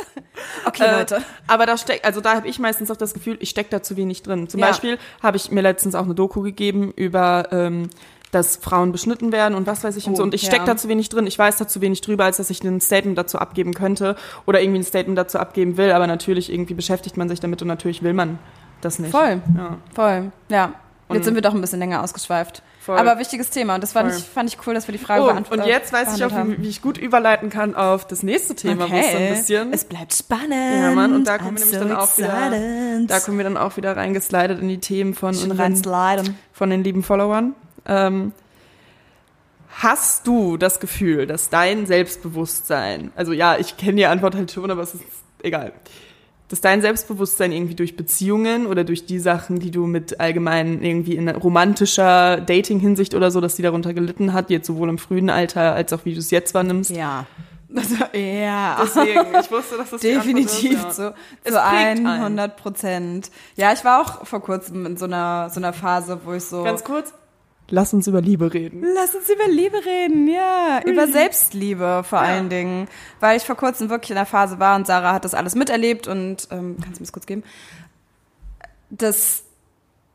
Okay, 0.65 0.85
Äh, 0.85 0.97
Leute. 0.97 1.21
Aber 1.47 1.65
da 1.65 1.77
steckt, 1.77 2.05
also 2.05 2.21
da 2.21 2.35
habe 2.35 2.47
ich 2.47 2.59
meistens 2.59 2.89
auch 2.91 2.97
das 2.97 3.13
Gefühl, 3.13 3.37
ich 3.39 3.49
stecke 3.49 3.69
da 3.69 3.83
zu 3.83 3.97
wenig 3.97 4.23
drin. 4.23 4.49
Zum 4.49 4.59
Ja. 4.59 4.67
Beispiel 4.67 4.97
habe 5.21 5.37
ich 5.37 5.51
mir 5.51 5.61
letztens 5.61 5.95
auch 5.95 6.05
eine 6.05 6.15
Doku 6.15 6.41
gegeben 6.41 6.91
über, 6.95 7.47
ähm, 7.51 7.89
dass 8.31 8.57
Frauen 8.57 8.91
beschnitten 8.91 9.31
werden 9.31 9.55
und 9.55 9.67
was 9.67 9.83
weiß 9.83 9.95
ich 9.95 10.07
und 10.07 10.15
so. 10.15 10.23
Oh, 10.23 10.25
Und 10.25 10.33
ich 10.33 10.43
ja. 10.43 10.49
stecke 10.49 10.65
da 10.65 10.75
zu 10.75 10.89
wenig 10.89 11.09
drin. 11.09 11.27
Ich 11.27 11.39
weiß 11.39 11.57
da 11.57 11.67
zu 11.67 11.81
wenig 11.81 12.01
drüber, 12.01 12.25
als 12.25 12.37
dass 12.37 12.49
ich 12.49 12.63
ein 12.63 12.81
Statement 12.81 13.17
dazu 13.17 13.39
abgeben 13.39 13.73
könnte 13.73 14.15
oder 14.45 14.61
irgendwie 14.61 14.79
ein 14.79 14.83
Statement 14.83 15.17
dazu 15.17 15.39
abgeben 15.39 15.77
will. 15.77 15.91
Aber 15.91 16.07
natürlich 16.07 16.51
irgendwie 16.51 16.73
beschäftigt 16.73 17.17
man 17.17 17.29
sich 17.29 17.39
damit 17.39 17.61
und 17.61 17.67
natürlich 17.67 18.03
will 18.03 18.13
man 18.13 18.39
das 18.81 18.99
nicht. 18.99 19.11
Voll. 19.11 19.41
Ja. 19.55 19.77
Voll, 19.93 20.31
ja. 20.49 20.73
Jetzt 21.09 21.23
sind 21.23 21.35
wir 21.35 21.41
doch 21.41 21.53
ein 21.53 21.61
bisschen 21.61 21.79
länger 21.79 22.03
ausgeschweift. 22.03 22.61
Voll. 22.81 22.97
Aber 22.97 23.17
wichtiges 23.17 23.49
Thema. 23.49 23.75
Und 23.75 23.83
das 23.83 23.93
fand 23.93 24.13
ich, 24.13 24.23
fand 24.23 24.49
ich 24.49 24.57
cool, 24.65 24.73
dass 24.73 24.87
wir 24.87 24.91
die 24.91 24.97
Frage 24.97 25.23
Oh, 25.23 25.27
beantwortet 25.27 25.65
und 25.65 25.69
jetzt 25.69 25.91
weiß 25.93 26.17
ich 26.17 26.23
auch, 26.23 26.31
wie, 26.31 26.61
wie 26.61 26.67
ich 26.67 26.81
gut 26.81 26.97
überleiten 26.97 27.49
kann 27.49 27.75
auf 27.75 28.07
das 28.07 28.23
nächste 28.23 28.55
Thema, 28.55 28.83
haben. 28.83 28.91
wo 28.91 28.97
es 28.97 29.11
so 29.11 29.17
ein 29.17 29.29
bisschen. 29.29 29.73
Es 29.73 29.85
bleibt 29.85 30.13
spannend. 30.13 30.53
ja, 30.53 30.91
Mann, 30.91 31.13
und 31.13 31.25
da 31.27 31.37
kommen 31.37 31.57
wir 31.57 31.65
nämlich 31.65 31.79
so 31.79 31.85
dann 31.85 31.97
auch 31.97 32.17
wieder, 32.17 33.07
da 33.07 33.19
kommen 33.19 33.37
wir 33.37 33.43
dann 33.43 33.57
auch 33.57 33.77
wieder 33.77 33.95
reingeslidet 33.95 34.59
in 34.59 34.67
die 34.67 34.79
Themen 34.79 35.13
von 35.13 35.29
unseren, 35.29 36.25
von 36.51 36.69
den 36.69 36.83
lieben 36.83 37.03
Followern. 37.03 37.55
Ähm, 37.87 38.33
hast 39.69 40.27
du 40.27 40.57
das 40.57 40.79
Gefühl, 40.79 41.27
dass 41.27 41.49
dein 41.49 41.85
Selbstbewusstsein, 41.85 43.11
also 43.15 43.31
ja, 43.31 43.57
ich 43.57 43.77
kenne 43.77 43.97
die 43.97 44.05
Antwort 44.05 44.35
halt 44.35 44.51
schon, 44.51 44.69
aber 44.69 44.81
es 44.81 44.95
ist 44.95 45.03
egal, 45.43 45.73
dass 46.49 46.61
dein 46.61 46.81
Selbstbewusstsein 46.81 47.51
irgendwie 47.51 47.75
durch 47.75 47.97
Beziehungen 47.97 48.67
oder 48.67 48.83
durch 48.83 49.05
die 49.05 49.19
Sachen, 49.19 49.59
die 49.59 49.69
du 49.69 49.85
mit 49.85 50.19
allgemein 50.19 50.81
irgendwie 50.81 51.15
in 51.15 51.27
romantischer 51.27 52.37
Dating-Hinsicht 52.37 53.15
oder 53.15 53.31
so, 53.31 53.41
dass 53.41 53.55
die 53.55 53.61
darunter 53.61 53.93
gelitten 53.93 54.33
hat, 54.33 54.49
jetzt 54.49 54.67
sowohl 54.67 54.89
im 54.89 54.97
frühen 54.97 55.29
Alter 55.29 55.73
als 55.73 55.91
auch 55.91 56.05
wie 56.05 56.13
du 56.13 56.19
es 56.19 56.31
jetzt 56.31 56.53
wahrnimmst? 56.53 56.91
Ja. 56.91 57.25
Also, 57.75 57.95
ja. 58.17 58.77
Deswegen, 58.81 59.25
ich 59.39 59.51
wusste, 59.51 59.75
dass 59.77 59.89
das 59.89 60.01
Definitiv 60.01 60.71
ist, 60.71 60.83
ja. 60.83 60.89
zu, 60.89 61.13
zu 61.43 61.51
prägt 61.51 61.57
einen. 61.57 62.07
100 62.07 62.55
Prozent. 62.55 63.29
Ja, 63.57 63.73
ich 63.73 63.83
war 63.83 64.01
auch 64.01 64.25
vor 64.25 64.41
kurzem 64.41 64.85
in 64.85 64.95
so 64.95 65.03
einer, 65.03 65.49
so 65.49 65.59
einer 65.59 65.73
Phase, 65.73 66.17
wo 66.23 66.31
ich 66.31 66.45
so... 66.45 66.63
Ganz 66.63 66.85
kurz, 66.85 67.13
lass 67.69 67.93
uns 67.93 68.07
über 68.07 68.21
Liebe 68.21 68.53
reden. 68.53 68.83
Lass 68.95 69.13
uns 69.15 69.29
über 69.29 69.47
Liebe 69.47 69.77
reden, 69.85 70.27
ja. 70.27 70.81
Über 70.85 71.07
Selbstliebe 71.07 72.03
vor 72.07 72.19
Ja. 72.19 72.25
allen 72.25 72.49
Dingen. 72.49 72.87
Weil 73.19 73.37
ich 73.37 73.43
vor 73.43 73.55
kurzem 73.55 73.89
wirklich 73.89 74.11
in 74.11 74.15
der 74.15 74.25
Phase 74.25 74.59
war 74.59 74.75
und 74.75 74.87
Sarah 74.87 75.13
hat 75.13 75.25
das 75.25 75.33
alles 75.33 75.55
miterlebt 75.55 76.07
und, 76.07 76.47
ähm, 76.51 76.77
kannst 76.81 76.99
du 76.99 77.01
mir 77.01 77.05
das 77.05 77.11
kurz 77.11 77.25
geben? 77.25 77.43
Dass 78.89 79.43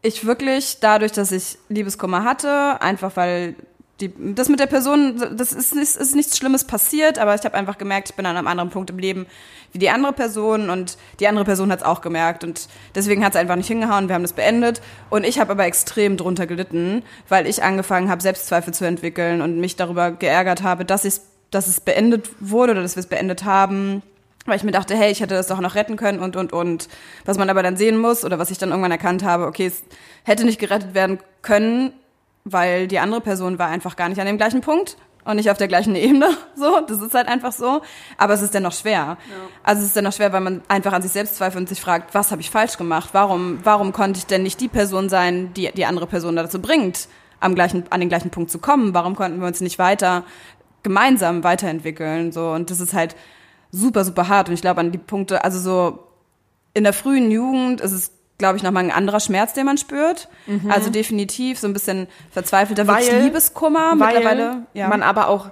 ich 0.03 0.27
wirklich 0.27 0.79
dadurch, 0.81 1.13
dass 1.13 1.31
ich 1.31 1.59
Liebeskummer 1.69 2.25
hatte, 2.25 2.81
einfach 2.81 3.17
weil 3.17 3.55
die, 4.03 4.35
das 4.35 4.49
mit 4.49 4.59
der 4.61 4.67
Person, 4.67 5.37
das 5.37 5.53
ist, 5.53 5.73
ist, 5.73 5.97
ist 5.97 6.17
nichts 6.17 6.37
Schlimmes 6.37 6.65
passiert, 6.65 7.19
aber 7.19 7.35
ich 7.35 7.43
habe 7.45 7.55
einfach 7.55 7.79
gemerkt, 7.79 8.11
ich 8.11 8.17
bin 8.17 8.27
an 8.27 8.37
einem 8.37 8.49
anderen 8.49 8.71
Punkt 8.71 8.91
im 8.91 8.99
Leben 8.99 9.27
wie 9.73 9.79
die 9.79 9.89
andere 9.89 10.13
Person 10.13 10.69
und 10.69 10.99
die 11.21 11.29
andere 11.29 11.45
Person 11.45 11.71
hat 11.71 11.81
es 11.81 11.85
auch 11.85 12.01
gemerkt 12.01 12.45
und 12.45 12.69
deswegen 12.95 13.25
hat 13.25 13.35
es 13.35 13.41
einfach 13.41 13.57
nicht 13.57 13.69
hingehauen, 13.69 14.09
wir 14.09 14.15
haben 14.15 14.23
das 14.23 14.35
beendet 14.35 14.83
und 15.09 15.25
ich 15.25 15.39
habe 15.39 15.53
aber 15.53 15.65
extrem 15.65 16.17
drunter 16.17 16.47
gelitten, 16.47 17.03
weil 17.29 17.47
ich 17.47 17.63
angefangen 17.63 18.11
habe, 18.11 18.21
Selbstzweifel 18.21 18.75
zu 18.75 18.85
entwickeln 18.85 19.41
und 19.41 19.61
mich 19.61 19.77
darüber 19.77 20.11
geärgert 20.11 20.63
habe, 20.63 20.85
dass, 20.85 21.05
ich's, 21.05 21.23
dass 21.51 21.69
es 21.69 21.81
beendet 21.81 22.29
wurde 22.41 22.73
oder 22.73 22.83
dass 22.83 22.97
wir 22.97 23.01
es 23.01 23.07
beendet 23.07 23.45
haben. 23.45 24.03
Weil 24.45 24.57
ich 24.57 24.65
mir 24.65 24.73
dachte, 24.73 24.97
hey, 24.97 25.13
ich 25.13 25.21
hätte 25.21 25.37
das 25.37 25.47
doch 25.47 25.61
noch 25.61 25.77
retten 25.77 25.95
können 25.95 26.19
und, 26.19 26.35
und, 26.35 26.53
und. 26.53 26.89
Was 27.25 27.39
man 27.39 27.49
aber 27.49 27.63
dann 27.63 27.77
sehen 27.77 27.97
muss 27.97 28.25
oder 28.25 28.41
was 28.41 28.51
ich 28.51 28.59
dann 28.59 28.71
irgendwann 28.71 28.91
erkannt 28.91 29.23
habe, 29.23 29.47
okay, 29.47 29.67
es 29.67 29.85
hätte 30.25 30.45
nicht 30.45 30.59
gerettet 30.59 30.95
werden 30.95 31.21
können, 31.43 31.93
weil 32.45 32.89
die 32.89 32.99
andere 32.99 33.21
Person 33.21 33.59
war 33.59 33.69
einfach 33.69 33.97
gar 33.97 34.09
nicht 34.09 34.21
an 34.21 34.27
dem 34.27 34.37
gleichen 34.37 34.61
Punkt 34.61 34.97
und 35.25 35.37
nicht 35.37 35.51
auf 35.51 35.59
der 35.59 35.69
gleichen 35.69 35.95
Ebene. 35.95 36.31
So, 36.55 36.81
das 36.87 37.01
ist 37.01 37.15
halt 37.15 37.27
einfach 37.27 37.51
so. 37.51 37.83
Aber 38.19 38.35
es 38.35 38.43
ist 38.43 38.55
dennoch 38.55 38.73
schwer. 38.73 39.17
Also 39.65 39.81
es 39.81 39.89
ist 39.89 39.97
dennoch 39.97 40.13
schwer, 40.13 40.33
weil 40.33 40.41
man 40.41 40.63
einfach 40.69 40.93
an 40.93 41.03
sich 41.03 41.11
selbst 41.11 41.37
zweifelt 41.37 41.63
und 41.63 41.69
sich 41.69 41.81
fragt, 41.81 42.15
was 42.15 42.31
habe 42.31 42.41
ich 42.41 42.51
falsch 42.51 42.77
gemacht? 42.77 43.11
Warum, 43.13 43.59
warum 43.65 43.93
konnte 43.93 44.19
ich 44.19 44.27
denn 44.27 44.45
nicht 44.45 44.61
die 44.61 44.69
Person 44.69 45.09
sein, 45.09 45.53
die 45.55 45.73
die 45.73 45.87
andere 45.87 46.07
Person 46.07 46.37
dazu 46.37 46.61
bringt, 46.61 47.09
am 47.41 47.57
gleichen, 47.57 47.85
an 47.91 47.99
den 47.99 48.09
gleichen 48.09 48.31
Punkt 48.31 48.51
zu 48.51 48.59
kommen? 48.59 48.95
Warum 48.95 49.17
konnten 49.17 49.41
wir 49.41 49.49
uns 49.49 49.61
nicht 49.61 49.81
weiter 49.81 50.25
gemeinsam 50.85 51.43
weiterentwickeln? 51.43 52.31
So 52.31 52.51
und 52.51 52.71
das 52.71 52.79
ist 52.79 52.95
halt 52.95 53.17
super, 53.73 54.05
super 54.05 54.29
hart. 54.29 54.49
Und 54.49 54.55
ich 54.55 54.61
glaube 54.61 54.81
an 54.81 54.93
die 54.93 54.99
Punkte, 54.99 55.43
also 55.43 55.59
so 55.59 56.07
in 56.75 56.85
der 56.85 56.93
frühen 56.93 57.31
Jugend 57.31 57.81
ist 57.81 57.93
es, 57.93 58.13
glaube 58.43 58.57
ich, 58.57 58.65
nochmal 58.65 58.83
ein 58.83 58.91
anderer 58.91 59.21
Schmerz, 59.21 59.53
den 59.55 59.67
man 59.67 59.79
spürt. 59.79 60.29
Also 60.69 60.91
definitiv 60.91 61.61
so 61.61 61.69
ein 61.69 61.73
bisschen 61.73 62.09
verzweifelter 62.33 62.89
Weil- 62.89 63.05
wirklich 63.07 63.23
Liebeskummer 63.23 63.95
Weil 63.97 64.15
mittlerweile. 64.15 64.67
Ja. 64.75 64.89
man 64.89 65.03
aber 65.03 65.29
auch 65.29 65.51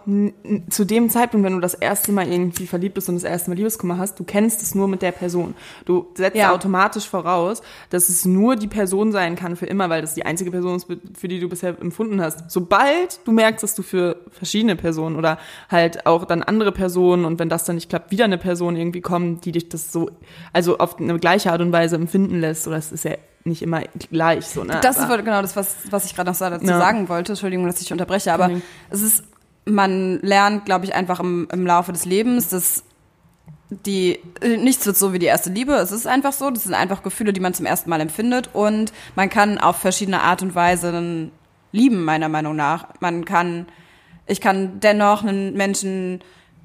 zu 0.70 0.84
dem 0.84 1.08
Zeitpunkt, 1.08 1.46
wenn 1.46 1.52
du 1.54 1.60
das 1.60 1.74
erste 1.74 2.10
Mal 2.10 2.26
irgendwie 2.30 2.66
verliebt 2.66 2.94
bist 2.96 3.08
und 3.08 3.14
das 3.14 3.22
erste 3.24 3.50
Mal 3.50 3.56
Liebeskummer 3.56 3.96
hast, 3.98 4.18
du 4.18 4.24
kennst 4.24 4.60
es 4.62 4.74
nur 4.74 4.88
mit 4.88 5.02
der 5.02 5.12
Person. 5.12 5.54
Du 5.84 6.08
setzt 6.14 6.36
Ja. 6.36 6.52
automatisch 6.52 7.08
voraus, 7.08 7.62
dass 7.90 8.08
es 8.08 8.24
nur 8.24 8.56
die 8.56 8.66
Person 8.66 9.12
sein 9.12 9.36
kann 9.36 9.54
für 9.54 9.66
immer, 9.66 9.88
weil 9.88 10.00
das 10.00 10.14
die 10.14 10.26
einzige 10.26 10.50
Person 10.50 10.74
ist, 10.76 10.86
für 11.16 11.28
die 11.28 11.38
du 11.38 11.48
bisher 11.48 11.76
empfunden 11.80 12.20
hast. 12.20 12.50
Sobald 12.50 13.20
du 13.24 13.30
merkst, 13.32 13.62
dass 13.62 13.76
du 13.76 13.82
für 13.82 14.16
verschiedene 14.32 14.74
Personen 14.74 15.14
oder 15.16 15.38
halt 15.70 16.06
auch 16.06 16.24
dann 16.24 16.42
andere 16.42 16.72
Personen 16.72 17.24
und 17.24 17.38
wenn 17.38 17.48
das 17.48 17.64
dann 17.64 17.76
nicht 17.76 17.88
klappt, 17.88 18.10
wieder 18.10 18.24
eine 18.24 18.38
Person 18.38 18.74
irgendwie 18.74 19.00
kommen, 19.00 19.40
die 19.40 19.52
dich 19.52 19.68
das 19.68 19.92
so, 19.92 20.10
also 20.52 20.78
auf 20.78 20.98
eine 20.98 21.18
gleiche 21.20 21.52
Art 21.52 21.60
und 21.60 21.70
Weise 21.72 21.94
empfinden 21.96 22.40
lässt, 22.40 22.66
oder 22.66 22.79
es 22.86 22.92
ist 22.92 23.04
ja 23.04 23.12
nicht 23.44 23.62
immer 23.62 23.82
gleich 24.10 24.46
so, 24.46 24.64
ne? 24.64 24.78
Das 24.82 24.96
ist 24.96 25.02
Aber- 25.04 25.14
wohl 25.14 25.22
genau 25.22 25.40
das, 25.42 25.56
was, 25.56 25.74
was 25.90 26.04
ich 26.04 26.14
gerade 26.14 26.30
noch 26.30 26.38
dazu 26.38 26.64
Ja. 26.66 26.78
sagen 26.78 27.08
wollte. 27.08 27.32
Entschuldigung, 27.32 27.66
dass 27.66 27.80
ich 27.80 27.92
unterbreche, 27.92 28.32
aber 28.32 28.48
Ding. 28.48 28.62
es 28.90 29.00
ist, 29.02 29.24
man 29.64 30.20
lernt, 30.20 30.64
glaube 30.66 30.84
ich, 30.84 30.94
einfach 30.94 31.20
im, 31.20 31.48
im 31.52 31.66
Laufe 31.66 31.92
des 31.92 32.04
Lebens, 32.04 32.48
dass 32.48 32.82
die, 33.70 34.18
äh, 34.40 34.56
nichts 34.56 34.84
wird 34.84 34.96
so 34.96 35.12
wie 35.12 35.18
die 35.20 35.26
erste 35.26 35.50
Liebe. 35.50 35.74
Es 35.74 35.92
ist 35.92 36.06
einfach 36.06 36.32
so. 36.32 36.50
Das 36.50 36.64
sind 36.64 36.74
einfach 36.74 37.02
Gefühle, 37.04 37.32
die 37.32 37.40
man 37.40 37.54
zum 37.54 37.66
ersten 37.66 37.88
Mal 37.88 38.00
empfindet 38.00 38.50
und 38.52 38.92
man 39.14 39.30
kann 39.30 39.58
auf 39.58 39.76
verschiedene 39.76 40.22
Art 40.22 40.42
und 40.42 40.54
Weise 40.56 41.30
lieben, 41.72 42.04
meiner 42.04 42.28
Meinung 42.28 42.56
nach. 42.56 42.88
Man 42.98 43.24
kann, 43.24 43.66
ich 44.26 44.40
kann 44.40 44.80
dennoch 44.80 45.22
einen 45.22 45.54
Menschen 45.54 46.20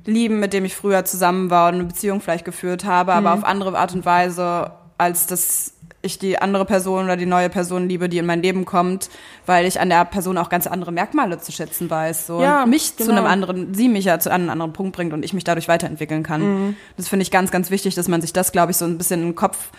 lieben, 0.06 0.40
mit 0.40 0.52
dem 0.54 0.66
ich 0.66 0.76
früher 0.76 1.06
zusammen 1.06 1.50
war 1.52 1.70
und 1.70 1.76
eine 1.76 1.84
Beziehung 1.84 2.22
vielleicht 2.22 2.46
geführt 2.46 2.86
habe, 2.86 3.14
aber 3.14 3.34
auf 3.34 3.44
andere 3.44 3.78
Art 3.78 3.94
und 3.94 4.04
Weise, 4.06 4.72
als 4.98 5.28
dass 5.28 5.75
ich 6.06 6.20
die 6.20 6.40
andere 6.40 6.66
Person 6.66 7.06
oder 7.06 7.18
die 7.18 7.26
neue 7.26 7.50
Person 7.50 7.88
liebe, 7.90 8.10
die 8.10 8.18
in 8.18 8.26
mein 8.26 8.42
Leben 8.42 8.66
kommt, 8.66 9.10
weil 9.46 9.66
ich 9.66 9.80
an 9.80 9.90
der 9.90 10.06
Person 10.06 10.38
auch 10.38 10.50
ganz 10.50 10.68
andere 10.68 10.92
Merkmale 10.92 11.40
zu 11.40 11.52
schätzen 11.52 11.90
weiß. 11.90 12.28
So. 12.28 12.42
Ja, 12.42 12.64
und 12.64 12.70
mich 12.70 12.96
zu 12.96 13.06
genau. 13.06 13.18
einem 13.18 13.26
anderen, 13.26 13.74
sie 13.74 13.90
mich 13.90 14.06
ja 14.06 14.20
zu 14.20 14.32
einem 14.32 14.50
anderen 14.50 14.74
Punkt 14.74 14.96
bringt 14.96 15.14
und 15.14 15.24
ich 15.24 15.34
mich 15.34 15.44
dadurch 15.44 15.68
weiterentwickeln 15.68 16.24
kann. 16.24 16.76
Das 16.98 17.08
finde 17.08 17.24
ich 17.24 17.32
ganz, 17.32 17.52
ganz 17.52 17.72
wichtig, 17.72 17.96
dass 17.96 18.08
man 18.08 18.22
sich 18.22 18.34
das, 18.34 18.52
glaube 18.52 18.72
ich, 18.72 18.78
so 18.78 18.86
ein 18.86 18.98
bisschen 18.98 19.22
im 19.22 19.36
Kopf 19.36 19.72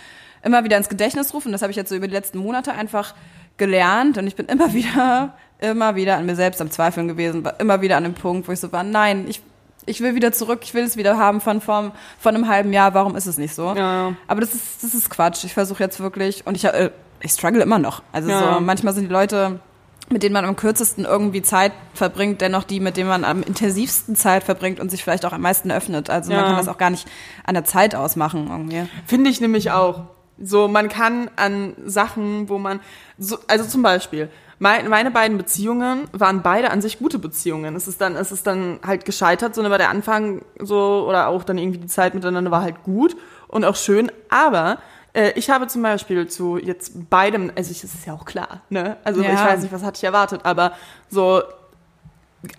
immer 0.43 0.65
wieder 0.65 0.77
ins 0.77 0.89
Gedächtnis 0.89 1.35
ruft. 1.35 1.47
Und 1.47 1.53
das 1.53 1.63
habe 1.63 1.71
ich 1.71 1.77
jetzt 1.77 1.89
so 1.89 1.97
über 1.97 2.07
die 2.07 2.15
letzten 2.15 2.39
Monate 2.39 2.73
einfach 2.73 3.15
gelernt. 3.57 4.19
Und 4.19 4.27
ich 4.27 4.37
bin 4.37 4.47
immer 4.47 4.73
wieder, 4.75 5.35
immer 5.59 5.97
wieder 5.97 6.17
an 6.17 6.27
mir 6.27 6.37
selbst 6.37 6.61
am 6.61 6.71
Zweifeln 6.71 7.09
gewesen, 7.09 7.45
war 7.45 7.59
immer 7.61 7.81
wieder 7.81 7.97
an 7.97 8.05
dem 8.05 8.15
Punkt, 8.15 8.49
wo 8.49 8.53
ich 8.53 8.61
so 8.61 8.73
war, 8.73 8.83
nein, 8.83 9.27
ich, 9.29 9.43
ich 9.87 10.01
will 10.01 10.15
wieder 10.15 10.33
zurück, 10.33 10.61
ich 10.63 10.75
will 10.75 10.85
es 10.85 10.97
wieder 10.97 11.17
haben 11.17 11.41
von, 11.41 11.61
von, 11.61 11.93
von 12.19 12.35
einem 12.35 12.49
halben 12.49 12.73
Jahr, 12.73 12.93
warum 12.95 13.17
ist 13.17 13.27
es 13.27 13.39
nicht 13.39 13.55
so? 13.55 13.75
Ja. 13.75 14.15
Aber 14.27 14.41
das 14.41 14.55
ist, 14.55 14.83
das 14.83 14.95
ist 14.95 15.09
Quatsch. 15.11 15.45
Ich 15.45 15.55
versuche 15.55 15.83
jetzt 15.83 16.01
wirklich, 16.01 16.47
und 16.47 16.57
ich, 16.57 16.65
äh, 16.65 16.91
ich 17.21 17.33
struggle 17.33 17.63
immer 17.63 17.79
noch. 17.79 18.03
Also 18.13 18.29
Ja. 18.31 18.55
so, 18.55 18.61
manchmal 18.61 18.93
sind 18.95 19.05
die 19.05 19.13
Leute, 19.13 19.61
mit 20.09 20.23
denen 20.23 20.33
man 20.35 20.45
am 20.45 20.55
kürzesten 20.57 21.05
irgendwie 21.05 21.43
Zeit 21.43 21.73
verbringt, 21.95 22.41
dennoch 22.41 22.63
die, 22.65 22.79
mit 22.81 22.97
denen 22.97 23.09
man 23.09 23.25
am 23.25 23.43
intensivsten 23.43 24.15
Zeit 24.15 24.45
verbringt 24.45 24.79
und 24.79 24.91
sich 24.91 25.03
vielleicht 25.03 25.25
auch 25.25 25.33
am 25.33 25.41
meisten 25.41 25.71
öffnet. 25.71 26.11
Also 26.11 26.31
man 26.31 26.41
Ja. 26.41 26.47
kann 26.47 26.57
das 26.57 26.69
auch 26.69 26.79
gar 26.79 26.91
nicht 26.91 27.09
an 27.45 27.55
der 27.55 27.65
Zeit 27.65 27.95
ausmachen 27.95 28.49
irgendwie. 28.51 28.89
Finde 29.07 29.31
ich 29.31 29.41
nämlich 29.41 29.71
auch. 29.73 30.03
So, 30.39 30.69
man 30.69 30.89
kann 30.91 31.31
an 31.37 31.75
Sachen, 31.87 32.49
wo 32.51 32.59
man, 32.59 32.81
so, 33.19 33.39
also 33.49 33.65
zum 33.65 33.83
Beispiel, 33.83 34.29
mein, 34.59 34.89
meine 34.89 35.11
beiden 35.11 35.37
Beziehungen 35.37 36.09
waren 36.13 36.43
beide 36.43 36.71
an 36.71 36.81
sich 36.81 36.99
gute 36.99 37.19
Beziehungen. 37.19 37.77
Es 37.77 37.89
ist 37.89 38.01
dann, 38.01 38.17
es 38.17 38.33
ist 38.33 38.47
dann 38.47 38.81
halt 38.85 39.05
gescheitert, 39.05 39.55
so, 39.55 39.63
aber 39.63 39.79
der 39.79 39.91
Anfang 39.91 40.43
so, 40.59 41.07
oder 41.09 41.29
auch 41.29 41.45
dann 41.45 41.59
irgendwie 41.59 41.79
die 41.79 41.87
Zeit 41.87 42.15
miteinander 42.15 42.51
war 42.51 42.63
halt 42.63 42.83
gut 42.83 43.17
und 43.49 43.65
auch 43.65 43.77
schön, 43.77 44.11
aber 44.31 44.79
äh, 45.13 45.33
ich 45.37 45.51
habe 45.51 45.67
zum 45.67 45.83
Beispiel 45.83 46.27
zu 46.27 46.57
jetzt 46.57 47.11
beidem, 47.11 47.53
also 47.55 47.71
ich, 47.71 47.83
das 47.83 47.95
ist 47.95 48.07
ja 48.07 48.15
auch 48.15 48.25
klar, 48.25 48.61
ne? 48.71 48.97
Also 49.05 49.23
Ja. 49.23 49.33
ich 49.33 49.41
weiß 49.45 49.63
nicht, 49.63 49.73
was 49.73 49.83
hatte 49.83 49.99
ich 49.99 50.05
erwartet, 50.05 50.41
aber 50.45 50.73
so 51.09 51.43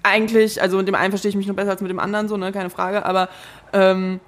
eigentlich, 0.03 0.62
also 0.62 0.77
mit 0.77 0.88
dem 0.88 0.95
einen 0.95 1.12
verstehe 1.12 1.29
ich 1.29 1.36
mich 1.36 1.47
noch 1.47 1.55
besser 1.55 1.71
als 1.71 1.81
mit 1.81 1.89
dem 1.89 1.99
anderen, 1.99 2.27
so, 2.27 2.38
ne, 2.38 2.51
keine 2.51 2.69
Frage, 2.69 3.05
aber 3.05 3.29
ähm, 3.73 4.19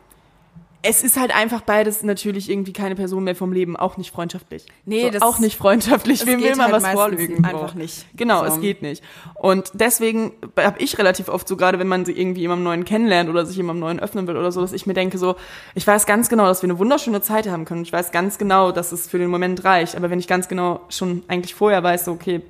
es 0.81 1.03
ist 1.03 1.19
halt 1.19 1.35
einfach 1.35 1.61
beides 1.61 2.03
natürlich 2.03 2.49
irgendwie 2.49 2.71
keine 2.71 2.95
Person 2.95 3.25
mehr 3.25 3.35
vom 3.35 3.51
Leben, 3.51 3.75
auch 3.75 3.97
nicht 3.97 4.11
freundschaftlich. 4.11 4.65
Nee, 4.85 5.03
so, 5.03 5.09
das- 5.09 5.21
auch 5.21 5.39
nicht 5.39 5.57
freundschaftlich. 5.57 6.25
Wem 6.25 6.41
will 6.41 6.55
man 6.55 6.71
halt 6.71 6.83
was 6.83 6.87
vorlügen? 6.93 7.43
einfach 7.43 7.73
nicht. 7.75 8.05
Genau, 8.15 8.39
So. 8.45 8.53
es 8.53 8.61
geht 8.61 8.81
nicht. 8.81 9.03
Und 9.35 9.71
deswegen 9.73 10.31
habe 10.57 10.79
ich 10.79 10.97
relativ 10.97 11.27
oft 11.27 11.47
so, 11.49 11.57
gerade 11.57 11.79
wenn 11.79 11.87
man 11.89 12.05
sie 12.05 12.13
irgendwie 12.13 12.41
jemandem 12.41 12.63
Neuen 12.63 12.85
kennenlernt 12.85 13.29
oder 13.29 13.45
sich 13.45 13.57
jemandem 13.57 13.81
Neuen 13.81 13.99
öffnen 13.99 14.25
will 14.27 14.37
oder 14.37 14.51
so, 14.53 14.61
dass 14.61 14.71
ich 14.71 14.85
mir 14.85 14.93
denke 14.93 15.17
so, 15.17 15.35
ich 15.75 15.85
weiß 15.85 16.05
ganz 16.05 16.29
genau, 16.29 16.45
dass 16.45 16.61
wir 16.61 16.69
eine 16.69 16.79
wunderschöne 16.79 17.21
Zeit 17.21 17.47
haben 17.49 17.65
können. 17.65 17.81
Ich 17.81 17.91
weiß 17.91 18.11
ganz 18.11 18.37
genau, 18.37 18.71
dass 18.71 18.91
es 18.93 19.07
für 19.07 19.17
den 19.17 19.29
Moment 19.29 19.65
reicht. 19.65 19.97
Aber 19.97 20.09
wenn 20.09 20.19
ich 20.19 20.27
ganz 20.27 20.47
genau 20.47 20.79
schon 20.89 21.23
eigentlich 21.27 21.55
vorher 21.55 21.83
weiß, 21.83 22.05
so, 22.05 22.11
okay, 22.13 22.41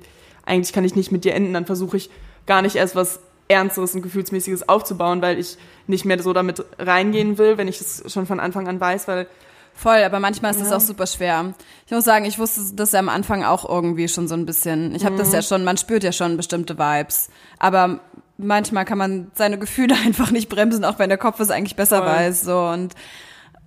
eigentlich 0.46 0.72
kann 0.72 0.84
ich 0.84 0.94
nicht 0.94 1.10
mit 1.10 1.24
dir 1.24 1.34
enden, 1.34 1.52
dann 1.52 1.66
versuche 1.66 1.96
ich 1.96 2.10
gar 2.46 2.62
nicht 2.62 2.76
erst 2.76 2.94
was 2.94 3.20
Ernsteres 3.50 3.94
und 3.94 4.02
Gefühlsmäßiges 4.02 4.68
aufzubauen, 4.68 5.20
weil 5.22 5.38
ich 5.38 5.58
nicht 5.86 6.04
mehr 6.04 6.22
so 6.22 6.32
damit 6.32 6.64
reingehen 6.78 7.36
will, 7.36 7.58
wenn 7.58 7.68
ich 7.68 7.80
es 7.80 8.02
schon 8.12 8.26
von 8.26 8.40
Anfang 8.40 8.68
an 8.68 8.80
weiß, 8.80 9.08
weil 9.08 9.26
Voll, 9.72 10.02
aber 10.02 10.18
manchmal 10.20 10.50
ist 10.50 10.60
das 10.60 10.70
Ja. 10.70 10.76
auch 10.76 10.80
super 10.80 11.06
schwer. 11.06 11.54
Ich 11.86 11.92
muss 11.92 12.04
sagen, 12.04 12.24
ich 12.26 12.38
wusste 12.38 12.60
das 12.74 12.92
ja 12.92 12.98
am 12.98 13.08
Anfang 13.08 13.44
auch 13.44 13.66
irgendwie 13.66 14.08
schon 14.08 14.28
so 14.28 14.34
ein 14.34 14.44
bisschen. 14.44 14.94
Ich 14.94 15.04
habe 15.06 15.16
das 15.16 15.32
ja 15.32 15.40
schon, 15.42 15.64
man 15.64 15.76
spürt 15.78 16.02
ja 16.04 16.12
schon 16.12 16.36
bestimmte 16.36 16.76
Vibes. 16.76 17.30
Aber 17.58 18.00
manchmal 18.36 18.84
kann 18.84 18.98
man 18.98 19.30
seine 19.34 19.58
Gefühle 19.58 19.94
einfach 20.04 20.32
nicht 20.32 20.48
bremsen, 20.50 20.84
auch 20.84 20.98
wenn 20.98 21.08
der 21.08 21.18
Kopf 21.18 21.40
es 21.40 21.50
eigentlich 21.50 21.76
besser 21.76 21.98
Voll. 21.98 22.06
weiß. 22.08 22.42
So 22.42 22.58
und 22.58 22.94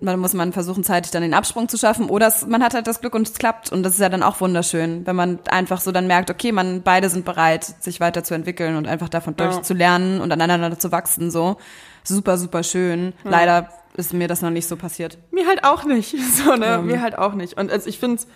man 0.00 0.18
muss 0.20 0.34
man 0.34 0.52
versuchen, 0.52 0.84
zeitig 0.84 1.12
dann 1.12 1.22
den 1.22 1.34
Absprung 1.34 1.68
zu 1.68 1.78
schaffen. 1.78 2.08
Oder 2.10 2.26
es, 2.26 2.46
man 2.46 2.62
hat 2.62 2.74
halt 2.74 2.86
das 2.86 3.00
Glück 3.00 3.14
und 3.14 3.28
es 3.28 3.34
klappt. 3.34 3.72
Und 3.72 3.82
das 3.82 3.94
ist 3.94 4.00
ja 4.00 4.08
dann 4.08 4.22
auch 4.22 4.40
wunderschön, 4.40 5.06
wenn 5.06 5.16
man 5.16 5.38
einfach 5.48 5.80
so 5.80 5.92
dann 5.92 6.06
merkt, 6.06 6.30
okay, 6.30 6.52
man 6.52 6.82
beide 6.82 7.08
sind 7.08 7.24
bereit, 7.24 7.64
sich 7.64 8.00
weiterzuentwickeln 8.00 8.76
und 8.76 8.86
einfach 8.86 9.08
davon 9.08 9.34
Ja. 9.38 9.48
durchzulernen 9.48 10.20
und 10.20 10.30
aneinander 10.32 10.78
zu 10.78 10.92
wachsen. 10.92 11.30
So 11.30 11.56
super, 12.02 12.36
super 12.36 12.62
schön. 12.62 13.14
Leider 13.24 13.68
ist 13.96 14.12
mir 14.12 14.28
das 14.28 14.42
noch 14.42 14.50
nicht 14.50 14.66
so 14.68 14.76
passiert. 14.76 15.16
Mir 15.30 15.46
halt 15.46 15.64
auch 15.64 15.84
nicht. 15.84 16.14
So, 16.44 16.54
ne? 16.56 16.66
Ja. 16.66 16.82
Mir 16.82 17.00
halt 17.00 17.16
auch 17.16 17.34
nicht. 17.34 17.56
Und 17.56 17.70
also 17.72 17.88
ich 17.88 17.98
finde 17.98 18.16
es 18.16 18.26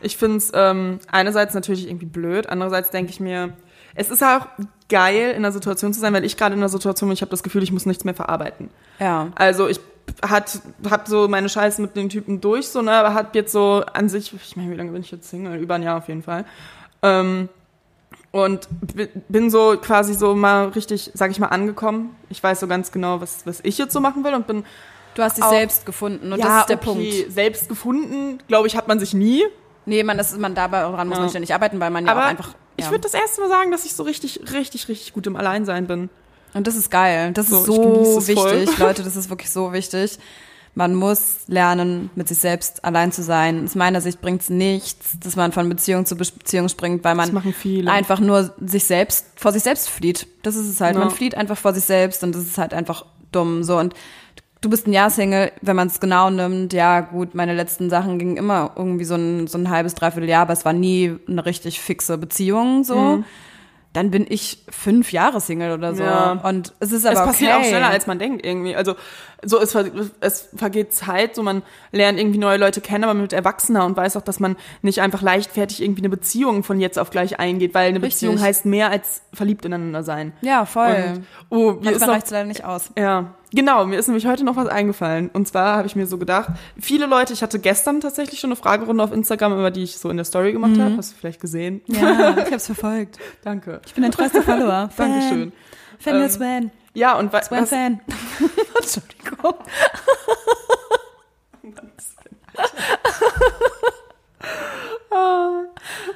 ich 0.00 0.16
find's, 0.16 0.50
ähm, 0.54 0.98
einerseits 1.10 1.54
natürlich 1.54 1.88
irgendwie 1.88 2.06
blöd, 2.06 2.48
andererseits 2.48 2.90
denke 2.90 3.10
ich 3.10 3.20
mir, 3.20 3.54
es 3.94 4.10
ist 4.10 4.22
auch 4.22 4.46
geil, 4.88 5.30
in 5.30 5.38
einer 5.38 5.52
Situation 5.52 5.92
zu 5.94 6.00
sein, 6.00 6.12
weil 6.12 6.24
ich 6.24 6.36
gerade 6.36 6.54
in 6.54 6.60
einer 6.60 6.68
Situation 6.68 7.08
bin, 7.08 7.14
ich 7.14 7.22
habe 7.22 7.30
das 7.30 7.42
Gefühl, 7.42 7.62
ich 7.62 7.72
muss 7.72 7.86
nichts 7.86 8.04
mehr 8.04 8.14
verarbeiten. 8.14 8.70
Ja. 9.00 9.28
Also 9.34 9.66
ich 9.66 9.80
hat, 10.22 10.60
hab 10.90 11.08
so 11.08 11.28
meine 11.28 11.48
Scheiße 11.48 11.80
mit 11.82 11.96
den 11.96 12.08
Typen 12.08 12.40
durch, 12.40 12.68
so, 12.68 12.82
ne, 12.82 12.92
aber 12.92 13.14
hab 13.14 13.34
jetzt 13.34 13.52
so 13.52 13.84
an 13.92 14.08
sich, 14.08 14.32
ich 14.32 14.56
meine, 14.56 14.70
wie 14.70 14.74
lange 14.76 14.92
bin 14.92 15.02
ich 15.02 15.10
jetzt 15.10 15.28
Single? 15.30 15.58
Über 15.60 15.74
ein 15.76 15.82
Jahr 15.82 15.98
auf 15.98 16.08
jeden 16.08 16.22
Fall. 16.22 16.44
Ähm, 17.02 17.48
und 18.30 18.68
bi- 18.94 19.08
bin 19.28 19.50
so 19.50 19.76
quasi 19.80 20.14
so 20.14 20.34
mal 20.34 20.68
richtig, 20.68 21.10
sag 21.14 21.30
ich 21.30 21.38
mal, 21.38 21.46
angekommen. 21.46 22.14
Ich 22.28 22.42
weiß 22.42 22.60
so 22.60 22.66
ganz 22.66 22.92
genau, 22.92 23.20
was, 23.20 23.46
was 23.46 23.60
ich 23.62 23.78
jetzt 23.78 23.92
so 23.92 24.00
machen 24.00 24.24
will 24.24 24.34
und 24.34 24.46
bin 24.46 24.64
Du 25.14 25.22
hast 25.24 25.36
dich 25.36 25.42
Auch- 25.44 25.50
selbst 25.50 25.84
gefunden 25.84 26.32
und 26.32 26.44
das 26.44 26.60
ist 26.60 26.68
der 26.68 26.76
Punkt. 26.76 27.02
Selbst 27.28 27.68
gefunden, 27.68 28.38
glaube 28.46 28.68
ich, 28.68 28.76
hat 28.76 28.86
man 28.86 29.00
sich 29.00 29.14
nie. 29.14 29.42
Nee, 29.84 30.04
man, 30.04 30.16
das 30.16 30.30
ist, 30.32 30.38
man 30.38 30.54
dabei 30.54 30.80
daran 30.80 31.08
muss 31.08 31.16
Ja. 31.16 31.22
man 31.22 31.30
ständig 31.30 31.52
arbeiten, 31.52 31.80
weil 31.80 31.90
man 31.90 32.04
ja 32.06 32.12
aber 32.12 32.20
auch 32.22 32.26
einfach. 32.26 32.54
ich 32.76 32.84
ja. 32.84 32.90
würde 32.92 33.00
das 33.00 33.14
erste 33.14 33.40
Mal 33.40 33.48
sagen, 33.48 33.72
dass 33.72 33.84
ich 33.84 33.94
so 33.94 34.04
richtig, 34.04 34.40
richtig, 34.52 34.86
richtig 34.88 35.12
gut 35.14 35.26
im 35.26 35.34
Alleinsein 35.34 35.86
bin. 35.88 36.08
Und 36.54 36.66
das 36.66 36.76
ist 36.76 36.90
geil. 36.90 37.32
Das 37.32 37.50
ist 37.50 37.64
So, 37.64 37.80
genieße 37.80 38.12
so 38.12 38.18
es 38.18 38.30
voll. 38.32 38.60
wichtig, 38.60 38.78
Leute. 38.78 39.02
Das 39.02 39.16
ist 39.16 39.30
wirklich 39.30 39.50
so 39.50 39.72
wichtig. 39.72 40.18
Man 40.74 40.94
muss 40.94 41.38
lernen, 41.48 42.10
mit 42.14 42.28
sich 42.28 42.38
selbst 42.38 42.84
allein 42.84 43.10
zu 43.10 43.22
sein. 43.22 43.64
Aus 43.64 43.74
meiner 43.74 44.00
Sicht 44.00 44.20
bringt 44.20 44.42
es 44.42 44.48
nichts, 44.50 45.18
dass 45.18 45.34
man 45.34 45.50
von 45.50 45.68
Beziehung 45.68 46.06
zu 46.06 46.16
Beziehung 46.16 46.68
springt, 46.68 47.02
weil 47.02 47.16
man 47.16 47.36
einfach 47.88 48.20
nur 48.20 48.54
sich 48.64 48.84
selbst 48.84 49.26
vor 49.34 49.50
sich 49.52 49.64
selbst 49.64 49.88
flieht. 49.90 50.28
Das 50.42 50.54
ist 50.54 50.68
es 50.68 50.80
halt. 50.80 50.94
Ja. 50.94 51.00
Man 51.00 51.10
flieht 51.10 51.36
einfach 51.36 51.56
vor 51.58 51.74
sich 51.74 51.84
selbst 51.84 52.22
und 52.22 52.34
das 52.34 52.42
ist 52.42 52.58
halt 52.58 52.74
einfach 52.74 53.06
dumm. 53.32 53.64
So 53.64 53.76
und 53.78 53.94
du 54.60 54.70
bist 54.70 54.86
ein 54.86 54.92
Jahr 54.92 55.10
Single, 55.10 55.50
wenn 55.62 55.74
man 55.74 55.88
es 55.88 55.98
genau 55.98 56.30
nimmt. 56.30 56.72
Ja, 56.72 57.00
gut, 57.00 57.34
meine 57.34 57.54
letzten 57.54 57.90
Sachen 57.90 58.18
gingen 58.20 58.36
immer 58.36 58.72
irgendwie 58.76 59.04
so 59.04 59.14
ein, 59.16 59.48
so 59.48 59.58
ein 59.58 59.70
halbes, 59.70 59.94
dreiviertel 59.94 60.28
Jahr, 60.28 60.42
aber 60.42 60.52
es 60.52 60.64
war 60.64 60.72
nie 60.74 61.16
eine 61.26 61.44
richtig 61.44 61.80
fixe 61.80 62.18
Beziehung 62.18 62.84
so. 62.84 62.94
Mhm. 62.96 63.24
Dann 63.94 64.10
bin 64.10 64.26
ich 64.28 64.64
fünf 64.68 65.12
Jahre 65.12 65.40
Single 65.40 65.72
oder 65.72 65.94
so. 65.94 66.02
Ja. 66.02 66.32
Und 66.32 66.74
es 66.78 66.92
ist 66.92 67.06
aber 67.06 67.20
es 67.20 67.26
passiert 67.26 67.52
okay. 67.52 67.60
auch 67.60 67.68
schneller, 67.68 67.88
als 67.88 68.06
man 68.06 68.18
denkt 68.18 68.44
irgendwie. 68.44 68.76
Also 68.76 68.94
so 69.44 69.60
es, 69.60 69.72
ver 69.72 69.86
es 70.20 70.50
vergeht 70.54 70.92
Zeit, 70.92 71.34
so 71.34 71.42
man 71.42 71.62
lernt 71.90 72.18
irgendwie 72.18 72.38
neue 72.38 72.58
Leute 72.58 72.80
kennen, 72.80 73.04
aber 73.04 73.14
man 73.14 73.22
wird 73.22 73.32
erwachsener 73.32 73.86
und 73.86 73.96
weiß 73.96 74.16
auch, 74.16 74.22
dass 74.22 74.40
man 74.40 74.56
nicht 74.82 75.00
einfach 75.00 75.22
leichtfertig 75.22 75.82
irgendwie 75.82 76.02
eine 76.02 76.10
Beziehung 76.10 76.64
von 76.64 76.80
jetzt 76.80 76.98
auf 76.98 77.10
gleich 77.10 77.38
eingeht, 77.38 77.74
weil 77.74 77.88
eine 77.88 78.02
Richtig. 78.02 78.28
Beziehung 78.28 78.40
heißt 78.40 78.66
mehr 78.66 78.90
als 78.90 79.22
verliebt 79.32 79.64
ineinander 79.64 80.02
sein. 80.02 80.32
Ja, 80.42 80.66
voll. 80.66 81.24
Und, 81.48 81.58
oh, 81.58 81.72
mir 81.72 81.90
Manchmal 81.90 82.10
reicht 82.10 82.26
es 82.26 82.30
leider 82.30 82.46
nicht 82.46 82.64
aus. 82.64 82.90
ja, 82.98 83.34
genau, 83.52 83.84
mir 83.86 83.98
ist 83.98 84.06
nämlich 84.08 84.26
heute 84.26 84.44
noch 84.44 84.56
was 84.56 84.68
eingefallen. 84.68 85.30
Und 85.32 85.48
zwar 85.48 85.76
habe 85.76 85.86
ich 85.86 85.96
mir 85.96 86.06
so 86.06 86.18
gedacht, 86.18 86.50
viele 86.80 87.06
Leute, 87.06 87.32
ich 87.32 87.42
hatte 87.42 87.58
gestern 87.58 88.00
tatsächlich 88.00 88.40
schon 88.40 88.48
eine 88.48 88.56
Fragerunde 88.56 89.02
auf 89.02 89.12
Instagram, 89.12 89.52
über 89.58 89.70
die 89.70 89.82
ich 89.84 89.98
so 89.98 90.10
in 90.10 90.16
der 90.16 90.24
Story 90.24 90.52
gemacht 90.52 90.78
habe. 90.78 90.96
Hast 90.96 91.12
du 91.12 91.16
vielleicht 91.16 91.40
gesehen? 91.40 91.80
Ja, 91.86 92.36
ich 92.46 92.52
hab's 92.52 92.66
verfolgt. 92.66 93.18
Danke. 93.44 93.80
Ich 93.86 93.94
bin 93.94 94.02
dein 94.02 94.12
treuester 94.12 94.42
Follower. 94.42 94.90
Fan. 94.94 95.10
Dankeschön. 95.20 95.52
Fan 95.98 96.14
Ähm, 96.22 96.28
Sven. 96.28 96.70
Ja, 96.94 97.16
und 97.18 97.32
wa- 97.32 97.42
Sven 97.42 97.62
was, 97.62 97.68
Fan. 97.70 98.00
Entschuldigung. 98.80 99.54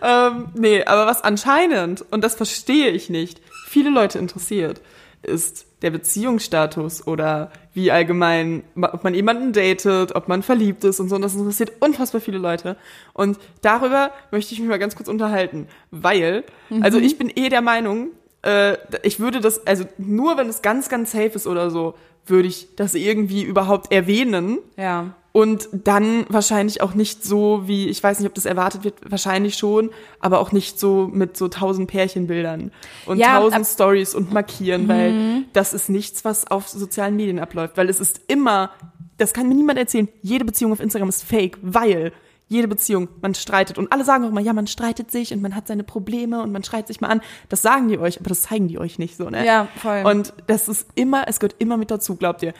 Ähm, 0.03 0.49
nee, 0.55 0.85
aber 0.85 1.07
was 1.07 1.23
anscheinend, 1.23 2.05
und 2.11 2.23
das 2.25 2.35
verstehe 2.35 2.91
ich 2.91 3.09
nicht, 3.11 3.41
viele 3.73 3.91
Leute 3.91 4.19
interessiert, 4.19 4.83
ist 5.23 5.67
der 5.83 5.91
Beziehungsstatus 5.91 7.07
oder 7.07 7.51
wie 7.75 7.91
allgemein, 7.91 8.65
ob 8.77 9.03
man 9.03 9.15
jemanden 9.15 9.53
datet, 9.53 10.15
ob 10.15 10.29
man 10.29 10.43
verliebt 10.43 10.85
ist 10.85 11.01
und 11.01 11.09
so. 11.09 11.17
Und 11.17 11.23
das 11.23 11.35
interessiert 11.35 11.73
unfassbar 11.81 12.21
viele 12.21 12.39
Leute. 12.39 12.77
Und 13.15 13.39
darüber 13.63 14.11
möchte 14.31 14.53
ich 14.53 14.61
mich 14.61 14.69
mal 14.69 14.79
ganz 14.79 14.95
kurz 14.95 15.09
unterhalten, 15.09 15.69
weil, 15.91 16.45
also 16.81 16.99
ich 16.99 17.19
bin 17.19 17.33
eh 17.35 17.49
der 17.49 17.63
Meinung, 17.63 18.11
äh, 18.43 18.77
ich 19.03 19.21
würde 19.21 19.41
das, 19.41 19.67
also 19.67 19.85
nur 19.97 20.37
wenn 20.37 20.49
es 20.49 20.63
ganz, 20.63 20.89
ganz 20.89 21.13
safe 21.13 21.33
ist 21.35 21.47
oder 21.47 21.71
so, 21.71 21.95
würde 22.27 22.49
ich 22.49 22.75
das 22.77 22.95
irgendwie 22.95 23.43
überhaupt 23.43 23.91
erwähnen. 23.91 24.59
Ja. 24.77 25.15
Und 25.33 25.69
dann 25.73 26.27
wahrscheinlich 26.29 26.83
auch 26.83 26.93
nicht 26.93 27.25
so, 27.25 27.63
wie, 27.67 27.89
ich 27.89 28.03
weiß 28.03 28.19
nicht, 28.19 28.29
ob 28.29 28.35
das 28.35 28.45
erwartet 28.45 28.85
wird, 28.85 28.97
wahrscheinlich 29.11 29.55
schon, 29.55 29.89
aber 30.21 30.41
auch 30.41 30.53
nicht 30.53 30.79
so 30.79 31.09
mit 31.11 31.39
so 31.39 31.49
tausend 31.49 31.89
Pärchenbildern 31.89 32.71
und 33.07 33.19
Ja, 33.19 33.39
tausend 33.41 33.67
Stories 33.67 34.15
und 34.15 34.31
markieren, 34.31 34.89
weil 34.89 35.45
das 35.55 35.73
ist 35.73 35.89
nichts, 35.89 36.27
was 36.27 36.51
auf 36.51 36.69
sozialen 36.69 37.17
Medien 37.17 37.39
abläuft, 37.39 37.79
weil 37.79 37.89
es 37.89 37.99
ist 37.99 38.21
immer, 38.29 38.73
das 39.17 39.33
kann 39.33 39.49
mir 39.49 39.55
niemand 39.55 39.79
erzählen, 39.79 40.09
jede 40.21 40.45
Beziehung 40.45 40.71
auf 40.73 40.81
Instagram 40.81 41.09
ist 41.09 41.23
fake, 41.25 41.57
weil 41.63 42.13
jede 42.49 42.69
Beziehung, 42.69 43.09
man 43.23 43.35
streitet 43.35 43.79
und 43.79 43.91
alle 43.91 44.05
sagen 44.05 44.25
auch 44.25 44.29
immer, 44.29 44.43
ja, 44.43 44.53
man 44.53 44.67
streitet 44.67 45.11
sich 45.11 45.33
und 45.33 45.41
man 45.41 45.57
hat 45.57 45.67
seine 45.67 45.85
Probleme 45.85 46.43
und 46.43 46.53
man 46.53 46.63
schreit 46.63 46.87
sich 46.87 47.01
mal 47.01 47.09
an. 47.09 47.23
Das 47.49 47.63
sagen 47.63 47.89
die 47.89 47.99
euch, 47.99 48.21
aber 48.21 48.29
das 48.29 48.43
zeigen 48.43 48.69
die 48.69 48.79
euch 48.79 48.99
nicht 48.99 49.17
so, 49.17 49.31
ne? 49.31 49.47
Ja, 49.47 49.69
voll. 49.77 50.03
Und 50.05 50.35
das 50.47 50.69
ist 50.69 50.87
immer, 50.95 51.27
es 51.27 51.41
gehört 51.41 51.57
immer 51.59 51.79
mit 51.79 51.91
dazu, 51.91 52.17
glaubt 52.17 52.43
ihr. 52.43 52.53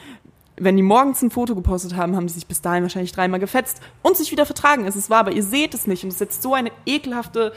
Wenn 0.55 0.77
die 0.77 0.83
morgens 0.83 1.21
ein 1.21 1.31
Foto 1.31 1.55
gepostet 1.55 1.95
haben, 1.95 2.15
haben 2.15 2.27
die 2.27 2.33
sich 2.33 2.45
bis 2.45 2.61
dahin 2.61 2.83
wahrscheinlich 2.83 3.11
dreimal 3.11 3.39
gefetzt 3.39 3.81
und 4.03 4.15
sich 4.17 4.31
wieder 4.31 4.45
vertragen. 4.45 4.85
Es 4.85 4.95
ist 4.95 5.09
wahr, 5.09 5.21
aber 5.21 5.31
ihr 5.31 5.43
seht 5.43 5.73
es 5.73 5.87
nicht. 5.87 6.03
Und 6.03 6.11
es 6.11 6.19
setzt 6.19 6.43
so 6.43 6.53
eine 6.53 6.71
ekelhafte, 6.85 7.53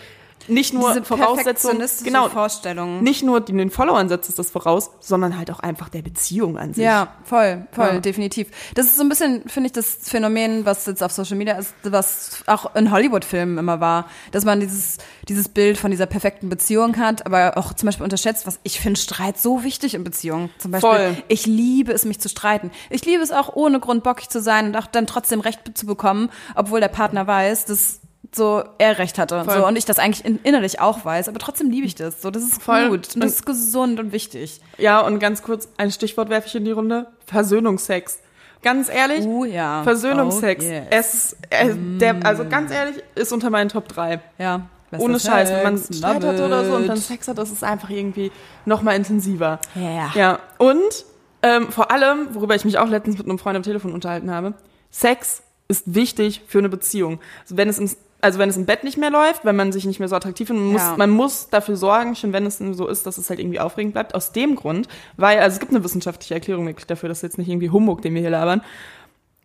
nicht 0.49 0.73
nur 0.75 0.91
Diese 0.91 1.03
Voraussetzung, 1.05 1.45
perfektionistische 1.73 2.05
genau, 2.05 2.29
Vorstellung. 2.29 3.03
nicht 3.03 3.25
nur 3.25 3.41
den 3.41 3.71
Followern 3.71 4.09
setzt 4.09 4.29
es 4.31 4.37
das 4.37 4.51
voraus, 4.51 4.91
sondern 5.01 5.37
halt 5.37 5.51
auch 5.51 5.59
einfach 5.61 5.89
der 5.89 6.03
Beziehung 6.03 6.57
an 6.57 6.73
sich. 6.73 6.85
Ja, 6.85 7.09
voll, 7.25 7.67
voll, 7.73 7.95
Ja. 7.95 7.99
definitiv. 8.01 8.49
Das 8.75 8.87
ist 8.87 8.97
so 8.97 9.03
ein 9.03 9.09
bisschen, 9.09 9.49
finde 9.49 9.67
ich, 9.67 9.73
das 9.73 9.97
Phänomen, 10.03 10.65
was 10.65 10.87
jetzt 10.87 11.03
auf 11.03 11.11
Social 11.11 11.37
Media 11.37 11.55
ist, 11.59 11.75
was 11.83 12.45
auch 12.47 12.77
in 12.77 12.93
Hollywood-Filmen 12.93 13.59
immer 13.59 13.81
war, 13.81 14.09
dass 14.31 14.45
man 14.45 14.61
dieses, 14.61 14.99
dieses 15.29 15.49
Bild 15.49 15.79
von 15.79 15.91
dieser 15.91 16.07
perfekten 16.07 16.49
Beziehung 16.49 16.97
hat, 16.99 17.27
aber 17.27 17.57
auch 17.57 17.75
zum 17.75 17.87
Beispiel 17.87 18.05
unterschätzt, 18.05 18.47
was 18.47 18.61
ich 18.63 18.79
finde 18.81 19.01
Streit 19.01 19.39
so 19.39 19.65
wichtig 19.65 19.95
in 19.95 20.05
Beziehungen. 20.05 20.51
Zum 20.59 20.71
Beispiel, 20.71 20.89
Voll. 20.91 21.17
ich 21.27 21.47
liebe 21.47 21.93
es, 21.93 22.05
mich 22.05 22.21
zu 22.21 22.29
streiten. 22.29 22.71
Ich 22.91 23.05
liebe 23.05 23.23
es 23.23 23.33
auch, 23.33 23.57
ohne 23.57 23.81
Grund 23.81 24.05
bockig 24.05 24.29
zu 24.29 24.41
sein 24.41 24.67
und 24.67 24.77
auch 24.77 24.87
dann 24.87 25.09
trotzdem 25.09 25.41
Recht 25.41 25.77
zu 25.77 25.87
bekommen, 25.87 26.31
obwohl 26.55 26.79
der 26.81 26.89
Partner 26.89 27.27
weiß, 27.27 27.65
dass 27.65 28.01
so 28.37 28.63
er 28.79 28.99
recht 28.99 29.19
hatte 29.19 29.43
Voll. 29.45 29.55
so 29.55 29.67
und 29.67 29.77
ich 29.77 29.85
das 29.85 29.99
eigentlich 29.99 30.25
in, 30.25 30.39
innerlich 30.43 30.81
auch 30.81 31.05
weiß, 31.05 31.29
aber 31.29 31.39
trotzdem 31.39 31.71
liebe 31.71 31.87
ich 31.87 31.95
das. 31.95 32.23
So, 32.23 32.31
das 32.31 32.43
ist 32.43 32.63
Voll. 32.63 32.89
gut 32.91 33.15
und 33.15 33.25
das 33.25 33.33
ist 33.33 33.47
gesund 33.47 33.99
und 33.99 34.13
wichtig. 34.13 34.61
Ja, 34.79 35.01
und 35.01 35.19
ganz 35.19 35.43
kurz, 35.43 35.69
ein 35.77 35.91
Stichwort 35.91 36.29
werfe 36.29 36.49
ich 36.49 36.55
in 36.55 36.65
die 36.65 36.71
Runde. 36.71 37.07
Versöhnungsex. 37.27 38.21
Ganz 38.63 38.89
ehrlich, 38.89 39.25
Oh 39.27 39.45
ja. 39.45 39.83
Versöhnungsex. 39.83 40.65
Oh, 40.65 40.69
yes. 40.69 40.87
Es 40.91 41.15
ist, 41.15 41.37
äh, 41.51 41.75
der, 41.77 42.17
also 42.25 42.45
ganz 42.49 42.71
ehrlich, 42.73 43.03
ist 43.15 43.33
unter 43.33 43.51
meinen 43.51 43.69
Top 43.69 43.89
3. 43.89 44.21
Ja. 44.39 44.69
Ohne 44.99 45.19
Scheiß, 45.19 45.51
wenn 45.51 45.63
man 45.63 45.79
Streit 45.79 46.25
hat 46.25 46.41
oder 46.41 46.65
so 46.65 46.75
und 46.77 46.87
dann 46.87 46.97
Sex 46.97 47.29
hat, 47.29 47.39
das 47.39 47.51
ist 47.51 47.65
einfach 47.65 47.91
irgendwie 47.91 48.31
noch 48.65 48.83
mal 48.83 48.93
intensiver. 48.95 49.59
Ja. 49.75 50.11
Ja, 50.15 50.39
und 50.59 51.05
ähm, 51.43 51.71
vor 51.71 51.91
allem, 51.91 52.35
worüber 52.35 52.55
ich 52.55 52.65
mich 52.65 52.79
auch 52.79 52.89
letztens 52.89 53.19
mit 53.19 53.27
einem 53.27 53.39
Freund 53.39 53.57
am 53.57 53.63
Telefon 53.63 53.93
unterhalten 53.93 54.31
habe, 54.31 54.55
Sex 54.91 55.43
ist 55.69 55.95
wichtig 55.95 56.43
für 56.47 56.59
eine 56.59 56.69
Beziehung. 56.69 57.21
Also 57.43 57.57
wenn 57.57 57.69
es 57.69 57.79
im, 57.79 57.91
also 58.21 58.39
wenn 58.39 58.49
es 58.49 58.57
im 58.57 58.65
Bett 58.67 58.83
nicht 58.85 58.97
mehr 58.99 59.11
läuft, 59.11 59.45
wenn 59.45 59.57
man 59.57 59.73
sich 59.73 59.85
nicht 59.85 59.99
mehr 59.99 60.09
so 60.09 60.17
attraktiv 60.17 60.49
findet, 60.49 60.65
man 60.65 60.73
muss, 60.73 60.83
Ja. 60.83 60.95
man 60.97 61.11
muss 61.11 61.49
dafür 61.51 61.77
sorgen, 61.77 62.17
schon 62.17 62.33
wenn 62.33 62.47
es 62.47 62.59
so 62.59 62.89
ist, 62.89 63.07
dass 63.07 63.19
es 63.19 63.29
halt 63.31 63.39
irgendwie 63.41 63.61
aufregend 63.61 63.93
bleibt, 63.93 64.15
aus 64.15 64.33
dem 64.33 64.55
Grund, 64.57 64.89
weil, 65.17 65.39
also 65.39 65.55
es 65.55 65.61
gibt 65.61 65.73
eine 65.73 65.85
wissenschaftliche 65.85 66.35
Erklärung 66.35 66.75
dafür, 66.87 67.09
dass 67.09 67.23
jetzt 67.23 67.39
nicht 67.39 67.49
irgendwie 67.49 67.71
Humbug, 67.71 68.03
den 68.03 68.15
wir 68.15 68.21
hier 68.23 68.31
labern, 68.31 68.63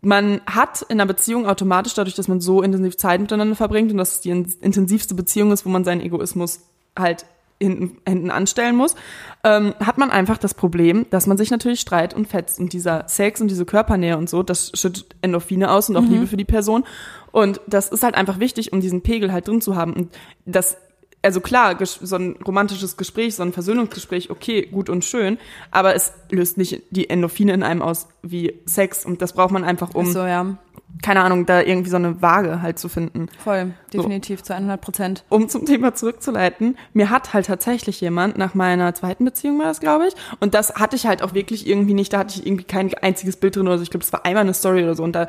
man 0.02 0.42
hat 0.48 0.82
in 0.84 1.00
einer 1.00 1.06
Beziehung 1.06 1.46
automatisch, 1.48 1.94
dadurch, 1.94 2.16
dass 2.16 2.28
man 2.28 2.42
so 2.42 2.62
intensiv 2.64 2.98
Zeit 2.98 3.22
miteinander 3.22 3.56
verbringt 3.56 3.92
und 3.92 3.98
dass 3.98 4.14
es 4.16 4.22
die 4.22 4.32
in- 4.32 4.52
intensivste 4.62 5.14
Beziehung 5.14 5.52
ist, 5.52 5.66
wo 5.66 5.70
man 5.70 5.84
seinen 5.84 6.02
Egoismus 6.02 6.62
halt 6.98 7.26
hinten, 7.60 7.98
hinten 8.08 8.32
anstellen 8.32 8.76
muss, 8.76 8.96
ähm, 9.44 9.76
hat 9.80 10.00
man 10.00 10.10
einfach 10.10 10.40
das 10.40 10.56
Problem, 10.56 11.06
dass 11.12 11.28
man 11.28 11.38
sich 11.38 11.52
natürlich 11.52 11.80
streit 11.80 12.16
und 12.16 12.28
fetzt. 12.28 12.60
Und 12.60 12.74
dieser 12.74 13.08
Sex 13.08 13.40
und 13.40 13.50
diese 13.50 13.66
Körpernähe 13.66 14.18
und 14.18 14.28
so, 14.28 14.42
das 14.42 14.72
schüttet 14.74 15.16
Endorphine 15.22 15.70
aus 15.70 15.88
und 15.88 15.96
auch 15.98 16.02
Liebe 16.02 16.26
für 16.26 16.38
die 16.38 16.46
Person. 16.46 16.84
Und 17.32 17.62
das 17.68 17.90
ist 17.90 18.04
halt 18.04 18.16
einfach 18.16 18.40
wichtig, 18.40 18.74
um 18.74 18.82
diesen 18.82 19.02
Pegel 19.02 19.32
halt 19.32 19.48
drin 19.48 19.62
zu 19.62 19.76
haben. 19.76 19.94
Und 19.94 20.10
das 20.46 20.78
also 21.22 21.40
klar, 21.40 21.78
so 21.86 22.16
ein 22.16 22.36
romantisches 22.46 22.98
Gespräch, 22.98 23.36
so 23.36 23.44
ein 23.44 23.54
Versöhnungsgespräch, 23.54 24.30
okay, 24.30 24.64
gut 24.64 24.90
und 24.90 25.06
schön, 25.06 25.38
aber 25.70 25.96
es 25.96 26.14
löst 26.32 26.58
nicht 26.58 26.82
die 26.90 27.10
Endorphine 27.10 27.54
in 27.54 27.64
einem 27.64 27.82
aus 27.82 28.08
wie 28.24 28.60
Sex 28.66 29.06
und 29.06 29.22
das 29.22 29.34
braucht 29.34 29.52
man 29.52 29.64
einfach, 29.64 29.94
um 29.94 30.12
so, 30.12 30.26
ja. 30.26 30.58
keine 31.04 31.22
Ahnung, 31.22 31.46
da 31.46 31.62
irgendwie 31.62 31.90
so 31.92 31.98
eine 31.98 32.22
Waage 32.22 32.62
halt 32.62 32.80
zu 32.80 32.90
finden. 32.90 33.28
Voll, 33.44 33.74
definitiv 33.94 34.42
zu 34.42 34.56
100 34.56 34.82
Prozent. 34.82 35.24
Um 35.30 35.48
zum 35.48 35.66
Thema 35.66 35.94
zurückzuleiten, 35.94 36.76
mir 36.94 37.12
hat 37.12 37.34
halt 37.34 37.46
tatsächlich 37.46 38.02
jemand 38.02 38.38
nach 38.38 38.56
meiner 38.56 38.94
zweiten 38.96 39.26
Beziehung 39.26 39.60
war 39.60 39.66
das, 39.66 39.80
glaube 39.80 40.08
ich, 40.08 40.16
und 40.40 40.56
das 40.56 40.76
hatte 40.76 40.96
ich 40.96 41.06
halt 41.06 41.22
auch 41.22 41.36
wirklich 41.36 41.68
irgendwie 41.68 41.94
nicht, 41.94 42.14
da 42.14 42.20
hatte 42.20 42.40
ich 42.40 42.48
irgendwie 42.48 42.66
kein 42.66 42.92
einziges 42.96 43.38
Bild 43.38 43.56
drin 43.56 43.68
oder 43.68 43.78
so, 43.78 43.84
ich 43.84 43.92
glaube, 43.92 44.04
das 44.04 44.14
war 44.14 44.26
einmal 44.26 44.44
eine 44.44 44.56
Story 44.56 44.84
oder 44.84 44.96
so 44.96 45.04
und 45.04 45.14
da 45.14 45.28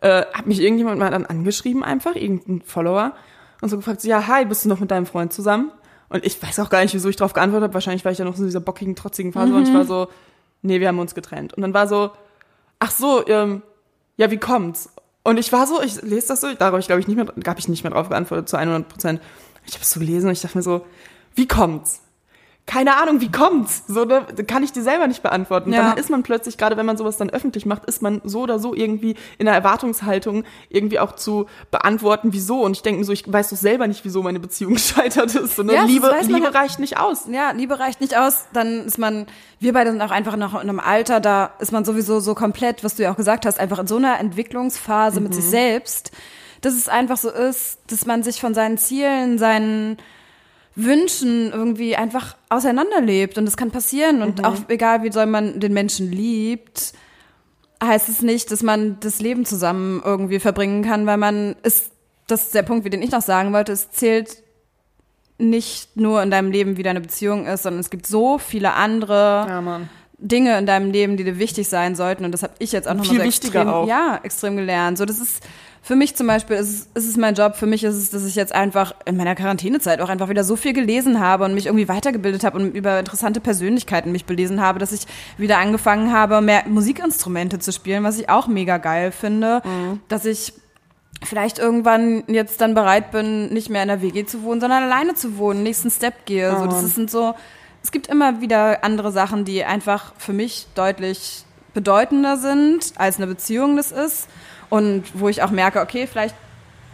äh, 0.00 0.24
hat 0.32 0.46
mich 0.46 0.60
irgendjemand 0.60 0.98
mal 0.98 1.10
dann 1.10 1.26
angeschrieben 1.26 1.82
einfach, 1.82 2.14
irgendein 2.14 2.62
Follower 2.62 3.12
und 3.60 3.68
so 3.68 3.76
gefragt, 3.76 4.00
so, 4.00 4.08
ja, 4.08 4.26
hi, 4.26 4.44
bist 4.44 4.64
du 4.64 4.68
noch 4.68 4.80
mit 4.80 4.90
deinem 4.90 5.06
Freund 5.06 5.32
zusammen? 5.32 5.70
Und 6.08 6.24
ich 6.24 6.40
weiß 6.40 6.60
auch 6.60 6.70
gar 6.70 6.82
nicht, 6.82 6.94
wieso 6.94 7.08
ich 7.08 7.16
darauf 7.16 7.32
geantwortet 7.32 7.64
habe, 7.64 7.74
wahrscheinlich 7.74 8.04
war 8.04 8.12
ich 8.12 8.18
ja 8.18 8.24
noch 8.24 8.36
so 8.36 8.42
in 8.42 8.48
dieser 8.48 8.60
bockigen, 8.60 8.94
trotzigen 8.94 9.32
Phase 9.32 9.54
und 9.54 9.66
ich 9.66 9.74
war 9.74 9.84
so, 9.84 10.08
nee, 10.62 10.78
wir 10.80 10.88
haben 10.88 10.98
uns 10.98 11.14
getrennt. 11.14 11.54
Und 11.54 11.62
dann 11.62 11.74
war 11.74 11.88
so, 11.88 12.10
ach 12.78 12.90
so, 12.90 13.26
ähm, 13.26 13.62
ja, 14.16 14.30
wie 14.30 14.38
kommt's? 14.38 14.90
Und 15.24 15.38
ich 15.38 15.52
war 15.52 15.66
so, 15.66 15.82
ich 15.82 16.00
lese 16.02 16.28
das 16.28 16.40
so, 16.40 16.54
da 16.54 16.66
habe 16.66 16.78
ich, 16.78 16.86
glaube 16.86 17.00
ich, 17.00 17.08
nicht 17.08 17.16
mehr, 17.16 17.26
habe 17.46 17.58
ich 17.58 17.68
nicht 17.68 17.82
mehr 17.82 17.92
drauf 17.92 18.08
geantwortet 18.08 18.48
zu 18.48 18.56
100 18.56 18.88
Prozent. 18.88 19.20
Ich 19.66 19.74
habe 19.74 19.82
es 19.82 19.90
so 19.90 19.98
gelesen 19.98 20.28
und 20.28 20.32
ich 20.32 20.40
dachte 20.40 20.56
mir 20.56 20.62
so, 20.62 20.86
wie 21.34 21.48
kommt's? 21.48 22.02
Keine 22.66 22.96
Ahnung, 22.96 23.20
wie 23.20 23.30
kommt's? 23.30 23.84
So, 23.86 24.04
ne, 24.04 24.26
kann 24.44 24.64
ich 24.64 24.72
dir 24.72 24.82
selber 24.82 25.06
nicht 25.06 25.22
beantworten. 25.22 25.72
Ja. 25.72 25.90
Dann 25.90 25.98
ist 25.98 26.10
man 26.10 26.24
plötzlich, 26.24 26.58
gerade 26.58 26.76
wenn 26.76 26.84
man 26.84 26.96
sowas 26.96 27.16
dann 27.16 27.30
öffentlich 27.30 27.64
macht, 27.64 27.84
ist 27.84 28.02
man 28.02 28.20
so 28.24 28.40
oder 28.40 28.58
so 28.58 28.74
irgendwie 28.74 29.14
in 29.38 29.46
einer 29.46 29.56
Erwartungshaltung, 29.56 30.42
irgendwie 30.68 30.98
auch 30.98 31.14
zu 31.14 31.46
beantworten, 31.70 32.32
wieso. 32.32 32.62
Und 32.62 32.72
ich 32.72 32.82
denke 32.82 32.98
mir 32.98 33.04
so, 33.04 33.12
ich 33.12 33.32
weiß 33.32 33.50
doch 33.50 33.56
selber 33.56 33.86
nicht, 33.86 34.04
wieso 34.04 34.20
meine 34.20 34.40
Beziehung 34.40 34.74
gescheitert 34.74 35.32
ist. 35.36 35.54
So, 35.54 35.62
ne? 35.62 35.74
Ja, 35.74 35.84
Liebe, 35.84 36.12
Liebe 36.22 36.52
reicht 36.52 36.80
nicht 36.80 36.98
aus. 36.98 37.26
Ja, 37.30 37.52
Liebe 37.52 37.78
reicht 37.78 38.00
nicht 38.00 38.18
aus, 38.18 38.46
dann 38.52 38.86
ist 38.86 38.98
man, 38.98 39.26
wir 39.60 39.72
beide 39.72 39.92
sind 39.92 40.02
auch 40.02 40.10
einfach 40.10 40.36
noch 40.36 40.54
in 40.54 40.68
einem 40.68 40.80
Alter, 40.80 41.20
da 41.20 41.52
ist 41.60 41.70
man 41.70 41.84
sowieso 41.84 42.18
so 42.18 42.34
komplett, 42.34 42.82
was 42.82 42.96
du 42.96 43.04
ja 43.04 43.12
auch 43.12 43.16
gesagt 43.16 43.46
hast, 43.46 43.60
einfach 43.60 43.78
in 43.78 43.86
so 43.86 43.96
einer 43.96 44.18
Entwicklungsphase 44.18 45.20
mit 45.20 45.34
sich 45.34 45.44
selbst, 45.44 46.10
dass 46.62 46.74
es 46.74 46.88
einfach 46.88 47.16
so 47.16 47.30
ist, 47.30 47.78
dass 47.86 48.06
man 48.06 48.24
sich 48.24 48.40
von 48.40 48.54
seinen 48.54 48.76
Zielen, 48.76 49.38
seinen 49.38 49.98
Wünschen 50.76 51.50
irgendwie 51.52 51.96
einfach 51.96 52.36
auseinanderlebt 52.50 53.38
und 53.38 53.46
das 53.46 53.56
kann 53.56 53.70
passieren 53.70 54.20
und 54.22 54.44
auch 54.44 54.56
egal 54.68 55.02
wie 55.02 55.10
soll 55.10 55.24
man 55.26 55.58
den 55.58 55.72
Menschen 55.72 56.12
liebt, 56.12 56.92
heißt 57.82 58.08
es 58.10 58.20
nicht, 58.22 58.50
dass 58.52 58.62
man 58.62 58.98
das 59.00 59.20
Leben 59.20 59.44
zusammen 59.46 60.02
irgendwie 60.04 60.38
verbringen 60.38 60.84
kann, 60.84 61.06
weil 61.06 61.16
man 61.16 61.56
ist, 61.62 61.90
das 62.26 62.44
ist 62.44 62.54
der 62.54 62.62
Punkt, 62.62 62.84
wie 62.84 62.90
den 62.90 63.02
ich 63.02 63.10
noch 63.10 63.22
sagen 63.22 63.52
wollte, 63.54 63.72
es 63.72 63.90
zählt 63.90 64.42
nicht 65.38 65.96
nur 65.96 66.22
in 66.22 66.30
deinem 66.30 66.50
Leben, 66.50 66.76
wie 66.76 66.82
deine 66.82 67.00
Beziehung 67.00 67.46
ist, 67.46 67.62
sondern 67.62 67.80
es 67.80 67.90
gibt 67.90 68.06
so 68.06 68.38
viele 68.38 68.72
andere 68.74 69.46
Ja. 69.48 69.80
Dinge 70.18 70.56
in 70.58 70.64
deinem 70.64 70.90
Leben, 70.90 71.18
die 71.18 71.24
dir 71.24 71.38
wichtig 71.38 71.68
sein 71.68 71.94
sollten. 71.94 72.24
Und 72.24 72.32
das 72.32 72.42
habe 72.42 72.54
ich 72.58 72.72
jetzt 72.72 72.88
auch 72.88 72.94
noch 72.94 73.04
Viel 73.04 73.18
mal 73.18 73.24
so 73.24 73.28
extrem, 73.28 73.68
auch. 73.68 73.86
ja, 73.86 74.18
extrem 74.22 74.56
gelernt. 74.56 74.96
So, 74.96 75.04
das 75.04 75.18
ist 75.18 75.42
für 75.86 75.94
mich 75.94 76.16
zum 76.16 76.26
Beispiel, 76.26 76.56
ist, 76.56 76.68
es- 76.68 77.04
ist 77.04 77.08
es 77.10 77.16
mein 77.16 77.34
Job. 77.36 77.54
Für 77.54 77.66
mich 77.66 77.84
ist 77.84 77.94
es, 77.94 78.10
dass 78.10 78.24
ich 78.24 78.34
jetzt 78.34 78.52
einfach 78.52 78.92
in 79.04 79.16
meiner 79.16 79.36
Quarantänezeit 79.36 80.00
auch 80.00 80.08
einfach 80.08 80.28
wieder 80.28 80.42
so 80.42 80.56
viel 80.56 80.72
gelesen 80.72 81.20
habe 81.20 81.44
und 81.44 81.54
mich 81.54 81.66
irgendwie 81.66 81.86
weitergebildet 81.88 82.42
habe 82.42 82.58
und 82.58 82.74
über 82.74 82.98
interessante 82.98 83.40
Persönlichkeiten 83.40 84.10
mich 84.10 84.24
belesen 84.24 84.60
habe, 84.60 84.80
dass 84.80 84.90
ich 84.90 85.02
wieder 85.38 85.58
angefangen 85.58 86.12
habe, 86.12 86.40
mehr 86.40 86.64
Musikinstrumente 86.66 87.60
zu 87.60 87.70
spielen, 87.72 88.02
was 88.02 88.18
ich 88.18 88.28
auch 88.28 88.48
mega 88.48 88.78
geil 88.78 89.12
finde. 89.12 89.62
Mhm. 89.64 90.00
Dass 90.08 90.24
ich 90.24 90.54
vielleicht 91.24 91.60
irgendwann 91.60 92.24
jetzt 92.26 92.60
dann 92.60 92.74
bereit 92.74 93.12
bin, 93.12 93.52
nicht 93.52 93.70
mehr 93.70 93.82
in 93.82 93.88
der 93.88 94.02
WG 94.02 94.26
zu 94.26 94.42
wohnen, 94.42 94.60
sondern 94.60 94.82
alleine 94.82 95.14
zu 95.14 95.38
wohnen, 95.38 95.62
nächsten 95.62 95.90
Step 95.92 96.26
gehe. 96.26 96.50
So, 96.50 96.64
Oh. 96.64 96.66
das 96.66 96.94
sind 96.96 97.12
so, 97.12 97.34
es 97.84 97.92
gibt 97.92 98.08
immer 98.08 98.40
wieder 98.40 98.82
andere 98.82 99.12
Sachen, 99.12 99.44
die 99.44 99.64
einfach 99.64 100.14
für 100.18 100.32
mich 100.32 100.66
deutlich 100.74 101.44
bedeutender 101.74 102.36
sind, 102.38 102.92
als 102.96 103.18
eine 103.18 103.28
Beziehung 103.28 103.76
das 103.76 103.92
ist. 103.92 104.26
Und 104.68 105.04
wo 105.14 105.28
ich 105.28 105.42
auch 105.42 105.50
merke, 105.50 105.80
okay, 105.80 106.06
vielleicht 106.06 106.34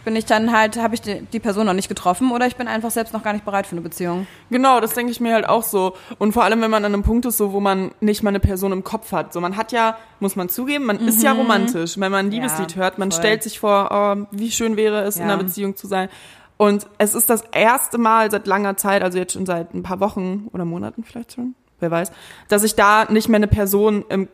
bin 0.05 0.15
ich 0.17 0.25
dann 0.25 0.51
halt, 0.51 0.75
habe 0.81 0.95
ich 0.95 1.01
die, 1.01 1.21
die 1.21 1.39
Person 1.39 1.65
noch 1.65 1.73
nicht 1.73 1.87
getroffen 1.87 2.31
oder 2.31 2.45
ich 2.45 2.57
bin 2.57 2.67
einfach 2.67 2.91
selbst 2.91 3.13
noch 3.13 3.23
gar 3.23 3.31
nicht 3.31 3.45
bereit 3.45 3.65
für 3.65 3.71
eine 3.71 3.81
Beziehung. 3.81 4.27
Genau, 4.49 4.81
das 4.81 4.93
denke 4.95 5.13
ich 5.13 5.21
mir 5.21 5.33
halt 5.33 5.47
auch 5.47 5.63
so. 5.63 5.95
Und 6.17 6.33
vor 6.33 6.43
allem, 6.43 6.61
wenn 6.61 6.69
man 6.69 6.83
an 6.83 6.93
einem 6.93 7.03
Punkt 7.03 7.25
ist, 7.25 7.37
so, 7.37 7.53
wo 7.53 7.61
man 7.61 7.91
nicht 8.01 8.21
mal 8.21 8.29
eine 8.29 8.41
Person 8.41 8.73
im 8.73 8.83
Kopf 8.83 9.13
hat. 9.13 9.31
So, 9.31 9.39
man 9.39 9.55
hat 9.55 9.71
ja, 9.71 9.97
muss 10.19 10.35
man 10.35 10.49
zugeben, 10.49 10.85
man 10.85 10.99
ist 11.07 11.23
ja 11.23 11.31
romantisch. 11.31 11.97
Wenn 11.97 12.11
man 12.11 12.25
ein 12.25 12.31
Liebeslied 12.31 12.75
hört, 12.75 12.97
man 12.97 13.11
voll. 13.11 13.19
stellt 13.21 13.43
sich 13.43 13.59
vor, 13.59 13.89
oh, 13.91 14.27
wie 14.31 14.51
schön 14.51 14.75
wäre 14.75 15.03
es, 15.03 15.15
in 15.15 15.21
Ja. 15.25 15.33
einer 15.33 15.41
Beziehung 15.41 15.77
zu 15.77 15.87
sein. 15.87 16.09
Und 16.57 16.85
es 16.97 17.15
ist 17.15 17.29
das 17.29 17.43
erste 17.53 17.97
Mal 17.97 18.29
seit 18.29 18.45
langer 18.45 18.75
Zeit, 18.75 19.03
also 19.03 19.17
jetzt 19.17 19.33
schon 19.33 19.45
seit 19.45 19.73
ein 19.73 19.83
paar 19.83 20.01
Wochen 20.01 20.49
oder 20.51 20.65
Monaten 20.65 21.03
vielleicht 21.05 21.33
schon, 21.33 21.55
wer 21.79 21.91
weiß, 21.91 22.11
dass 22.49 22.63
ich 22.63 22.75
da 22.75 23.05
nicht 23.05 23.29
mehr 23.29 23.37
eine 23.37 23.47
Person 23.47 24.03
im 24.09 24.27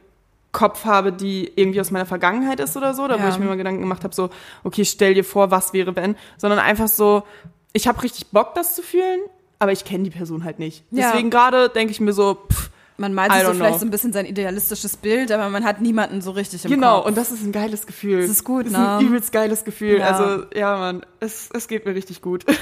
Kopf 0.51 0.85
habe, 0.85 1.11
die 1.13 1.51
irgendwie 1.55 1.79
aus 1.79 1.91
meiner 1.91 2.05
Vergangenheit 2.05 2.59
ist 2.59 2.75
oder 2.75 2.93
so, 2.93 3.07
da 3.07 3.15
wo 3.15 3.23
Ja. 3.23 3.29
ich 3.29 3.37
mir 3.39 3.45
mal 3.45 3.57
Gedanken 3.57 3.81
gemacht 3.81 4.03
habe, 4.03 4.15
so, 4.15 4.29
okay, 4.63 4.83
stell 4.85 5.13
dir 5.13 5.23
vor, 5.23 5.51
was 5.51 5.73
wäre 5.73 5.95
wenn, 5.95 6.15
sondern 6.37 6.59
einfach 6.59 6.87
so, 6.87 7.23
ich 7.73 7.87
habe 7.87 8.01
richtig 8.01 8.27
Bock, 8.31 8.55
das 8.55 8.75
zu 8.75 8.81
fühlen, 8.81 9.19
aber 9.59 9.71
ich 9.71 9.85
kenne 9.85 10.05
die 10.05 10.09
Person 10.09 10.43
halt 10.43 10.57
nicht. 10.57 10.83
Ja. 10.91 11.11
Deswegen 11.11 11.29
gerade 11.29 11.69
denke 11.69 11.91
ich 11.91 11.99
mir 11.99 12.13
so, 12.13 12.35
pff, 12.51 12.71
Man 12.99 13.13
malt 13.13 13.31
sich 13.31 13.41
so 13.41 13.47
don't 13.49 13.53
vielleicht 13.55 13.71
know. 13.73 13.79
so 13.79 13.85
ein 13.85 13.89
bisschen 13.91 14.13
sein 14.13 14.25
idealistisches 14.25 14.97
Bild, 14.97 15.31
aber 15.31 15.49
man 15.49 15.63
hat 15.63 15.81
niemanden 15.81 16.21
so 16.21 16.31
richtig 16.31 16.65
im 16.65 16.71
genau, 16.71 16.97
Kopf. 16.97 17.07
und 17.07 17.17
das 17.17 17.31
ist 17.31 17.43
ein 17.43 17.51
geiles 17.51 17.87
Gefühl. 17.87 18.21
Das 18.21 18.29
ist 18.29 18.43
gut, 18.43 18.65
das 18.65 18.73
ist 18.73 18.77
ne? 18.77 18.97
ein 18.97 19.05
übelst 19.05 19.31
geiles 19.31 19.63
Gefühl. 19.63 19.99
Ja. 19.99 20.07
Also, 20.11 20.45
ja, 20.53 20.77
Mann, 20.77 21.05
es, 21.19 21.49
es 21.53 21.67
geht 21.67 21.85
mir 21.85 21.95
richtig 21.95 22.21
gut. 22.21 22.45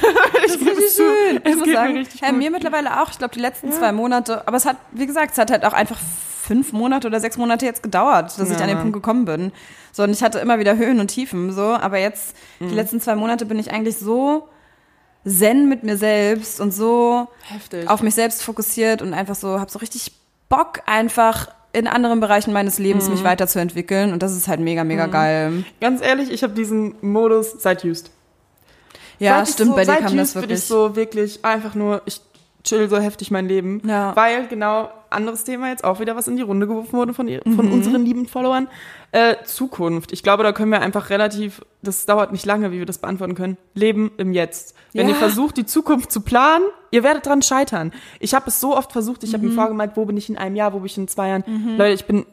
Das 0.47 0.55
ist 0.55 0.61
richtig 0.65 0.91
schön. 0.95 1.41
Ich 1.43 1.45
Es 1.51 1.55
muss 1.55 1.65
geht 1.65 1.75
sagen, 1.75 1.93
mir 1.93 2.01
ja, 2.03 2.29
gut. 2.29 2.37
mir 2.37 2.51
mittlerweile 2.51 3.01
auch. 3.01 3.09
Ich 3.11 3.17
glaube, 3.17 3.33
die 3.33 3.39
letzten 3.41 3.71
zwei 3.73 3.91
Monate. 3.91 4.47
Aber 4.47 4.55
es 4.55 4.65
hat, 4.65 4.77
wie 4.93 5.05
gesagt, 5.05 5.31
es 5.33 5.37
hat 5.37 5.51
halt 5.51 5.65
auch 5.65 5.73
einfach 5.73 5.97
fünf 6.43 6.71
Monate 6.71 7.07
oder 7.07 7.19
sechs 7.19 7.37
Monate 7.37 7.65
jetzt 7.65 7.83
gedauert, 7.83 8.37
dass 8.39 8.49
ich 8.49 8.55
Ja. 8.57 8.63
an 8.63 8.69
den 8.69 8.77
Punkt 8.77 8.93
gekommen 8.93 9.25
bin. 9.25 9.51
So, 9.91 10.03
und 10.03 10.11
ich 10.11 10.23
hatte 10.23 10.39
immer 10.39 10.59
wieder 10.59 10.77
Höhen 10.77 10.99
und 11.01 11.07
Tiefen, 11.09 11.51
so. 11.51 11.63
Aber 11.63 11.97
jetzt, 11.97 12.35
Mhm. 12.59 12.69
die 12.69 12.75
letzten 12.75 13.01
zwei 13.01 13.15
Monate 13.15 13.45
bin 13.45 13.59
ich 13.59 13.71
eigentlich 13.71 13.97
so 13.97 14.47
zen 15.27 15.67
mit 15.67 15.83
mir 15.83 15.97
selbst 15.97 16.61
und 16.61 16.71
so 16.73 17.27
Heftig. 17.49 17.89
auf 17.89 18.01
mich 18.01 18.15
selbst 18.15 18.43
fokussiert 18.43 19.01
und 19.01 19.13
einfach 19.13 19.35
so, 19.35 19.59
habe 19.59 19.69
so 19.69 19.79
richtig 19.79 20.13
Bock 20.49 20.81
einfach 20.85 21.49
in 21.73 21.87
anderen 21.87 22.19
Bereichen 22.19 22.53
meines 22.53 22.79
Lebens 22.79 23.07
Mhm. 23.07 23.15
mich 23.15 23.23
weiterzuentwickeln. 23.23 24.13
Und 24.13 24.23
das 24.23 24.35
ist 24.35 24.47
halt 24.47 24.59
mega, 24.59 24.83
mega 24.83 25.05
geil. 25.07 25.63
Ganz 25.81 26.01
ehrlich, 26.01 26.31
ich 26.31 26.43
habe 26.43 26.53
diesen 26.53 26.95
Modus 27.01 27.55
seit 27.59 27.83
Just. 27.83 28.11
Ja, 29.19 29.45
stimmt, 29.45 29.71
so, 29.71 29.75
bei 29.75 29.85
dir 29.85 29.93
kam 29.95 30.03
das 30.03 30.13
Just 30.13 30.33
bin 30.35 30.41
wirklich. 30.43 30.59
ich 30.59 30.65
so 30.65 30.95
wirklich 30.95 31.45
einfach 31.45 31.73
nur, 31.75 32.01
ich 32.05 32.21
chill 32.67 32.89
so 32.89 32.97
heftig 32.97 33.31
mein 33.31 33.47
Leben. 33.47 33.81
Ja. 33.87 34.15
Weil, 34.15 34.47
genau, 34.47 34.89
anderes 35.09 35.43
Thema 35.43 35.69
jetzt 35.69 35.83
auch 35.83 35.99
wieder, 35.99 36.15
was 36.15 36.27
in 36.27 36.35
die 36.35 36.41
Runde 36.41 36.67
geworfen 36.67 36.93
wurde 36.93 37.13
von, 37.13 37.27
ihr, 37.27 37.41
Mhm. 37.45 37.53
von 37.55 37.71
unseren 37.71 38.03
lieben 38.05 38.25
Followern. 38.27 38.67
Äh, 39.13 39.35
Zukunft. 39.45 40.11
Ich 40.11 40.21
glaube, 40.21 40.43
da 40.43 40.51
können 40.51 40.69
wir 40.71 40.81
einfach 40.81 41.09
relativ, 41.09 41.61
das 41.81 42.05
dauert 42.05 42.31
nicht 42.33 42.45
lange, 42.45 42.71
wie 42.71 42.79
wir 42.79 42.85
das 42.85 42.97
beantworten 42.97 43.35
können. 43.35 43.57
Leben 43.73 44.11
im 44.17 44.33
Jetzt. 44.33 44.75
Wenn 44.93 45.07
Ja. 45.07 45.13
ihr 45.13 45.19
versucht, 45.19 45.55
die 45.57 45.65
Zukunft 45.65 46.11
zu 46.11 46.21
planen, 46.21 46.65
ihr 46.91 47.03
werdet 47.03 47.25
dran 47.25 47.41
scheitern. 47.41 47.93
Ich 48.19 48.33
habe 48.33 48.49
es 48.49 48.59
so 48.59 48.75
oft 48.75 48.91
versucht, 48.91 49.23
ich 49.23 49.33
habe 49.33 49.43
Mhm. 49.43 49.49
mir 49.49 49.55
vorgemalt, 49.55 49.91
wo 49.95 50.05
bin 50.05 50.17
ich 50.17 50.29
in 50.29 50.37
einem 50.37 50.55
Jahr, 50.55 50.73
wo 50.73 50.77
bin 50.79 50.87
ich 50.87 50.97
in 50.97 51.07
zwei 51.07 51.29
Jahren. 51.29 51.43
Leute, 51.77 51.93
ich 51.93 52.05
bin 52.05 52.25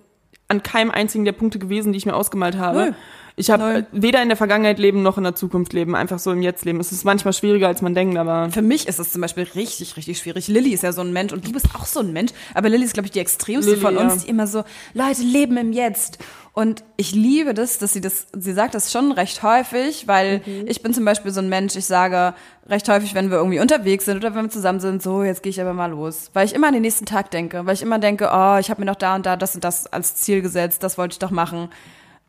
an 0.49 0.62
keinem 0.62 0.91
einzigen 0.91 1.24
der 1.24 1.32
Punkte 1.32 1.59
gewesen, 1.59 1.93
die 1.93 1.97
ich 1.99 2.07
mir 2.07 2.14
ausgemalt 2.16 2.59
habe. 2.59 2.78
Null. 2.78 2.95
Ich 3.37 3.51
habe 3.51 3.78
äh, 3.78 3.82
weder 3.91 4.22
in 4.22 4.28
der 4.28 4.37
Vergangenheit 4.37 4.78
leben 4.78 5.03
noch 5.03 5.18
in 5.18 5.24
der 5.24 5.35
Zukunft 5.35 5.72
leben, 5.72 5.97
einfach 5.97 6.20
so 6.20 6.30
im 6.30 6.41
Jetzt 6.41 6.64
leben. 6.64 6.78
Es 6.78 6.93
ist 6.93 7.05
manchmal 7.05 7.32
schwieriger, 7.32 7.66
als 7.66 7.82
man 7.82 7.93
denkt, 7.95 8.16
aber 8.16 8.49
Für 8.51 8.62
mich 8.62 8.87
ist 8.87 9.01
es 9.01 9.12
zum 9.12 9.22
Beispiel 9.22 9.43
richtig, 9.57 9.97
richtig 9.97 10.18
schwierig. 10.18 10.47
Lilly 10.47 10.70
ist 10.70 10.85
ja 10.85 10.93
so 10.93 11.01
ein 11.01 11.12
Mensch 11.12 11.32
und 11.32 11.45
du 11.45 11.51
bist 11.53 11.66
auch 11.74 11.85
so 11.85 11.99
ein 12.01 12.12
Mensch. 12.12 12.30
Aber 12.55 12.68
Lilly 12.68 12.85
ist, 12.85 12.95
glaube 12.95 13.07
ich, 13.07 13.12
die 13.12 13.18
extremste 13.18 13.72
Lilly, 13.72 13.82
von 13.82 13.97
uns, 13.97 14.14
ja. 14.14 14.20
die 14.22 14.28
immer 14.28 14.47
so, 14.47 14.62
Leute, 14.93 15.22
leben 15.22 15.57
im 15.57 15.72
Jetzt. 15.72 16.18
Und 16.53 16.85
ich 16.97 17.12
liebe 17.12 17.55
das, 17.55 17.78
dass 17.78 17.93
sie 17.93 18.01
das, 18.01 18.28
sie 18.32 18.53
sagt 18.53 18.76
das 18.76 18.93
schon 18.93 19.11
recht 19.11 19.43
häufig, 19.43 20.07
weil 20.07 20.41
Mhm. 20.47 20.66
ich 20.66 20.82
bin 20.82 20.95
zum 20.95 21.05
Beispiel 21.05 21.32
so 21.32 21.41
ein 21.41 21.49
Mensch, 21.49 21.74
ich 21.74 21.87
sage 21.87 22.35
recht 22.68 22.89
häufig, 22.89 23.16
wenn 23.16 23.30
wir 23.32 23.39
irgendwie 23.39 23.59
unterwegs 23.59 24.05
sind 24.05 24.18
oder 24.18 24.32
wenn 24.37 24.45
wir 24.45 24.51
zusammen 24.51 24.78
sind, 24.78 25.03
so, 25.03 25.24
jetzt 25.24 25.43
gehe 25.43 25.51
ich 25.51 25.61
aber 25.61 25.72
mal 25.74 25.91
los. 25.91 26.30
Weil 26.35 26.47
ich 26.47 26.55
immer 26.55 26.68
an 26.68 26.74
den 26.74 26.82
nächsten 26.82 27.07
Tag 27.07 27.32
denke, 27.32 27.66
weil 27.66 27.74
ich 27.74 27.82
immer 27.82 27.99
denke, 27.99 28.30
oh, 28.32 28.59
ich 28.61 28.70
habe 28.70 28.80
mir 28.80 28.87
doch 28.87 28.95
da 28.95 29.16
und 29.16 29.26
da 29.26 29.35
das 29.37 29.57
und 29.57 29.64
das 29.64 29.89
als 29.89 30.14
Ziel 30.14 30.41
gesetzt, 30.43 30.85
das 30.85 30.97
wollte 30.99 31.14
ich 31.14 31.18
doch 31.18 31.32
machen. 31.32 31.70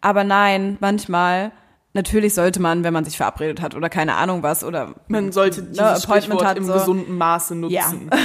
Aber 0.05 0.23
nein, 0.23 0.77
manchmal, 0.81 1.51
natürlich 1.93 2.35
sollte 2.35 2.61
man, 2.61 2.83
wenn 2.83 2.93
man 2.93 3.05
sich 3.05 3.17
verabredet 3.17 3.59
hat 3.59 3.73
oder 3.73 3.89
keine 3.89 4.13
Ahnung 4.13 4.43
was 4.43 4.63
oder 4.63 4.93
man 5.07 5.31
sollte 5.31 5.63
ne, 5.63 5.69
dieses 5.69 5.81
Appointment 5.81 6.23
Sprichwort 6.23 6.45
hat, 6.45 6.57
im 6.59 6.65
so. 6.65 6.73
gesunden 6.73 7.17
Maße 7.17 7.55
nutzen. 7.55 8.11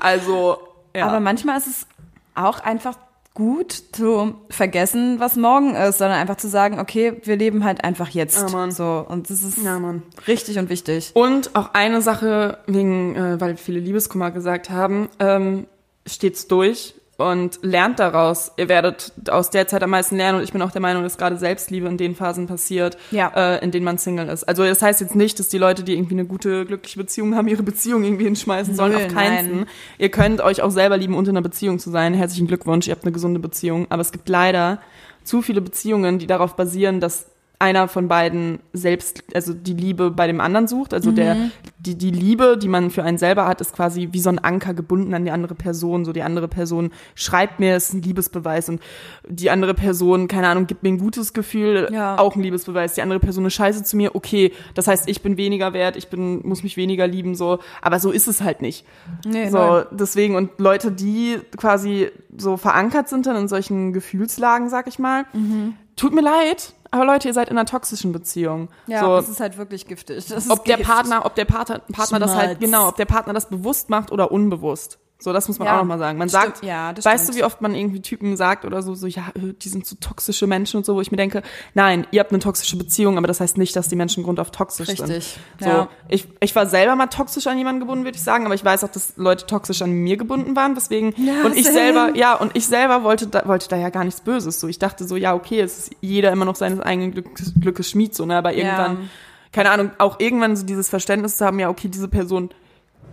Also, 0.00 0.58
ja. 0.94 1.06
Aber 1.06 1.20
manchmal 1.20 1.56
ist 1.56 1.68
es 1.68 1.86
auch 2.34 2.58
einfach 2.60 2.96
gut 3.32 3.72
zu 3.72 4.34
vergessen, 4.50 5.20
was 5.20 5.36
morgen 5.36 5.74
ist, 5.74 5.98
sondern 5.98 6.18
einfach 6.18 6.36
zu 6.36 6.48
sagen, 6.48 6.80
okay, 6.80 7.14
wir 7.22 7.36
leben 7.36 7.64
halt 7.64 7.82
einfach 7.82 8.08
jetzt. 8.10 8.42
Ja, 8.42 8.48
Mann. 8.50 8.72
So 8.72 9.06
und 9.08 9.30
das 9.30 9.42
ist 9.42 9.58
ja, 9.58 9.80
richtig 10.26 10.58
und 10.58 10.68
wichtig. 10.68 11.12
Und 11.14 11.54
auch 11.54 11.72
eine 11.72 12.02
Sache, 12.02 12.58
wegen, 12.66 13.14
äh, 13.14 13.40
weil 13.40 13.56
viele 13.56 13.80
Liebeskummer 13.80 14.32
gesagt 14.32 14.68
haben, 14.68 15.08
ähm, 15.18 15.66
steht's 16.04 16.46
durch 16.46 16.94
und 17.18 17.58
lernt 17.62 17.98
daraus. 17.98 18.52
Ihr 18.56 18.68
werdet 18.68 19.12
aus 19.30 19.50
der 19.50 19.68
Zeit 19.68 19.82
am 19.82 19.90
meisten 19.90 20.16
lernen 20.16 20.38
und 20.38 20.44
ich 20.44 20.52
bin 20.52 20.62
auch 20.62 20.72
der 20.72 20.80
Meinung, 20.80 21.02
dass 21.02 21.18
gerade 21.18 21.36
Selbstliebe 21.36 21.86
in 21.86 21.96
den 21.96 22.14
Phasen 22.16 22.46
passiert, 22.46 22.96
Ja. 23.10 23.32
äh, 23.36 23.62
in 23.64 23.70
denen 23.70 23.84
man 23.84 23.98
Single 23.98 24.28
ist. 24.28 24.44
Also 24.44 24.64
das 24.64 24.82
heißt 24.82 25.00
jetzt 25.00 25.14
nicht, 25.14 25.38
dass 25.38 25.48
die 25.48 25.58
Leute, 25.58 25.84
die 25.84 25.92
irgendwie 25.94 26.14
eine 26.14 26.24
gute, 26.24 26.64
glückliche 26.64 26.98
Beziehung 26.98 27.36
haben, 27.36 27.48
ihre 27.48 27.62
Beziehung 27.62 28.02
irgendwie 28.02 28.24
hinschmeißen 28.24 28.74
sollen. 28.74 28.92
Null, 28.92 29.04
Auf 29.06 29.14
keinen. 29.14 29.56
nein. 29.58 29.66
Ihr 29.98 30.08
könnt 30.10 30.40
euch 30.40 30.62
auch 30.62 30.70
selber 30.70 30.96
lieben, 30.96 31.14
unter 31.14 31.30
einer 31.30 31.42
Beziehung 31.42 31.78
zu 31.78 31.90
sein. 31.90 32.14
Herzlichen 32.14 32.46
Glückwunsch, 32.48 32.88
ihr 32.88 32.92
habt 32.94 33.04
eine 33.04 33.12
gesunde 33.12 33.40
Beziehung. 33.40 33.86
Aber 33.90 34.00
es 34.02 34.10
gibt 34.10 34.28
leider 34.28 34.80
zu 35.22 35.42
viele 35.42 35.60
Beziehungen, 35.60 36.18
die 36.18 36.26
darauf 36.26 36.56
basieren, 36.56 36.98
dass 36.98 37.26
einer 37.62 37.86
von 37.88 38.08
beiden 38.08 38.58
selbst, 38.72 39.22
also 39.34 39.54
die 39.54 39.72
Liebe 39.74 40.10
bei 40.10 40.26
dem 40.26 40.40
anderen 40.40 40.66
sucht. 40.68 40.92
Also 40.92 41.12
der, 41.12 41.36
die, 41.78 41.96
die 41.96 42.10
Liebe, 42.10 42.58
die 42.60 42.68
man 42.68 42.90
für 42.90 43.02
einen 43.04 43.18
selber 43.18 43.46
hat, 43.46 43.60
ist 43.60 43.72
quasi 43.74 44.08
wie 44.12 44.18
so 44.18 44.28
ein 44.28 44.38
Anker 44.40 44.74
gebunden 44.74 45.14
an 45.14 45.24
die 45.24 45.30
andere 45.30 45.54
Person. 45.54 46.04
So 46.04 46.12
die 46.12 46.22
andere 46.22 46.48
Person 46.48 46.90
schreibt 47.14 47.60
mir, 47.60 47.76
ist 47.76 47.94
ein 47.94 48.02
Liebesbeweis 48.02 48.68
und 48.68 48.82
die 49.28 49.48
andere 49.50 49.74
Person, 49.74 50.28
keine 50.28 50.48
Ahnung, 50.48 50.66
gibt 50.66 50.82
mir 50.82 50.88
ein 50.90 50.98
gutes 50.98 51.32
Gefühl, 51.32 51.88
Ja. 51.92 52.18
auch 52.18 52.34
ein 52.36 52.42
Liebesbeweis. 52.42 52.94
Die 52.94 53.02
andere 53.02 53.20
Person 53.20 53.46
ist 53.46 53.54
scheiße 53.54 53.84
zu 53.84 53.96
mir, 53.96 54.14
okay, 54.16 54.52
das 54.74 54.88
heißt, 54.88 55.08
ich 55.08 55.22
bin 55.22 55.36
weniger 55.36 55.72
wert, 55.72 55.96
ich 55.96 56.08
bin, 56.08 56.46
muss 56.46 56.62
mich 56.64 56.76
weniger 56.76 57.06
lieben, 57.06 57.34
so. 57.34 57.60
Aber 57.80 58.00
so 58.00 58.10
ist 58.10 58.26
es 58.26 58.42
halt 58.42 58.60
nicht. 58.60 58.84
Nee, 59.24 59.48
so, 59.50 59.58
nein. 59.58 59.84
deswegen, 59.92 60.34
und 60.34 60.50
Leute, 60.58 60.90
die 60.90 61.38
quasi 61.56 62.08
so 62.36 62.56
verankert 62.56 63.08
sind 63.08 63.26
dann 63.26 63.36
in 63.36 63.46
solchen 63.48 63.92
Gefühlslagen, 63.92 64.68
sag 64.68 64.88
ich 64.88 64.98
mal, 64.98 65.24
Mhm. 65.32 65.74
tut 65.96 66.12
mir 66.14 66.22
leid, 66.22 66.74
aber 66.92 67.06
Leute, 67.06 67.26
ihr 67.26 67.34
seid 67.34 67.48
in 67.48 67.56
einer 67.56 67.66
toxischen 67.66 68.12
Beziehung. 68.12 68.68
Ja, 68.86 69.00
so, 69.00 69.16
das 69.16 69.28
ist 69.30 69.40
halt 69.40 69.56
wirklich 69.56 69.86
giftig. 69.86 70.26
Das 70.28 70.44
ist 70.44 70.50
ob 70.50 70.64
der 70.66 70.76
Gift. 70.76 70.88
Partner, 70.88 71.24
ob 71.24 71.34
der 71.34 71.46
Partner, 71.46 71.80
Partner 71.90 72.18
das 72.20 72.34
halt, 72.34 72.60
genau, 72.60 72.88
ob 72.88 72.96
der 72.96 73.06
Partner 73.06 73.32
das 73.32 73.48
bewusst 73.48 73.88
macht 73.88 74.12
oder 74.12 74.30
unbewusst. 74.30 74.98
So, 75.22 75.32
das 75.32 75.48
muss 75.48 75.58
man 75.58 75.66
Ja, 75.66 75.74
auch 75.74 75.78
nochmal 75.78 75.98
sagen. 75.98 76.18
Man 76.18 76.28
stimmt. 76.28 76.42
sagt, 76.56 76.64
Ja, 76.64 76.92
das 76.92 77.04
weißt 77.04 77.24
stimmt. 77.24 77.36
du, 77.36 77.40
wie 77.40 77.44
oft 77.44 77.60
man 77.60 77.74
irgendwie 77.74 78.00
Typen 78.02 78.36
sagt 78.36 78.64
oder 78.64 78.82
so, 78.82 78.94
so, 78.94 79.06
ja, 79.06 79.24
die 79.34 79.68
sind 79.68 79.86
so 79.86 79.96
toxische 80.00 80.46
Menschen 80.46 80.78
und 80.78 80.86
so, 80.86 80.96
wo 80.96 81.00
ich 81.00 81.10
mir 81.10 81.16
denke, 81.16 81.42
nein, 81.74 82.06
ihr 82.10 82.20
habt 82.20 82.30
eine 82.32 82.40
toxische 82.40 82.76
Beziehung, 82.76 83.18
aber 83.18 83.26
das 83.26 83.40
heißt 83.40 83.56
nicht, 83.58 83.74
dass 83.76 83.88
die 83.88 83.96
Menschen 83.96 84.24
Grund 84.24 84.40
auf 84.40 84.50
toxisch 84.50 84.88
sind. 84.88 85.00
Richtig, 85.08 85.38
So, 85.60 85.66
ja. 85.68 85.88
ich, 86.08 86.28
ich 86.40 86.54
war 86.56 86.66
selber 86.66 86.96
mal 86.96 87.06
toxisch 87.06 87.46
an 87.46 87.56
jemanden 87.58 87.80
gebunden, 87.80 88.04
würde 88.04 88.16
ich 88.16 88.22
sagen, 88.24 88.44
aber 88.46 88.54
ich 88.54 88.64
weiß 88.64 88.84
auch, 88.84 88.90
dass 88.90 89.14
Leute 89.16 89.46
toxisch 89.46 89.80
an 89.82 89.90
mir 89.92 90.16
gebunden 90.16 90.56
waren, 90.56 90.74
deswegen, 90.74 91.14
Ja, 91.16 91.44
und 91.44 91.56
ich 91.56 91.64
same. 91.64 91.74
selber, 91.74 92.16
ja, 92.16 92.34
und 92.34 92.56
ich 92.56 92.66
selber 92.66 93.04
wollte 93.04 93.26
da, 93.28 93.46
wollte 93.46 93.68
da 93.68 93.76
ja 93.76 93.90
gar 93.90 94.04
nichts 94.04 94.20
Böses, 94.22 94.60
so. 94.60 94.68
Ich 94.68 94.78
dachte 94.78 95.04
so, 95.06 95.16
ja, 95.16 95.34
okay, 95.34 95.60
es 95.60 95.78
ist 95.78 95.90
jeder 96.00 96.32
immer 96.32 96.44
noch 96.44 96.56
seines 96.56 96.80
eigenen 96.80 97.12
Glückes, 97.12 97.52
Glückes 97.60 97.88
Schmied, 97.90 98.14
so, 98.14 98.26
ne, 98.26 98.36
aber 98.36 98.54
irgendwann, 98.54 99.08
keine 99.52 99.70
Ahnung, 99.70 99.90
auch 99.98 100.18
irgendwann 100.18 100.56
so 100.56 100.64
dieses 100.66 100.88
Verständnis 100.88 101.36
zu 101.36 101.44
haben, 101.44 101.58
ja, 101.58 101.68
okay, 101.68 101.88
diese 101.88 102.08
Person 102.08 102.50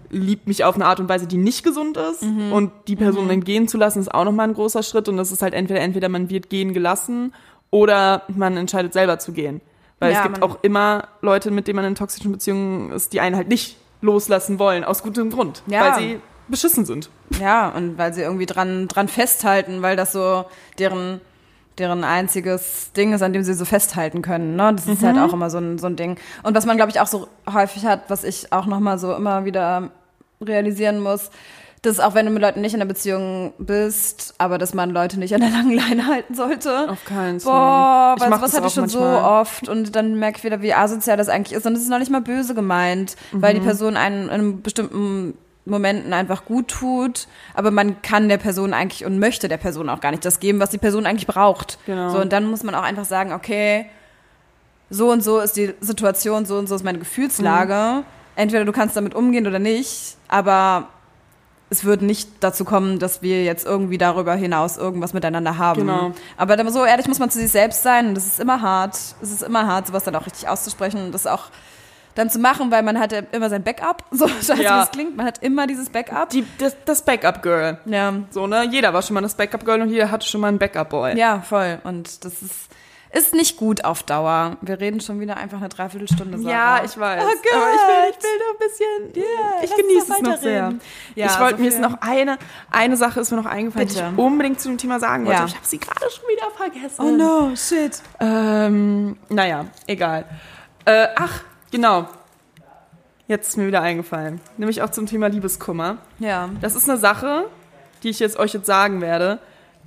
liebt 0.09 0.47
mich 0.47 0.63
auf 0.63 0.75
eine 0.75 0.85
Art 0.85 0.99
und 0.99 1.07
Weise, 1.09 1.27
die 1.27 1.37
nicht 1.37 1.63
gesund 1.63 1.97
ist. 1.97 2.23
Mhm. 2.23 2.51
Und 2.51 2.71
die 2.87 2.95
Person 2.95 3.27
dann 3.27 3.43
gehen 3.43 3.67
zu 3.67 3.77
lassen, 3.77 3.99
ist 3.99 4.13
auch 4.13 4.25
nochmal 4.25 4.47
ein 4.47 4.53
großer 4.53 4.83
Schritt. 4.83 5.07
Und 5.09 5.17
das 5.17 5.31
ist 5.31 5.41
halt 5.41 5.53
entweder, 5.53 5.79
entweder 5.81 6.09
man 6.09 6.29
wird 6.29 6.49
gehen 6.49 6.73
gelassen 6.73 7.33
oder 7.71 8.23
man 8.27 8.57
entscheidet 8.57 8.93
selber 8.93 9.19
zu 9.19 9.31
gehen. 9.31 9.61
Weil 9.99 10.11
Ja, 10.13 10.19
es 10.19 10.23
gibt 10.23 10.41
auch 10.41 10.59
immer 10.63 11.07
Leute, 11.21 11.51
mit 11.51 11.67
denen 11.67 11.75
man 11.77 11.85
in 11.85 11.95
toxischen 11.95 12.31
Beziehungen 12.31 12.91
ist, 12.91 13.13
die 13.13 13.19
einen 13.19 13.35
halt 13.35 13.49
nicht 13.49 13.77
loslassen 14.01 14.57
wollen, 14.59 14.83
aus 14.83 15.03
gutem 15.03 15.29
Grund. 15.29 15.61
Ja. 15.67 15.81
Weil 15.91 15.99
sie 15.99 16.19
beschissen 16.47 16.85
sind. 16.85 17.09
Ja, 17.39 17.69
und 17.69 17.97
weil 17.97 18.13
sie 18.13 18.21
irgendwie 18.21 18.45
dran, 18.47 18.87
dran 18.87 19.07
festhalten, 19.07 19.81
weil 19.81 19.95
das 19.95 20.13
so 20.13 20.45
deren, 20.79 21.21
deren 21.77 22.03
einziges 22.03 22.91
Ding 22.93 23.13
ist, 23.13 23.21
an 23.21 23.33
dem 23.33 23.43
sie 23.43 23.53
so 23.53 23.65
festhalten 23.65 24.21
können. 24.21 24.55
Ne? 24.55 24.73
Das 24.73 24.87
ist 24.87 25.03
halt 25.03 25.17
Mhm. 25.17 25.21
auch 25.21 25.33
immer 25.33 25.49
so 25.49 25.59
ein, 25.59 25.77
so 25.77 25.85
ein 25.87 25.95
Ding. 25.95 26.17
Und 26.43 26.55
was 26.55 26.65
man, 26.65 26.77
glaube 26.77 26.91
ich, 26.91 26.99
auch 27.01 27.07
so 27.07 27.27
häufig 27.53 27.85
hat, 27.85 28.09
was 28.09 28.23
ich 28.23 28.51
auch 28.51 28.65
nochmal 28.65 28.97
so 28.97 29.13
immer 29.13 29.45
wieder 29.45 29.91
realisieren 30.45 30.99
muss, 30.99 31.29
dass 31.81 31.99
auch 32.01 32.13
wenn 32.13 32.25
du 32.25 32.31
mit 32.31 32.41
Leuten 32.41 32.59
nicht 32.61 32.73
in 32.73 32.81
einer 32.81 32.87
Beziehung 32.87 33.53
bist, 33.57 34.33
aber 34.37 34.57
dass 34.57 34.73
man 34.73 34.89
Leute 34.89 35.17
nicht 35.17 35.33
an 35.33 35.39
der 35.41 35.49
langen 35.49 35.71
Leine 35.71 36.07
halten 36.07 36.35
sollte. 36.35 36.89
Auf 36.89 37.05
keinen 37.05 37.39
Boah, 37.39 38.15
Ich 38.17 38.21
weißt, 38.21 38.29
mach 38.29 38.37
du, 38.39 38.43
was 38.43 38.51
das 38.51 38.57
hatte 38.59 38.67
ich 38.67 38.73
schon 38.73 38.89
so 38.89 38.99
manchmal. 38.99 39.41
oft 39.41 39.69
und 39.69 39.95
dann 39.95 40.15
merke 40.15 40.39
ich 40.39 40.43
wieder, 40.43 40.61
wie 40.61 40.73
asozial 40.73 41.15
das 41.15 41.29
eigentlich 41.29 41.57
ist 41.57 41.65
und 41.65 41.73
es 41.73 41.81
ist 41.83 41.89
noch 41.89 41.99
nicht 41.99 42.11
mal 42.11 42.21
böse 42.21 42.53
gemeint, 42.53 43.15
weil 43.31 43.53
Mhm. 43.53 43.59
die 43.59 43.65
Person 43.65 43.95
einen 43.97 44.23
in 44.25 44.29
einem 44.29 44.61
bestimmten 44.61 45.37
Momenten 45.65 46.11
einfach 46.13 46.43
gut 46.45 46.67
tut, 46.67 47.27
aber 47.53 47.71
man 47.71 48.01
kann 48.01 48.27
der 48.27 48.37
Person 48.39 48.73
eigentlich 48.73 49.05
und 49.05 49.19
möchte 49.19 49.47
der 49.47 49.57
Person 49.57 49.87
auch 49.89 50.01
gar 50.01 50.11
nicht 50.11 50.25
das 50.25 50.39
geben, 50.41 50.59
was 50.59 50.71
die 50.71 50.79
Person 50.79 51.05
eigentlich 51.05 51.27
braucht. 51.27 51.77
Genau. 51.85 52.09
So 52.09 52.19
und 52.19 52.33
dann 52.33 52.45
muss 52.45 52.63
man 52.63 52.75
auch 52.75 52.83
einfach 52.83 53.05
sagen, 53.05 53.31
okay, 53.33 53.85
so 54.89 55.11
und 55.11 55.23
so 55.23 55.39
ist 55.39 55.55
die 55.55 55.73
Situation, 55.79 56.45
so 56.45 56.57
und 56.57 56.67
so 56.67 56.75
ist 56.75 56.83
meine 56.83 56.97
Mhm. 56.97 57.03
Entweder 58.39 58.63
du 58.65 58.71
kannst 58.71 58.95
damit 58.95 59.13
umgehen 59.15 59.45
oder 59.47 59.59
nicht, 59.59 60.15
aber 60.29 60.87
es 61.69 61.83
wird 61.83 62.01
nicht 62.01 62.29
dazu 62.39 62.65
kommen, 62.65 62.97
dass 62.97 63.21
wir 63.21 63.43
jetzt 63.43 63.65
irgendwie 63.65 63.97
darüber 63.97 64.33
hinaus 64.33 64.77
irgendwas 64.77 65.13
miteinander 65.13 65.57
haben. 65.57 65.81
Genau. 65.81 66.11
Aber 66.37 66.55
dann 66.55 66.71
so 66.71 66.83
ehrlich 66.85 67.07
muss 67.07 67.19
man 67.19 67.29
zu 67.29 67.37
sich 67.37 67.51
selbst 67.51 67.83
sein 67.83 68.07
und 68.07 68.15
das 68.15 68.25
ist 68.25 68.39
immer 68.39 68.61
hart. 68.61 68.95
Es 69.21 69.31
ist 69.31 69.43
immer 69.43 69.67
hart, 69.67 69.87
sowas 69.87 70.03
dann 70.05 70.15
auch 70.15 70.25
richtig 70.25 70.47
auszusprechen 70.47 71.05
und 71.05 71.11
das 71.11 71.27
auch 71.27 71.43
dann 72.15 72.29
zu 72.29 72.39
machen, 72.39 72.71
weil 72.71 72.81
man 72.81 72.97
hat 72.99 73.11
ja 73.11 73.19
immer 73.33 73.49
sein 73.49 73.61
Backup. 73.63 74.03
So 74.11 74.27
scheiße, 74.27 74.63
Ja. 74.63 74.79
wie 74.79 74.83
es 74.85 74.91
klingt, 74.91 75.15
man 75.17 75.25
hat 75.27 75.43
immer 75.43 75.67
dieses 75.67 75.89
Backup. 75.89 76.29
Die, 76.29 76.43
das, 76.57 76.75
das 76.85 77.03
Backup-Girl. 77.03 77.79
ja. 77.85 78.13
So, 78.31 78.47
ne? 78.47 78.67
Jeder 78.71 78.93
war 78.93 79.01
schon 79.01 79.13
mal 79.15 79.21
das 79.21 79.35
Backup-Girl 79.35 79.81
und 79.81 79.89
jeder 79.89 80.09
hatte 80.09 80.25
schon 80.27 80.41
mal 80.41 80.47
einen 80.47 80.57
Backup-Boy. 80.59 81.17
ja, 81.17 81.41
voll. 81.41 81.79
Und 81.83 82.23
das 82.25 82.41
ist, 82.41 82.55
ist 83.11 83.33
nicht 83.33 83.57
gut 83.57 83.83
auf 83.85 84.03
Dauer. 84.03 84.57
Wir 84.61 84.79
reden 84.79 84.99
schon 85.01 85.19
wieder 85.19 85.37
einfach 85.37 85.57
eine 85.57 85.69
Dreiviertelstunde. 85.69 86.37
Sarah. 86.37 86.51
Ja, 86.79 86.83
ich 86.85 86.97
weiß. 86.97 87.23
Oh 87.23 87.27
aber 87.27 87.33
ich 87.33 87.43
will, 87.87 88.13
ich 88.17 88.23
will 88.23 88.39
noch 88.39 88.53
ein 88.53 88.59
bisschen. 88.59 89.23
ich 89.63 89.69
lass 89.69 89.77
genieße 89.79 90.11
es 90.13 90.21
noch 90.21 90.37
sehr. 90.37 90.73
Ja, 91.15 91.25
ich 91.25 91.39
wollte 91.39 91.57
so 91.57 91.63
mir 91.63 91.71
viel- 91.71 91.81
noch 91.81 92.01
eine 92.01 92.37
eine 92.71 92.97
Sache 92.97 93.19
ist 93.19 93.31
mir 93.31 93.37
noch 93.37 93.45
eingefallen, 93.45 93.87
Bitte. 93.87 94.03
die 94.07 94.13
ich 94.13 94.17
unbedingt 94.17 94.59
zu 94.61 94.69
dem 94.69 94.77
Thema 94.77 94.99
sagen 94.99 95.25
wollte. 95.25 95.39
Ja. 95.39 95.45
Ich 95.47 95.55
habe 95.55 95.65
sie 95.65 95.79
gerade 95.79 96.05
schon 96.11 96.23
wieder 96.29 96.51
vergessen. 96.55 97.01
Oh 97.05 97.11
no, 97.11 97.55
shit. 97.55 98.01
Ähm, 98.19 99.17
naja, 99.29 99.65
egal. 99.87 100.25
Äh, 100.85 101.07
ach, 101.15 101.41
genau. 101.71 102.07
Jetzt 103.27 103.49
ist 103.49 103.57
mir 103.57 103.67
wieder 103.67 103.81
eingefallen. 103.81 104.41
Nämlich 104.57 104.81
auch 104.81 104.89
zum 104.89 105.05
Thema 105.05 105.27
Liebeskummer. 105.27 105.97
Ja. 106.19 106.49
Das 106.61 106.75
ist 106.75 106.89
eine 106.89 106.97
Sache, 106.97 107.45
die 108.01 108.09
ich 108.09 108.19
jetzt 108.19 108.37
euch 108.39 108.53
jetzt 108.53 108.65
sagen 108.65 109.01
werde. 109.01 109.39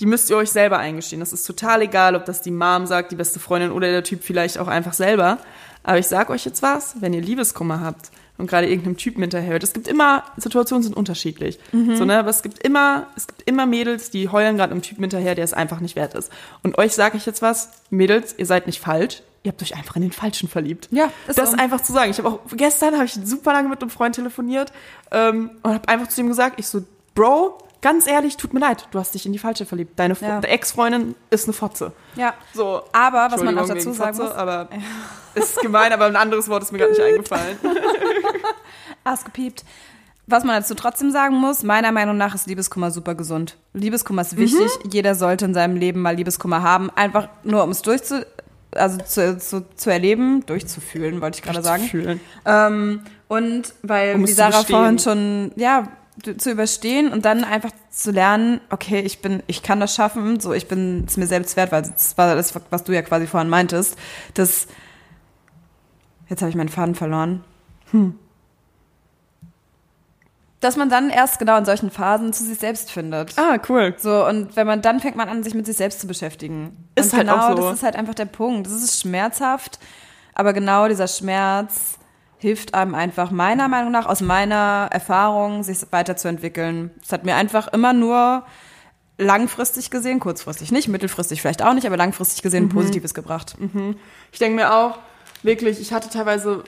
Die 0.02 0.06
müsst 0.06 0.28
ihr 0.30 0.36
euch 0.36 0.50
selber 0.50 0.78
eingestehen. 0.78 1.20
Das 1.20 1.32
ist 1.32 1.44
total 1.44 1.80
egal, 1.82 2.16
ob 2.16 2.24
das 2.24 2.42
die 2.42 2.50
Mom 2.50 2.86
sagt, 2.86 3.12
die 3.12 3.16
beste 3.16 3.38
Freundin 3.38 3.70
oder 3.70 3.86
der 3.86 4.02
Typ 4.02 4.24
vielleicht 4.24 4.58
auch 4.58 4.66
einfach 4.66 4.94
selber. 4.94 5.38
Aber 5.84 5.98
ich 5.98 6.08
sag 6.08 6.28
euch 6.28 6.44
jetzt 6.44 6.60
was, 6.60 7.00
wenn 7.00 7.12
ihr 7.12 7.20
Liebeskummer 7.20 7.80
habt 7.80 8.10
und 8.36 8.48
gerade 8.48 8.68
irgendeinem 8.68 8.96
Typen 8.96 9.20
hinterherhört. 9.20 9.62
Es 9.62 9.72
gibt 9.72 9.86
immer, 9.86 10.24
Situationen 10.36 10.82
sind 10.82 10.96
unterschiedlich. 10.96 11.60
So, 11.70 12.04
ne? 12.04 12.18
Aber 12.18 12.30
es 12.30 12.42
gibt 12.42 12.58
immer, 12.64 13.06
es 13.14 13.28
gibt 13.28 13.42
immer 13.42 13.64
Mädels, 13.64 14.10
die 14.10 14.28
heulen 14.28 14.56
gerade 14.56 14.72
einem 14.72 14.82
Typen 14.82 15.04
hinterher, 15.04 15.36
der 15.36 15.44
es 15.44 15.54
einfach 15.54 15.78
nicht 15.78 15.94
wert 15.94 16.14
ist. 16.14 16.32
Und 16.64 16.78
euch 16.78 16.94
sage 16.94 17.16
ich 17.16 17.24
jetzt 17.24 17.40
was, 17.40 17.70
Mädels, 17.90 18.34
ihr 18.36 18.46
seid 18.46 18.66
nicht 18.66 18.80
falsch. 18.80 19.22
Ihr 19.44 19.52
habt 19.52 19.62
euch 19.62 19.76
einfach 19.76 19.94
in 19.94 20.02
den 20.02 20.12
Falschen 20.12 20.48
verliebt. 20.48 20.88
Ja, 20.90 21.12
ist 21.28 21.38
das 21.38 21.52
so. 21.52 21.56
einfach 21.58 21.80
zu 21.80 21.92
sagen. 21.92 22.10
Ich 22.10 22.18
habe 22.18 22.28
auch 22.28 22.40
gestern 22.56 22.94
habe 22.94 23.04
ich 23.04 23.12
super 23.24 23.52
lange 23.52 23.68
mit 23.68 23.80
einem 23.80 23.90
Freund 23.90 24.16
telefoniert 24.16 24.72
ähm, 25.12 25.50
und 25.62 25.74
habe 25.74 25.88
einfach 25.88 26.08
zu 26.08 26.20
ihm 26.20 26.26
gesagt, 26.26 26.58
ich 26.58 26.66
so, 26.66 26.82
Bro, 27.14 27.58
ganz 27.82 28.06
ehrlich, 28.06 28.36
tut 28.38 28.54
mir 28.54 28.60
leid, 28.60 28.88
du 28.90 28.98
hast 28.98 29.14
dich 29.14 29.26
in 29.26 29.32
die 29.32 29.38
falsche 29.38 29.66
verliebt. 29.66 29.98
Deine 29.98 30.16
Ja. 30.20 30.40
Ex-Freundin 30.40 31.14
ist 31.28 31.44
eine 31.46 31.52
Fotze. 31.52 31.92
Ja. 32.16 32.32
So. 32.54 32.82
Aber 32.92 33.28
was 33.30 33.42
man 33.42 33.58
auch 33.58 33.66
dazu 33.66 33.92
sagen 33.92 34.14
Fotze, 34.14 34.28
muss, 34.30 34.36
aber 34.38 34.68
ist 35.34 35.60
gemein, 35.60 35.92
aber 35.92 36.06
ein 36.06 36.16
anderes 36.16 36.48
Wort 36.48 36.62
ist 36.62 36.72
mir 36.72 36.78
gerade 36.78 36.92
nicht 36.92 37.02
eingefallen. 37.02 37.58
ausgepiept. 39.04 39.64
Was 40.26 40.44
man 40.44 40.56
dazu 40.60 40.74
trotzdem 40.74 41.10
sagen 41.10 41.34
muss, 41.34 41.64
meiner 41.64 41.90
Meinung 41.90 42.16
nach 42.16 42.34
ist 42.34 42.46
Liebeskummer 42.46 42.90
super 42.92 43.14
gesund. 43.14 43.56
Liebeskummer 43.74 44.22
ist 44.22 44.36
wichtig. 44.36 44.70
Jeder 44.90 45.14
sollte 45.16 45.44
in 45.44 45.52
seinem 45.52 45.76
Leben 45.76 46.00
mal 46.00 46.14
Liebeskummer 46.14 46.62
haben. 46.62 46.90
Einfach 46.90 47.28
nur, 47.42 47.64
um 47.64 47.70
es 47.70 47.82
durchzu, 47.82 48.24
also 48.70 48.98
zu, 48.98 49.36
zu, 49.38 49.66
zu 49.74 49.90
erleben, 49.90 50.46
durchzufühlen, 50.46 51.20
wollte 51.20 51.38
ich 51.38 51.42
gerade 51.42 51.62
sagen. 51.62 51.82
Fühlen. 51.82 52.20
Ähm, 52.46 53.02
und 53.26 53.74
weil, 53.82 54.14
Um 54.14 54.26
wie 54.26 54.32
Sarah 54.32 54.62
vorhin 54.62 54.98
schon, 55.00 55.52
ja, 55.56 55.88
zu 56.36 56.50
überstehen 56.50 57.10
und 57.10 57.24
dann 57.24 57.42
einfach 57.44 57.70
zu 57.90 58.10
lernen, 58.10 58.60
okay, 58.70 59.00
ich 59.00 59.20
bin, 59.22 59.42
ich 59.46 59.62
kann 59.62 59.80
das 59.80 59.94
schaffen, 59.94 60.40
so, 60.40 60.52
ich 60.52 60.68
bin 60.68 61.04
es 61.06 61.16
mir 61.16 61.26
selbst 61.26 61.56
wert, 61.56 61.72
weil 61.72 61.82
das 61.82 62.18
war 62.18 62.34
das, 62.34 62.54
was 62.70 62.84
du 62.84 62.92
ja 62.92 63.02
quasi 63.02 63.26
vorhin 63.26 63.48
meintest, 63.48 63.96
dass, 64.34 64.66
jetzt 66.28 66.42
habe 66.42 66.50
ich 66.50 66.56
meinen 66.56 66.68
Faden 66.68 66.94
verloren. 66.94 67.42
Hm. 67.92 68.18
Dass 70.60 70.76
man 70.76 70.90
dann 70.90 71.10
erst 71.10 71.38
genau 71.38 71.56
in 71.56 71.64
solchen 71.64 71.90
Phasen 71.90 72.32
zu 72.32 72.44
sich 72.44 72.58
selbst 72.58 72.92
findet. 72.92 73.36
Ah, 73.36 73.58
cool. 73.68 73.94
So, 73.98 74.24
und 74.26 74.54
wenn 74.54 74.66
man, 74.66 74.80
dann 74.80 75.00
fängt 75.00 75.16
man 75.16 75.28
an, 75.28 75.42
sich 75.42 75.54
mit 75.54 75.66
sich 75.66 75.76
selbst 75.76 76.00
zu 76.00 76.06
beschäftigen. 76.06 76.88
Ist 76.94 77.12
und 77.12 77.18
halt 77.18 77.28
genau, 77.28 77.40
auch 77.40 77.56
so. 77.56 77.62
das 77.62 77.74
ist 77.78 77.82
halt 77.82 77.96
einfach 77.96 78.14
der 78.14 78.26
Punkt. 78.26 78.66
Das 78.66 78.74
ist 78.74 79.00
schmerzhaft, 79.00 79.80
aber 80.34 80.52
genau 80.52 80.86
dieser 80.86 81.08
Schmerz 81.08 81.98
hilft 82.42 82.74
einem 82.74 82.96
einfach 82.96 83.30
meiner 83.30 83.68
Meinung 83.68 83.92
nach, 83.92 84.06
aus 84.06 84.20
meiner 84.20 84.88
Erfahrung, 84.90 85.62
sich 85.62 85.78
weiterzuentwickeln. 85.92 86.90
Es 87.00 87.12
hat 87.12 87.24
mir 87.24 87.36
einfach 87.36 87.68
immer 87.72 87.92
nur 87.92 88.44
langfristig 89.16 89.90
gesehen, 89.92 90.18
kurzfristig 90.18 90.72
nicht, 90.72 90.88
mittelfristig 90.88 91.40
vielleicht 91.40 91.62
auch 91.62 91.72
nicht, 91.72 91.86
aber 91.86 91.96
langfristig 91.96 92.42
gesehen 92.42 92.64
Mhm. 92.64 92.70
Positives 92.70 93.14
gebracht. 93.14 93.54
Ich 94.32 94.40
denke 94.40 94.56
mir 94.56 94.74
auch, 94.74 94.98
wirklich, 95.44 95.80
ich 95.80 95.92
hatte 95.92 96.10
teilweise 96.10 96.64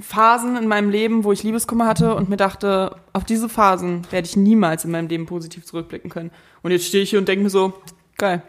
Phasen 0.00 0.56
in 0.56 0.66
meinem 0.66 0.88
Leben, 0.88 1.24
wo 1.24 1.32
ich 1.32 1.42
Liebeskummer 1.42 1.86
hatte 1.86 2.14
und 2.14 2.30
mir 2.30 2.38
dachte, 2.38 2.96
auf 3.12 3.24
diese 3.24 3.50
Phasen 3.50 4.06
werde 4.10 4.26
ich 4.26 4.34
niemals 4.34 4.86
in 4.86 4.92
meinem 4.92 5.08
Leben 5.08 5.26
positiv 5.26 5.66
zurückblicken 5.66 6.08
können. 6.08 6.30
Und 6.62 6.70
jetzt 6.70 6.86
stehe 6.86 7.02
ich 7.02 7.10
hier 7.10 7.18
und 7.18 7.28
denke 7.28 7.42
mir 7.44 7.50
so, 7.50 7.74
geil. 8.16 8.42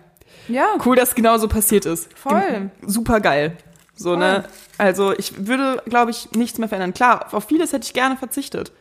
Ja, 0.47 0.67
Cool, 0.85 0.95
dass 0.95 1.13
genau 1.13 1.37
so 1.39 1.49
passiert 1.49 1.85
ist. 1.85 2.09
Voll. 2.17 2.71
Super 2.85 3.19
geil. 3.19 3.57
So, 3.97 4.15
ne? 4.15 4.45
Also 4.77 5.13
ich 5.17 5.47
würde, 5.47 5.81
glaube 5.85 6.11
ich, 6.11 6.31
nichts 6.31 6.59
mehr 6.59 6.69
verändern. 6.69 6.93
Klar, 6.93 7.27
auf 7.31 7.45
vieles 7.45 7.73
hätte 7.73 7.85
ich 7.85 7.93
gerne 7.93 8.15
verzichtet. 8.15 8.71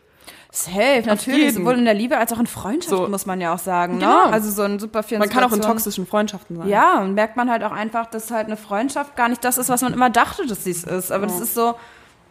Safe, 0.51 1.03
natürlich. 1.05 1.55
Sowohl 1.55 1.77
in 1.77 1.85
der 1.85 1.93
Liebe 1.93 2.17
als 2.17 2.31
auch 2.31 2.39
in 2.39 2.47
Freundschaften, 2.47 3.05
So. 3.05 3.09
muss 3.09 3.25
man 3.25 3.41
ja 3.41 3.53
auch 3.53 3.59
sagen. 3.59 3.99
Genau. 3.99 4.27
Ne? 4.27 4.33
Also 4.33 4.49
so 4.49 4.63
in 4.63 4.79
super 4.79 5.03
vielen 5.03 5.19
Man 5.19 5.29
kann 5.29 5.43
auch 5.43 5.51
in 5.51 5.61
toxischen 5.61 6.07
Freundschaften 6.07 6.55
sein. 6.55 6.69
Ja, 6.69 7.01
und 7.01 7.15
merkt 7.15 7.35
man 7.35 7.49
halt 7.49 7.63
auch 7.63 7.71
einfach, 7.71 8.05
dass 8.05 8.31
halt 8.31 8.47
eine 8.47 8.57
Freundschaft 8.57 9.15
gar 9.15 9.27
nicht 9.27 9.43
das 9.43 9.57
ist, 9.57 9.69
was 9.69 9.81
man 9.81 9.93
immer 9.93 10.09
dachte, 10.09 10.45
dass 10.47 10.63
sie 10.63 10.71
es 10.71 10.83
ist. 10.83 11.11
Aber 11.11 11.25
das 11.27 11.41
ist 11.41 11.53
so, 11.53 11.75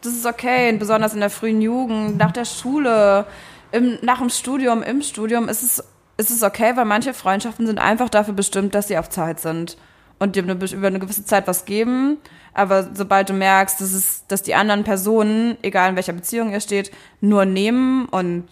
das 0.00 0.14
ist 0.14 0.24
okay, 0.24 0.70
und 0.70 0.78
besonders 0.78 1.12
in 1.12 1.20
der 1.20 1.30
frühen 1.30 1.60
Jugend, 1.60 2.16
nach 2.16 2.32
der 2.32 2.46
Schule, 2.46 3.26
im, 3.72 3.98
nach 4.02 4.18
dem 4.18 4.30
Studium, 4.30 4.82
im 4.82 5.02
Studium 5.02 5.48
ist 5.48 5.62
es, 5.62 5.84
ist 6.16 6.30
es 6.30 6.42
okay, 6.42 6.72
weil 6.76 6.86
manche 6.86 7.12
Freundschaften 7.12 7.66
sind 7.66 7.78
einfach 7.78 8.08
dafür 8.08 8.34
bestimmt, 8.34 8.74
dass 8.74 8.88
sie 8.88 8.96
auf 8.96 9.10
Zeit 9.10 9.40
sind 9.40 9.76
und 10.18 10.36
dir 10.36 10.42
eine, 10.42 10.52
über 10.54 10.86
eine 10.86 10.98
gewisse 10.98 11.24
Zeit 11.24 11.46
was 11.46 11.64
geben. 11.64 12.18
Aber 12.54 12.90
sobald 12.94 13.28
du 13.28 13.34
merkst, 13.34 13.80
dass, 13.80 13.92
es, 13.92 14.26
dass 14.28 14.42
die 14.42 14.54
anderen 14.54 14.84
Personen, 14.84 15.56
egal 15.62 15.90
in 15.90 15.96
welcher 15.96 16.14
Beziehung 16.14 16.52
ihr 16.52 16.60
steht, 16.60 16.90
nur 17.20 17.44
nehmen 17.44 18.06
und 18.06 18.44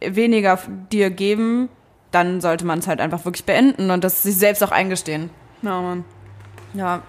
weniger 0.00 0.58
dir 0.90 1.10
geben, 1.10 1.68
dann 2.10 2.40
sollte 2.40 2.66
man 2.66 2.80
es 2.80 2.88
halt 2.88 3.00
einfach 3.00 3.24
wirklich 3.24 3.44
beenden 3.44 3.90
und 3.90 4.04
das 4.04 4.22
sich 4.22 4.36
selbst 4.36 4.62
auch 4.62 4.72
eingestehen. 4.72 5.30
Ja, 5.62 5.80
Mann. 5.80 6.04
Ja, 6.74 7.02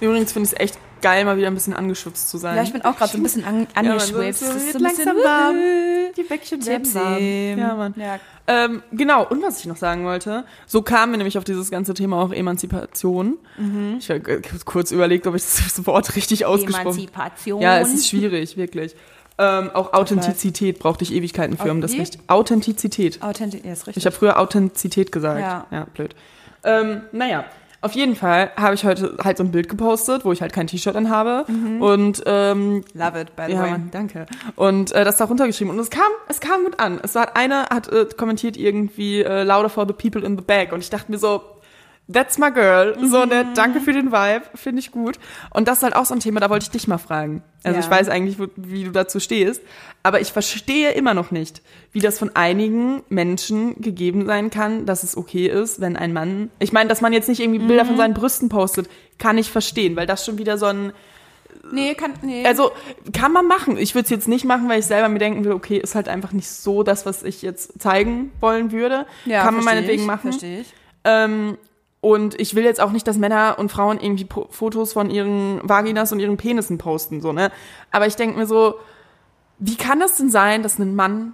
Übrigens 0.00 0.32
finde 0.32 0.46
ich 0.46 0.52
es 0.52 0.60
echt 0.60 0.78
geil, 1.00 1.24
mal 1.24 1.36
wieder 1.36 1.46
ein 1.48 1.54
bisschen 1.54 1.74
angeschwitzt 1.74 2.28
zu 2.30 2.38
sein. 2.38 2.56
ja 2.56 2.62
ich 2.62 2.72
bin 2.72 2.82
auch 2.82 2.96
gerade 2.96 3.12
so 3.12 3.18
ein 3.18 3.22
bisschen 3.22 3.44
an, 3.44 3.60
Ja, 3.74 3.82
Mann, 3.82 3.92
angeschwipst. 3.92 4.40
so- 4.40 4.46
so 4.46 4.52
so 4.52 4.58
ein 4.58 4.64
bisschen 4.66 4.80
langsam 4.82 5.16
warm. 5.16 5.56
wuhu. 5.56 6.12
Die 6.16 6.22
Bäckchen 6.22 6.66
werden 6.66 6.94
warm. 6.94 7.58
Ja, 7.58 7.74
Mann. 7.74 7.94
Ja. 7.96 8.18
Ähm, 8.46 8.82
genau, 8.92 9.26
und 9.26 9.42
was 9.42 9.60
ich 9.60 9.66
noch 9.66 9.76
sagen 9.76 10.04
wollte, 10.04 10.44
so 10.66 10.82
kamen 10.82 11.12
wir 11.12 11.18
nämlich 11.18 11.36
auf 11.38 11.44
dieses 11.44 11.70
ganze 11.70 11.92
Thema 11.94 12.22
auch 12.22 12.32
Emanzipation. 12.32 13.36
Mhm. 13.58 13.96
Ich 13.98 14.08
habe 14.10 14.40
kurz 14.64 14.90
überlegt, 14.90 15.26
ob 15.26 15.34
ich 15.34 15.42
das 15.42 15.86
Wort 15.86 16.16
richtig 16.16 16.46
ausgesprochen 16.46 16.86
Emanzipation. 16.86 17.60
Ja, 17.62 17.78
es 17.78 17.92
ist 17.92 18.08
schwierig, 18.08 18.56
wirklich. 18.56 18.94
Ähm, 19.40 19.70
auch 19.72 19.92
Authentizität 19.92 20.80
brauchte 20.80 21.04
ich 21.04 21.12
Ewigkeiten 21.14 21.56
für, 21.56 21.70
um 21.70 21.80
das 21.80 21.92
richtig. 21.92 22.20
Authentizität. 22.26 23.22
Authentisch, 23.22 23.60
ja, 23.64 23.72
ist 23.72 23.86
richtig. 23.86 23.98
Ich 24.02 24.06
habe 24.06 24.16
früher 24.16 24.38
Authentizität 24.38 25.12
gesagt. 25.12 25.40
Ja. 25.40 25.66
ja 25.70 25.86
blöd. 25.94 26.16
Ähm, 26.64 27.02
naja, 27.12 27.44
auf 27.80 27.92
jeden 27.92 28.16
Fall 28.16 28.50
habe 28.56 28.74
ich 28.74 28.84
heute 28.84 29.16
halt 29.22 29.36
so 29.36 29.44
ein 29.44 29.52
Bild 29.52 29.68
gepostet, 29.68 30.24
wo 30.24 30.32
ich 30.32 30.42
halt 30.42 30.52
kein 30.52 30.66
T-Shirt 30.66 30.96
an 30.96 31.10
habe. 31.10 31.44
Und 31.80 32.22
ähm, 32.26 32.84
Love 32.94 33.20
it, 33.20 33.36
by 33.36 33.44
the 33.46 33.52
ja, 33.52 33.62
way. 33.62 33.74
Danke. 33.92 34.26
Und 34.56 34.90
äh, 34.92 35.04
das 35.04 35.16
da 35.16 35.26
runtergeschrieben. 35.26 35.72
Und 35.72 35.78
es 35.78 35.90
kam, 35.90 36.10
es 36.28 36.40
kam 36.40 36.64
gut 36.64 36.80
an. 36.80 36.98
Es 37.02 37.14
war 37.14 37.36
einer 37.36 37.66
hat 37.70 37.88
äh, 37.88 38.06
kommentiert 38.16 38.56
irgendwie 38.56 39.22
äh, 39.22 39.44
louder 39.44 39.68
for 39.68 39.86
the 39.86 39.92
people 39.92 40.26
in 40.26 40.36
the 40.36 40.42
back. 40.42 40.72
Und 40.72 40.80
ich 40.80 40.90
dachte 40.90 41.12
mir 41.12 41.18
so, 41.18 41.42
that's 42.12 42.38
my 42.38 42.50
girl. 42.50 42.94
So 43.06 43.22
Mhm. 43.24 43.28
nett, 43.28 43.46
danke 43.54 43.80
für 43.80 43.92
den 43.92 44.12
Vibe, 44.12 44.42
finde 44.54 44.80
ich 44.80 44.90
gut. 44.92 45.18
Und 45.50 45.68
das 45.68 45.78
ist 45.78 45.82
halt 45.84 45.94
auch 45.96 46.04
so 46.06 46.14
ein 46.14 46.20
Thema, 46.20 46.40
da 46.40 46.48
wollte 46.50 46.64
ich 46.64 46.70
dich 46.70 46.88
mal 46.88 46.98
fragen. 46.98 47.42
Also 47.64 47.78
Ja. 47.78 47.84
ich 47.84 47.90
weiß 47.90 48.08
eigentlich, 48.08 48.36
wie 48.56 48.84
du 48.84 48.90
dazu 48.92 49.20
stehst. 49.20 49.62
Aber 50.02 50.20
ich 50.20 50.32
verstehe 50.32 50.92
immer 50.92 51.12
noch 51.12 51.30
nicht, 51.32 51.60
wie 51.92 52.00
das 52.00 52.18
von 52.18 52.34
einigen 52.34 53.02
Menschen 53.08 53.80
gegeben 53.80 54.26
sein 54.26 54.48
kann, 54.50 54.86
dass 54.86 55.02
es 55.02 55.16
okay 55.16 55.48
ist, 55.48 55.80
wenn 55.80 55.96
ein 55.96 56.12
Mann. 56.12 56.50
Ich 56.60 56.72
meine, 56.72 56.88
dass 56.88 57.00
man 57.00 57.12
jetzt 57.12 57.28
nicht 57.28 57.40
irgendwie 57.40 57.58
Bilder 57.58 57.84
von 57.84 57.94
Mhm. 57.94 57.98
seinen 57.98 58.14
Brüsten 58.14 58.48
postet, 58.48 58.88
kann 59.18 59.36
ich 59.38 59.50
verstehen, 59.50 59.96
weil 59.96 60.06
das 60.06 60.24
schon 60.24 60.38
wieder 60.38 60.56
so 60.56 60.66
ein 60.66 60.92
Nee, 61.70 61.94
kann, 61.94 62.14
nee. 62.22 62.46
also 62.46 62.70
kann 63.12 63.30
man 63.32 63.46
machen. 63.46 63.76
Ich 63.76 63.94
würde 63.94 64.04
es 64.04 64.10
jetzt 64.10 64.28
nicht 64.28 64.46
machen, 64.46 64.70
weil 64.70 64.78
ich 64.80 64.86
selber 64.86 65.10
mir 65.10 65.18
denken 65.18 65.44
will, 65.44 65.52
okay, 65.52 65.76
ist 65.76 65.94
halt 65.94 66.08
einfach 66.08 66.32
nicht 66.32 66.48
so 66.48 66.82
das, 66.82 67.04
was 67.04 67.22
ich 67.22 67.42
jetzt 67.42 67.82
zeigen 67.82 68.32
wollen 68.40 68.72
würde. 68.72 69.04
ja, 69.26 69.42
kann 69.42 69.54
man 69.54 69.64
meinetwegen 69.64 70.00
ich, 70.02 70.06
machen. 70.06 70.30
Verstehe 70.32 70.60
ich. 70.60 70.72
Ähm, 71.04 71.58
und 72.00 72.40
ich 72.40 72.54
will 72.54 72.64
jetzt 72.64 72.80
auch 72.80 72.92
nicht, 72.92 73.06
dass 73.08 73.16
Männer 73.18 73.56
und 73.58 73.70
Frauen 73.72 73.98
irgendwie 74.00 74.24
po 74.24 74.46
Fotos 74.50 74.92
von 74.92 75.10
ihren 75.10 75.60
Vaginas 75.68 76.12
und 76.12 76.20
ihren 76.20 76.36
Penissen 76.36 76.78
posten, 76.78 77.20
so, 77.20 77.32
ne? 77.32 77.50
Aber 77.90 78.06
ich 78.06 78.14
denke 78.16 78.38
mir 78.38 78.46
so, 78.46 78.74
wie 79.58 79.76
kann 79.76 79.98
das 80.00 80.16
denn 80.16 80.30
sein, 80.30 80.62
dass 80.62 80.78
ein 80.78 80.94
Mann 80.94 81.32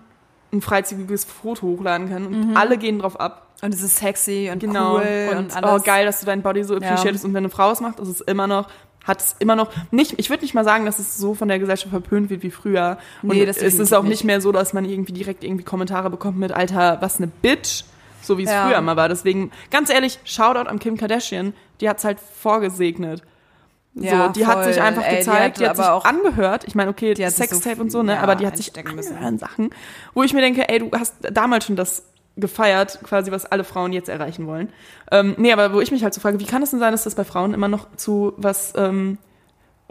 ein 0.53 0.61
freizügiges 0.63 1.25
Foto 1.25 1.67
hochladen 1.67 2.09
kann 2.09 2.27
und 2.27 2.57
alle 2.57 2.79
gehen 2.79 2.99
drauf 2.99 3.19
ab? 3.21 3.49
Und 3.63 3.75
es 3.75 3.83
ist 3.83 3.97
sexy 3.97 4.51
und 4.53 4.59
Genau. 4.61 4.97
cool 4.97 5.29
und, 5.33 5.37
und, 5.39 5.57
alles. 5.57 5.83
oh 5.83 5.85
geil, 5.85 6.07
dass 6.07 6.21
du 6.21 6.27
dein 6.27 6.43
Body 6.43 6.65
so 6.65 6.75
Ja. 6.79 6.81
appreciatest. 6.81 7.25
Und 7.25 7.35
wenn 7.35 7.45
eine 7.45 7.51
Frau 7.51 7.71
es 7.71 7.81
macht, 7.81 7.99
ist 8.01 8.09
es 8.09 8.21
immer 8.21 8.47
noch, 8.47 8.69
hat 9.05 9.21
es 9.21 9.37
immer 9.39 9.57
noch 9.57 9.71
nicht, 9.91 10.15
ich 10.19 10.31
würde 10.31 10.43
nicht 10.43 10.55
mal 10.55 10.65
sagen, 10.65 10.87
dass 10.87 10.99
es 10.99 11.17
so 11.19 11.35
von 11.35 11.49
der 11.49 11.59
Gesellschaft 11.59 11.91
verpönt 11.91 12.31
wird 12.31 12.43
wie 12.43 12.51
früher. 12.51 12.99
Und 13.23 13.31
Nee, 13.31 13.45
das 13.47 13.59
es 13.59 13.79
ist 13.79 13.93
auch 13.93 14.03
nicht. 14.03 14.25
mehr 14.25 14.41
so, 14.41 14.51
dass 14.53 14.73
man 14.73 14.85
irgendwie 14.87 15.13
direkt 15.13 15.45
irgendwie 15.45 15.65
Kommentare 15.65 16.09
bekommt 16.09 16.39
mit, 16.39 16.53
Alter, 16.53 16.99
was 17.01 17.19
eine 17.19 17.27
Bitch. 17.27 17.85
So 18.25 18.39
wie 18.39 18.45
es 18.45 18.51
Ja. 18.51 18.67
früher 18.67 18.81
mal 18.81 18.97
war. 18.97 19.09
Deswegen, 19.09 19.51
ganz 19.71 19.91
ehrlich, 19.91 20.19
Shoutout 20.25 20.69
an 20.69 20.79
Kim 20.79 20.97
Kardashian, 20.97 21.53
die 21.81 21.89
hat's 21.89 22.05
halt 22.05 22.19
vorgesegnet. 22.21 23.23
Ja, 23.97 24.27
so, 24.27 24.33
die 24.33 24.47
hat 24.47 24.55
voll. 24.55 24.73
sich 24.73 24.83
einfach 24.83 25.05
Ey, 25.05 25.11
die 25.11 25.17
gezeigt, 25.19 25.41
hat 25.41 25.61
die 25.61 25.69
hat, 25.69 25.77
sich 25.77 25.87
angehört. 25.87 26.65
Ich 26.67 26.75
meine, 26.75 26.91
okay, 26.91 27.15
Die 27.15 27.25
hat 27.25 27.33
so 27.33 27.43
Sextape 27.45 27.77
viel- 27.77 27.83
und 27.83 27.91
so, 27.93 28.03
ne? 28.03 28.15
ja, 28.15 28.21
aber 28.21 28.35
die 28.35 28.45
hat 28.47 28.57
sich 28.57 28.77
angehört 28.77 29.39
Sachen, 29.39 29.71
wo 30.15 30.25
ich 30.25 30.33
mir 30.35 30.41
denke, 30.41 30.69
ey, 30.69 30.81
du 30.81 30.91
hast 30.99 31.15
damals 31.33 31.67
schon 31.67 31.77
das 31.77 32.05
gefeiert, 32.37 32.99
quasi, 33.05 33.31
was 33.31 33.47
alle 33.47 33.63
Frauen 33.63 33.93
jetzt 33.93 34.09
erreichen 34.09 34.49
wollen. 34.49 34.73
Ähm, 35.13 35.35
nee, 35.39 35.53
aber 35.53 35.73
wo 35.73 35.81
ich 35.81 35.93
mich 35.93 36.03
halt 36.03 36.13
so 36.13 36.21
frage, 36.21 36.41
wie 36.41 36.45
kann 36.47 36.63
es 36.65 36.71
denn 36.71 36.81
sein, 36.81 36.91
dass 36.91 37.05
das 37.05 37.15
bei 37.15 37.23
Frauen 37.25 37.55
immer 37.55 37.69
noch 37.69 37.87
zu 37.97 38.33
was 38.37 38.73
ähm, 38.77 39.19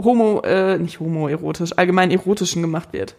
homo, 0.04 0.42
äh, 0.42 0.78
nicht 0.78 1.00
homoerotisch, 1.00 1.78
allgemein 1.78 2.12
erotischen 2.12 2.62
gemacht 2.62 2.90
wird? 2.92 3.16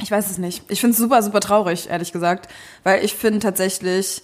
Ich 0.00 0.10
weiß 0.10 0.30
es 0.30 0.38
nicht. 0.38 0.62
Ich 0.68 0.80
finde 0.80 0.92
es 0.94 0.98
super, 0.98 1.22
super 1.22 1.40
traurig, 1.40 1.88
ehrlich 1.88 2.12
gesagt. 2.12 2.48
Weil 2.82 3.04
ich 3.04 3.14
finde 3.14 3.38
tatsächlich, 3.38 4.22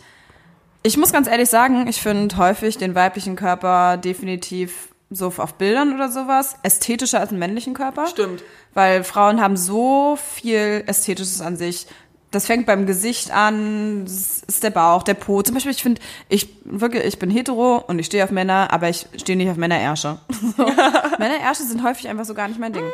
ich 0.83 0.97
muss 0.97 1.13
ganz 1.13 1.29
ehrlich 1.29 1.49
sagen, 1.49 1.87
ich 1.89 2.01
finde 2.01 2.37
häufig 2.37 2.79
den 2.79 2.95
weiblichen 2.95 3.37
Körper 3.37 3.97
definitiv 3.97 4.89
so 5.11 5.27
auf 5.27 5.55
Bildern 5.55 5.95
oder 5.95 6.09
sowas 6.09 6.57
ästhetischer 6.63 7.21
als 7.21 7.31
den 7.31 7.39
männlichen 7.39 7.75
Körper. 7.75 8.07
Stimmt. 8.07 8.43
Weil 8.75 9.03
Frauen 9.05 9.41
haben 9.41 9.57
so 9.57 10.17
viel 10.17 10.85
Ästhetisches 10.87 11.41
an 11.41 11.57
sich. 11.57 11.87
Das 12.31 12.47
fängt 12.47 12.65
beim 12.67 12.87
Gesicht 12.87 13.33
an, 13.33 14.05
ist 14.07 14.63
der 14.63 14.71
Bauch, 14.71 15.03
der 15.03 15.15
Po. 15.15 15.43
Zum 15.43 15.55
Beispiel, 15.55 15.73
ich 15.73 15.83
finde, 15.83 16.01
ich 16.29 16.49
wirklich, 16.65 17.03
ich 17.03 17.19
bin 17.19 17.29
hetero 17.29 17.79
und 17.79 17.99
ich 17.99 18.07
stehe 18.07 18.23
auf 18.23 18.31
Männer, 18.31 18.73
aber 18.73 18.89
ich 18.89 19.07
stehe 19.17 19.37
nicht 19.37 19.51
auf 19.51 19.57
Männerärsche. 19.57 20.19
So. 20.57 20.65
Männerärsche 21.19 21.65
sind 21.65 21.83
häufig 21.83 22.09
einfach 22.09 22.25
so 22.25 22.35
gar 22.35 22.47
nicht 22.47 22.61
mein 22.61 22.73
Ding. 22.73 22.85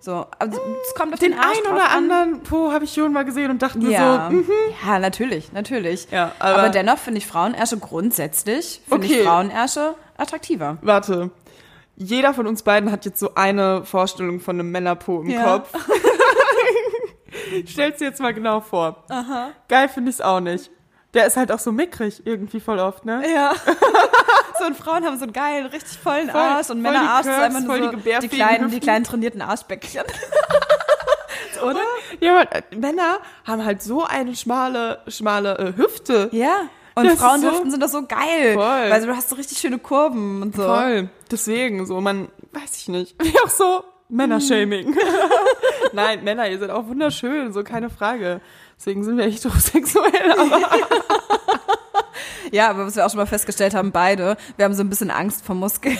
So, 0.00 0.26
also, 0.38 0.60
es 0.88 0.94
kommt 0.94 1.12
auf 1.12 1.18
den, 1.18 1.32
Den 1.32 1.40
einen 1.40 1.66
oder 1.72 1.90
an. 1.90 2.10
anderen 2.10 2.42
Po 2.44 2.70
habe 2.72 2.84
ich 2.84 2.92
schon 2.94 3.12
mal 3.12 3.24
gesehen 3.24 3.50
und 3.50 3.60
dachte 3.60 3.78
mir 3.78 3.90
Ja, 3.90 4.28
so, 4.30 4.36
mhm. 4.36 4.48
ja, 4.86 4.98
natürlich, 5.00 5.52
natürlich. 5.52 6.08
Ja, 6.10 6.32
aber, 6.38 6.58
aber- 6.60 6.68
dennoch 6.68 6.98
finde 6.98 7.18
ich 7.18 7.26
Frauenärsche 7.26 7.78
grundsätzlich, 7.78 8.80
finde 8.88 9.06
Okay. 9.06 9.20
ich 9.20 9.26
Frauenärsche 9.26 9.94
attraktiver. 10.16 10.78
warte. 10.82 11.30
Jeder 11.96 12.32
von 12.32 12.46
uns 12.46 12.62
beiden 12.62 12.92
hat 12.92 13.04
jetzt 13.06 13.18
so 13.18 13.34
eine 13.34 13.84
Vorstellung 13.84 14.38
von 14.38 14.60
einem 14.60 14.70
Männerpo 14.70 15.20
im 15.22 15.30
Ja. 15.30 15.58
Kopf. 15.58 15.72
Stell's 17.66 17.98
dir 17.98 18.04
jetzt 18.06 18.20
mal 18.20 18.32
genau 18.32 18.60
vor. 18.60 19.02
Aha. 19.08 19.50
Geil 19.68 19.88
finde 19.88 20.10
ich's 20.10 20.20
auch 20.20 20.38
nicht. 20.40 20.70
Der 21.14 21.26
ist 21.26 21.36
halt 21.36 21.50
auch 21.50 21.58
so 21.58 21.72
mickrig 21.72 22.22
irgendwie 22.26 22.60
voll 22.60 22.78
oft, 22.78 23.04
ne? 23.06 23.22
Ja. 23.32 23.52
so 24.58 24.66
und 24.66 24.76
Frauen 24.76 25.04
haben 25.06 25.16
so 25.16 25.24
einen 25.24 25.32
geilen, 25.32 25.66
richtig 25.66 25.98
vollen 25.98 26.28
Voll- 26.30 26.40
Arsch 26.40 26.68
und 26.70 26.76
die 26.76 26.82
Männerarsch 26.82 27.26
ist 27.26 27.32
einfach 27.32 27.60
nur 27.60 27.76
die 27.76 27.82
so 27.84 27.90
die, 27.90 27.96
gebärfähigen 27.96 28.36
kleinen, 28.36 28.70
die 28.70 28.80
kleinen 28.80 29.04
trainierten 29.04 29.40
Arschbäckchen. 29.42 30.04
Oder? 31.62 31.80
Ja, 32.20 32.38
aber, 32.40 32.52
äh, 32.54 32.62
Männer 32.76 33.18
haben 33.46 33.64
halt 33.64 33.82
so 33.82 34.04
eine 34.04 34.36
schmale, 34.36 35.00
schmale 35.08 35.58
äh, 35.58 35.76
Hüfte. 35.76 36.28
Ja. 36.32 36.68
Und 36.94 37.06
Das 37.06 37.18
Frauenhüften 37.18 37.64
so- 37.66 37.70
sind 37.72 37.82
doch 37.82 37.88
so 37.88 38.02
geil. 38.06 38.54
Voll. 38.54 38.90
Weil 38.90 39.06
du 39.06 39.16
hast 39.16 39.28
so 39.30 39.36
richtig 39.36 39.58
schöne 39.58 39.78
Kurven 39.78 40.42
und 40.42 40.54
so. 40.56 40.62
Voll. 40.64 41.08
Deswegen, 41.30 41.86
so, 41.86 42.00
man, 42.00 42.28
weiß 42.52 42.76
ich 42.76 42.88
nicht. 42.88 43.16
Wie 43.24 43.38
auch 43.44 43.48
so 43.50 43.82
Männershaming. 44.08 44.96
Nein, 45.92 46.24
Männer, 46.24 46.48
ihr 46.48 46.58
seid 46.58 46.70
auch 46.70 46.86
wunderschön, 46.86 47.52
so 47.52 47.62
keine 47.64 47.90
Frage. 47.90 48.40
Deswegen 48.78 49.04
sind 49.04 49.18
wir 49.18 49.26
echt 49.26 49.38
heterosexuell, 49.44 50.32
aber 50.32 50.60
Ja, 52.52 52.70
aber 52.70 52.86
was 52.86 52.96
wir 52.96 53.04
auch 53.04 53.10
schon 53.10 53.18
mal 53.18 53.26
festgestellt 53.26 53.74
haben, 53.74 53.92
beide, 53.92 54.36
wir 54.56 54.64
haben 54.64 54.74
so 54.74 54.82
ein 54.82 54.88
bisschen 54.88 55.10
Angst 55.10 55.44
vor 55.44 55.54
Muskeln. 55.54 55.98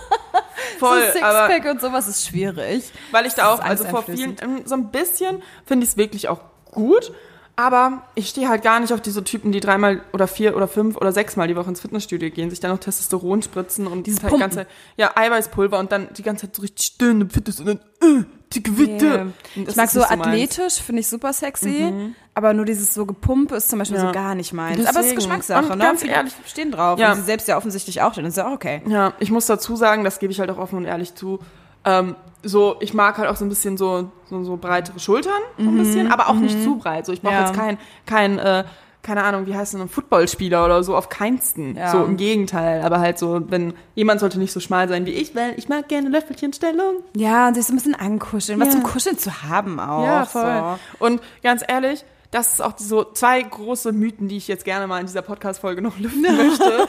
voll. 0.78 1.02
so 1.12 1.22
aber 1.22 1.46
Sixpack 1.46 1.70
und 1.70 1.80
sowas 1.80 2.08
ist 2.08 2.26
schwierig. 2.26 2.90
weil 3.12 3.26
ich 3.26 3.34
da 3.34 3.52
auch, 3.52 3.60
also 3.60 3.84
vor 3.84 4.02
vielen, 4.02 4.36
ähm, 4.42 4.62
so 4.64 4.74
ein 4.74 4.90
bisschen 4.90 5.42
finde 5.64 5.84
ich 5.84 5.90
es 5.90 5.96
wirklich 5.96 6.28
auch 6.28 6.40
gut. 6.72 7.12
Aber 7.56 8.02
ich 8.14 8.28
stehe 8.30 8.48
halt 8.48 8.62
gar 8.62 8.80
nicht 8.80 8.92
auf 8.92 9.02
diese 9.02 9.22
Typen, 9.22 9.52
die 9.52 9.60
dreimal 9.60 10.00
oder 10.14 10.26
vier 10.26 10.56
oder 10.56 10.66
fünf 10.66 10.96
oder 10.96 11.12
sechsmal 11.12 11.46
die 11.48 11.56
Woche 11.56 11.68
ins 11.68 11.80
Fitnessstudio 11.80 12.30
gehen, 12.30 12.48
sich 12.48 12.60
dann 12.60 12.70
noch 12.70 12.78
Testosteron 12.78 13.42
spritzen 13.42 13.86
und 13.86 14.06
Dieses 14.06 14.22
halt 14.22 14.38
ganze, 14.38 14.66
ja, 14.96 15.10
Eiweißpulver 15.14 15.78
und 15.78 15.92
dann 15.92 16.08
die 16.16 16.22
ganze 16.22 16.46
Zeit 16.46 16.56
so 16.56 16.62
richtig 16.62 16.86
stöhnen 16.86 17.22
im 17.22 17.30
Fitness 17.30 17.60
und 17.60 17.66
dann, 17.66 17.80
äh, 18.02 18.24
dicke 18.54 18.78
Witte. 18.78 19.32
Nee. 19.54 19.60
Und 19.60 19.66
das 19.68 19.74
Ich 19.74 19.76
mag 19.76 19.90
so 19.90 20.02
athletisch, 20.02 20.80
finde 20.80 21.00
ich 21.00 21.08
super 21.08 21.32
sexy, 21.34 21.92
aber 22.34 22.54
nur 22.54 22.64
dieses 22.64 22.94
so 22.94 23.04
Gepumpe 23.04 23.56
ist 23.56 23.68
zum 23.68 23.78
Beispiel 23.78 23.98
Ja. 23.98 24.06
so 24.06 24.12
gar 24.12 24.34
nicht 24.34 24.52
meins. 24.54 24.78
Aber 24.80 24.82
es 24.82 24.88
ist 24.88 24.96
Deswegen. 24.96 25.16
Geschmackssache, 25.16 25.72
Und 25.72 25.78
ne? 25.78 25.84
ganz 25.84 26.02
ehrlich- 26.04 26.32
stehen 26.46 26.72
drauf. 26.72 26.98
Ja. 26.98 27.10
Und 27.10 27.16
sie 27.18 27.22
selbst 27.24 27.46
ja 27.46 27.56
offensichtlich 27.58 28.00
auch, 28.00 28.14
dann 28.14 28.24
ist 28.24 28.36
ja 28.38 28.48
auch 28.48 28.52
okay. 28.52 28.80
Ja, 28.86 29.12
ich 29.18 29.30
muss 29.30 29.44
dazu 29.46 29.76
sagen, 29.76 30.02
das 30.02 30.18
gebe 30.18 30.32
ich 30.32 30.40
halt 30.40 30.50
auch 30.50 30.58
offen 30.58 30.76
und 30.78 30.86
ehrlich 30.86 31.14
zu. 31.14 31.40
Ähm, 31.84 32.16
so, 32.42 32.76
ich 32.80 32.94
mag 32.94 33.18
halt 33.18 33.28
auch 33.28 33.36
so 33.36 33.44
ein 33.44 33.48
bisschen 33.50 33.76
so, 33.76 34.10
so, 34.28 34.42
so 34.44 34.56
breitere 34.56 34.98
Schultern, 34.98 35.32
so 35.58 35.64
ein 35.68 35.76
bisschen, 35.76 36.10
aber 36.10 36.28
auch 36.28 36.34
nicht 36.34 36.62
zu 36.62 36.76
breit. 36.76 37.04
So, 37.06 37.12
ich 37.12 37.20
brauche 37.20 37.34
Ja. 37.34 37.40
jetzt 37.46 37.54
kein, 37.54 37.76
kein, 38.06 38.38
äh, 38.38 38.64
keine 39.02 39.24
Ahnung, 39.24 39.46
wie 39.46 39.54
heißt 39.54 39.72
denn 39.74 39.80
ein 39.82 39.88
Footballspieler 39.88 40.64
oder 40.64 40.82
so, 40.82 40.94
auf 40.96 41.08
keinsten. 41.08 41.74
Ja. 41.76 41.90
So 41.90 42.04
im 42.04 42.16
Gegenteil. 42.18 42.82
Aber 42.82 43.00
halt 43.00 43.18
so, 43.18 43.40
wenn 43.48 43.74
jemand 43.94 44.20
sollte 44.20 44.38
nicht 44.38 44.52
so 44.52 44.60
schmal 44.60 44.88
sein 44.88 45.04
wie 45.06 45.10
ich, 45.12 45.34
weil 45.34 45.54
ich 45.58 45.68
mag 45.68 45.88
gerne 45.88 46.08
Löffelchenstellung. 46.10 46.96
Ja, 47.16 47.48
und 47.48 47.54
sich 47.54 47.64
so 47.66 47.72
ein 47.72 47.76
bisschen 47.76 47.94
ankuscheln, 47.94 48.58
was 48.60 48.68
Ja. 48.68 48.72
zum 48.72 48.82
Kuscheln 48.82 49.18
zu 49.18 49.42
haben 49.42 49.78
auch. 49.80 50.04
Ja, 50.04 50.24
voll. 50.26 50.76
So. 50.98 51.04
Und 51.06 51.20
ganz 51.42 51.62
ehrlich, 51.66 52.04
das 52.30 52.52
ist 52.54 52.62
auch 52.62 52.74
so 52.78 53.04
zwei 53.04 53.42
große 53.42 53.92
Mythen, 53.92 54.28
die 54.28 54.36
ich 54.36 54.48
jetzt 54.48 54.64
gerne 54.64 54.86
mal 54.86 55.00
in 55.00 55.06
dieser 55.06 55.22
Podcast-Folge 55.22 55.80
noch 55.82 55.98
lüften 55.98 56.22
möchte. 56.36 56.86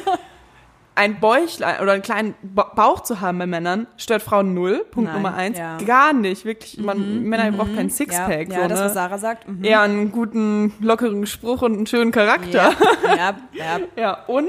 Ein 1.01 1.19
Bäuchlein 1.19 1.81
oder 1.81 1.93
einen 1.93 2.01
kleinen 2.03 2.35
Ba- 2.43 2.71
Bauch 2.75 2.99
zu 3.01 3.21
haben 3.21 3.39
bei 3.39 3.47
Männern 3.47 3.87
stört 3.97 4.21
Frauen 4.21 4.53
null. 4.53 4.85
Punkt 4.91 5.09
Nein, 5.11 5.21
Nummer 5.21 5.35
eins. 5.35 5.57
ja. 5.57 5.77
Gar 5.77 6.13
nicht. 6.13 6.45
Wirklich, 6.45 6.77
man, 6.77 7.23
Männer 7.23 7.51
brauchen 7.51 7.75
keinen 7.75 7.89
Ja, 7.89 7.95
Sixpack. 7.95 8.49
ja 8.51 8.61
so, 8.63 8.67
das, 8.67 8.79
ne? 8.79 8.85
was 8.85 8.93
Sarah 8.93 9.17
sagt. 9.17 9.47
Mhm. 9.47 9.63
Eher 9.63 9.81
einen 9.81 10.11
guten, 10.11 10.73
lockeren 10.79 11.25
Spruch 11.25 11.63
und 11.63 11.73
einen 11.73 11.87
schönen 11.87 12.11
Charakter. 12.11 12.73
Ja, 13.03 13.15
ja, 13.15 13.35
ja. 13.53 13.79
Ja, 13.95 14.13
und 14.27 14.47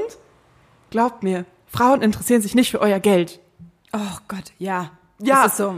glaubt 0.91 1.23
mir, 1.23 1.45
Frauen 1.67 2.03
interessieren 2.03 2.43
sich 2.43 2.55
nicht 2.55 2.71
für 2.71 2.81
euer 2.81 3.01
Geld. 3.01 3.41
Oh 3.95 4.19
Gott, 4.29 4.53
ja. 4.59 4.91
Ja. 5.27 5.49
So. 5.49 5.77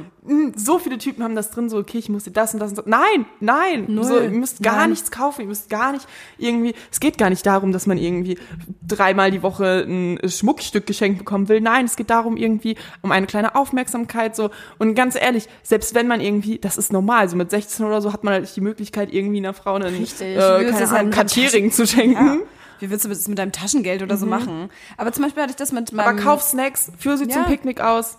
So 0.57 0.79
viele 0.79 0.97
Typen 0.97 1.23
haben 1.23 1.35
das 1.35 1.51
drin, 1.51 1.69
so, 1.69 1.77
okay, 1.77 1.99
ich 1.99 2.09
muss 2.09 2.25
dir 2.25 2.31
das 2.31 2.55
und 2.55 2.61
das 2.61 2.71
und 2.71 2.77
so. 2.77 2.83
Nein, 2.87 3.27
nein. 3.41 3.85
Null. 3.89 4.05
So, 4.05 4.19
ihr 4.19 4.31
müsst 4.31 4.63
gar 4.63 4.77
Nein. 4.77 4.91
nichts 4.91 5.11
kaufen, 5.11 5.43
ihr 5.43 5.47
müsst 5.47 5.69
gar 5.69 5.93
nicht 5.93 6.07
irgendwie, 6.39 6.75
es 6.91 6.99
geht 6.99 7.19
gar 7.19 7.29
nicht 7.29 7.45
darum, 7.45 7.73
dass 7.73 7.87
man 7.87 7.99
irgendwie 7.99 8.39
dreimal 8.87 9.31
die 9.31 9.43
Woche 9.43 9.85
ein 9.87 10.19
Schmuckstück 10.27 10.87
geschenkt 10.87 11.19
bekommen 11.19 11.49
will. 11.51 11.61
Nein, 11.61 11.85
es 11.85 11.97
geht 11.97 12.09
darum 12.09 12.39
irgendwie 12.39 12.77
um 13.03 13.13
eine 13.13 13.27
kleine 13.27 13.55
Aufmerksamkeit, 13.55 14.35
so. 14.35 14.51
Und 14.79 14.95
ganz 14.95 15.15
ehrlich, 15.15 15.47
selbst 15.63 15.95
wenn 15.95 16.09
man 16.09 16.21
irgendwie, 16.23 16.59
das 16.59 16.79
ist 16.79 16.91
normal, 16.93 17.29
so 17.29 17.37
mit 17.37 17.51
16 17.51 17.85
oder 17.85 18.01
so 18.01 18.13
hat 18.13 18.25
man 18.25 18.33
halt 18.33 18.57
die 18.57 18.63
Möglichkeit, 18.63 19.13
irgendwie 19.13 19.39
einer 19.39 19.53
Frau 19.53 19.75
einen, 19.75 19.95
Richtig. 19.95 20.37
äh, 20.37 20.39
keine 20.71 20.89
Ahnung, 20.91 21.71
zu 21.71 21.87
schenken. 21.87 22.27
Ja. 22.27 22.37
Wie 22.81 22.91
willst 22.91 23.05
du 23.05 23.09
das 23.09 23.29
mit 23.29 23.39
deinem 23.39 23.53
Taschengeld 23.53 24.03
oder 24.03 24.17
so 24.17 24.27
machen? 24.27 24.69
Aber 24.97 25.13
zum 25.13 25.25
Beispiel 25.25 25.43
hatte 25.43 25.53
ich 25.53 25.57
das 25.57 25.73
mit 25.73 25.93
meinem... 25.93 26.09
Aber 26.09 26.19
kauf 26.19 26.43
Snacks, 26.43 26.91
führ 26.99 27.17
sie 27.17 27.29
zum 27.29 27.43
Ja. 27.43 27.49
Picknick 27.49 27.81
aus, 27.81 28.19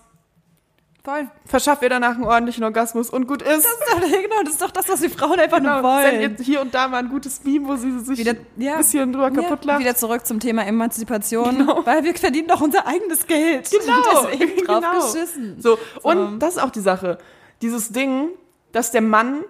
Voll. 1.05 1.27
verschaff 1.45 1.81
ihr 1.81 1.89
danach 1.89 2.15
einen 2.15 2.23
ordentlichen 2.25 2.63
Orgasmus 2.63 3.09
und 3.09 3.27
gut 3.27 3.41
ist. 3.41 3.49
Das 3.49 3.57
ist 3.65 3.79
doch, 3.91 4.01
genau, 4.01 4.41
das 4.43 4.53
ist 4.53 4.61
doch 4.61 4.71
das, 4.71 4.89
was 4.89 4.99
die 5.01 5.09
Frauen 5.09 5.39
einfach 5.39 5.59
nur 5.61 5.75
Genau, 5.75 5.83
wollen. 5.87 6.19
Send 6.21 6.39
ihr 6.39 6.45
hier 6.45 6.61
und 6.61 6.73
da 6.73 6.87
mal 6.87 6.97
ein 6.97 7.09
gutes 7.09 7.43
Meme, 7.43 7.67
wo 7.67 7.75
sie 7.75 7.99
sich 7.99 8.17
Wieder- 8.19 8.35
ja. 8.57 8.73
ein 8.73 8.77
bisschen 8.79 9.13
drüber 9.13 9.31
kaputt 9.31 9.63
ja, 9.65 9.71
lacht. 9.73 9.79
wieder 9.79 9.95
zurück 9.95 10.25
zum 10.25 10.39
Thema 10.39 10.65
Emanzipation, 10.65 11.67
weil 11.85 12.03
wir 12.03 12.15
verdienen 12.15 12.47
doch 12.47 12.59
unser 12.61 12.85
eigenes 12.87 13.25
Geld. 13.27 13.69
Genau, 13.71 14.27
Deswegen 14.33 14.65
drauf 14.65 14.81
genau. 14.81 15.11
geschissen. 15.11 15.61
So, 15.61 15.77
und 16.01 16.39
das 16.39 16.55
ist 16.57 16.61
auch 16.63 16.71
die 16.71 16.81
Sache. 16.81 17.17
Dieses 17.61 17.89
Ding, 17.91 18.29
dass 18.71 18.91
der 18.91 19.01
Mann 19.01 19.43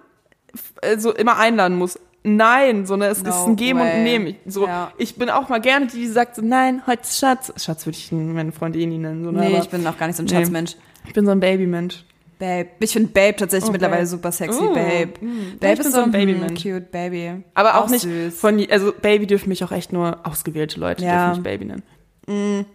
äh, 0.82 0.98
so 0.98 1.12
immer 1.12 1.36
einladen 1.38 1.76
muss. 1.76 1.98
Nein, 2.22 2.86
sondern 2.86 3.10
es 3.12 3.22
No 3.22 3.30
ist 3.30 3.46
ein 3.46 3.54
Geben 3.56 3.78
und 3.80 3.86
way. 3.86 3.92
ein 3.94 4.04
Nehmen. 4.04 4.26
Ich- 4.26 4.36
So, 4.46 4.66
Ja. 4.66 4.90
ich 4.98 5.16
bin 5.16 5.30
auch 5.30 5.48
mal 5.48 5.60
gerne 5.60 5.86
die, 5.86 5.96
die 5.98 6.06
sagt 6.08 6.34
so, 6.36 6.42
nein, 6.42 6.82
heute 6.86 7.06
Schatz. 7.06 7.52
Schatz 7.62 7.86
würde 7.86 7.96
ich 7.98 8.10
meine 8.10 8.50
Freunde 8.52 8.78
eh 8.80 8.86
nie 8.86 8.98
nennen. 8.98 9.24
So, 9.24 9.30
ne, 9.30 9.40
Nee, 9.40 9.46
aber 9.54 9.62
ich 9.62 9.70
bin 9.70 9.86
auch 9.86 9.96
gar 9.96 10.08
nicht 10.08 10.16
so 10.16 10.22
ein 10.24 10.26
Nee. 10.26 10.64
Ich 11.06 11.12
bin 11.12 11.24
so 11.24 11.32
ein 11.32 11.40
Babymensch. 11.40 12.04
Babe. 12.38 12.68
Ich 12.80 12.92
finde 12.92 13.08
Babe 13.12 13.36
tatsächlich 13.36 13.70
Oh, 13.70 13.72
mittlerweile 13.72 14.02
Babe. 14.02 14.08
super 14.08 14.30
sexy. 14.32 14.60
Oh, 14.60 14.74
Babe. 14.74 15.12
mm. 15.20 15.58
Babe 15.58 15.80
ist 15.80 15.92
so 15.92 15.98
ein 16.00 16.04
hm, 16.06 16.12
Babymensch. 16.12 16.62
Cute 16.62 16.90
Baby. 16.90 17.42
Aber 17.54 17.76
auch, 17.80 17.88
nicht 17.88 18.02
süß. 18.02 18.38
von, 18.38 18.62
also 18.70 18.92
Baby 18.92 19.26
dürfen 19.26 19.48
mich 19.48 19.64
auch 19.64 19.72
echt 19.72 19.92
nur 19.92 20.18
ausgewählte 20.24 20.78
Leute 20.78 21.02
Ja. 21.02 21.28
dürfen 21.28 21.42
mich 21.42 21.44
Baby 21.44 21.64
nennen. 21.64 21.82
Mm. 22.26 22.66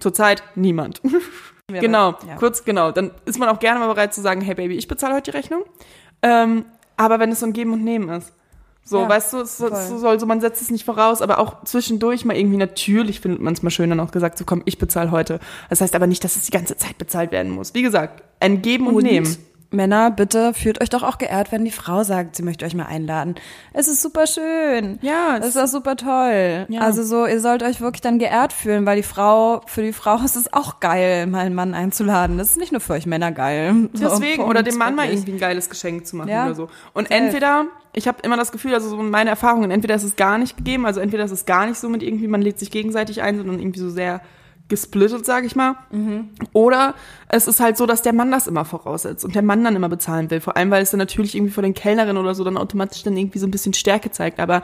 Zurzeit 0.00 0.42
niemand. 0.54 1.00
Genau, 1.70 2.16
Ja. 2.26 2.36
kurz, 2.36 2.64
genau. 2.64 2.92
Dann 2.92 3.10
ist 3.26 3.38
man 3.38 3.50
auch 3.50 3.58
gerne 3.60 3.78
mal 3.78 3.88
bereit 3.88 4.14
zu 4.14 4.22
sagen, 4.22 4.40
hey 4.40 4.54
Baby, 4.54 4.76
ich 4.76 4.88
bezahle 4.88 5.14
heute 5.14 5.30
die 5.30 5.36
Rechnung. 5.36 5.64
Ähm, 6.22 6.64
aber 6.96 7.20
wenn 7.20 7.30
es 7.30 7.40
so 7.40 7.46
ein 7.46 7.52
Geben 7.52 7.74
und 7.74 7.84
Nehmen 7.84 8.08
ist. 8.08 8.32
So, 8.88 9.00
Ja, 9.00 9.08
weißt 9.08 9.34
du, 9.34 9.40
es, 9.40 9.58
so 9.58 9.68
soll, 9.98 10.18
so 10.18 10.24
man 10.24 10.40
setzt 10.40 10.62
es 10.62 10.70
nicht 10.70 10.86
voraus, 10.86 11.20
aber 11.20 11.40
auch 11.40 11.62
zwischendurch 11.64 12.24
mal 12.24 12.34
irgendwie 12.34 12.56
natürlich 12.56 13.20
findet 13.20 13.42
man 13.42 13.52
es 13.52 13.62
mal 13.62 13.68
schön 13.68 13.90
dann 13.90 14.00
auch 14.00 14.12
gesagt, 14.12 14.38
so 14.38 14.46
komm, 14.46 14.62
ich 14.64 14.78
bezahle 14.78 15.10
heute. 15.10 15.40
Das 15.68 15.82
heißt 15.82 15.94
aber 15.94 16.06
nicht, 16.06 16.24
dass 16.24 16.36
es 16.36 16.46
die 16.46 16.52
ganze 16.52 16.74
Zeit 16.78 16.96
bezahlt 16.96 17.30
werden 17.30 17.52
muss. 17.52 17.74
Wie 17.74 17.82
gesagt, 17.82 18.22
ein 18.40 18.62
Geben 18.62 18.86
und, 18.86 19.02
Nehmen. 19.02 19.36
Männer, 19.70 20.10
bitte 20.10 20.54
fühlt 20.54 20.80
euch 20.80 20.88
doch 20.88 21.02
auch 21.02 21.18
geehrt, 21.18 21.52
wenn 21.52 21.64
die 21.64 21.70
Frau 21.70 22.02
sagt, 22.02 22.36
sie 22.36 22.42
möchte 22.42 22.64
euch 22.64 22.74
mal 22.74 22.86
einladen. 22.86 23.34
Es 23.74 23.86
ist 23.86 24.00
super 24.00 24.26
schön. 24.26 24.98
Ja, 25.02 25.36
Es 25.38 25.48
ist 25.48 25.58
auch 25.58 25.66
super 25.66 25.94
toll. 25.96 26.64
Ja. 26.70 26.80
Also 26.80 27.02
so, 27.02 27.26
ihr 27.26 27.38
sollt 27.40 27.62
euch 27.62 27.80
wirklich 27.82 28.00
dann 28.00 28.18
geehrt 28.18 28.54
fühlen, 28.54 28.86
weil 28.86 28.96
die 28.96 29.02
Frau, 29.02 29.60
für 29.66 29.82
die 29.82 29.92
Frau 29.92 30.16
ist 30.24 30.36
es 30.36 30.50
auch 30.54 30.80
geil, 30.80 31.26
mal 31.26 31.44
einen 31.44 31.54
Mann 31.54 31.74
einzuladen. 31.74 32.38
Das 32.38 32.48
ist 32.50 32.56
nicht 32.56 32.72
nur 32.72 32.80
für 32.80 32.94
euch 32.94 33.04
Männer 33.04 33.30
geil. 33.30 33.90
So, 33.92 34.08
Deswegen, 34.08 34.36
Punkt, 34.36 34.50
oder 34.50 34.62
dem 34.62 34.76
Mann 34.78 34.94
mal 34.94 35.02
wirklich. 35.02 35.20
irgendwie 35.20 35.32
ein 35.32 35.38
geiles 35.40 35.68
Geschenk 35.68 36.06
zu 36.06 36.16
machen 36.16 36.30
Ja. 36.30 36.46
oder 36.46 36.54
so. 36.54 36.68
Und 36.94 37.08
Safe. 37.08 37.20
entweder, 37.20 37.66
ich 37.92 38.08
habe 38.08 38.18
immer 38.22 38.38
das 38.38 38.52
Gefühl, 38.52 38.72
also 38.72 38.88
so 38.88 38.96
meine 38.96 39.28
Erfahrungen, 39.28 39.70
entweder 39.70 39.96
ist 39.96 40.02
es 40.04 40.16
gar 40.16 40.38
nicht 40.38 40.56
gegeben, 40.56 40.86
also 40.86 41.00
entweder 41.00 41.24
ist 41.24 41.30
es 41.30 41.44
gar 41.44 41.66
nicht 41.66 41.78
so 41.78 41.90
mit 41.90 42.02
irgendwie, 42.02 42.26
man 42.28 42.40
lädt 42.40 42.58
sich 42.58 42.70
gegenseitig 42.70 43.20
ein, 43.20 43.36
sondern 43.36 43.58
irgendwie 43.60 43.80
so 43.80 43.90
sehr 43.90 44.22
gesplittet, 44.68 45.24
sage 45.24 45.46
ich 45.46 45.56
mal. 45.56 45.76
Mhm. 45.90 46.30
Oder 46.52 46.94
es 47.28 47.48
ist 47.48 47.60
halt 47.60 47.76
so, 47.76 47.86
dass 47.86 48.02
der 48.02 48.12
Mann 48.12 48.30
das 48.30 48.46
immer 48.46 48.64
voraussetzt 48.64 49.24
und 49.24 49.34
der 49.34 49.42
Mann 49.42 49.64
dann 49.64 49.76
immer 49.76 49.88
bezahlen 49.88 50.30
will. 50.30 50.40
Vor 50.40 50.56
allem, 50.56 50.70
weil 50.70 50.82
es 50.82 50.90
dann 50.90 50.98
natürlich 50.98 51.34
irgendwie 51.34 51.52
vor 51.52 51.62
den 51.62 51.74
Kellnerinnen 51.74 52.18
oder 52.22 52.34
so 52.34 52.44
dann 52.44 52.56
automatisch 52.56 53.02
dann 53.02 53.16
irgendwie 53.16 53.38
so 53.38 53.46
ein 53.46 53.50
bisschen 53.50 53.74
Stärke 53.74 54.10
zeigt. 54.10 54.40
Aber 54.40 54.62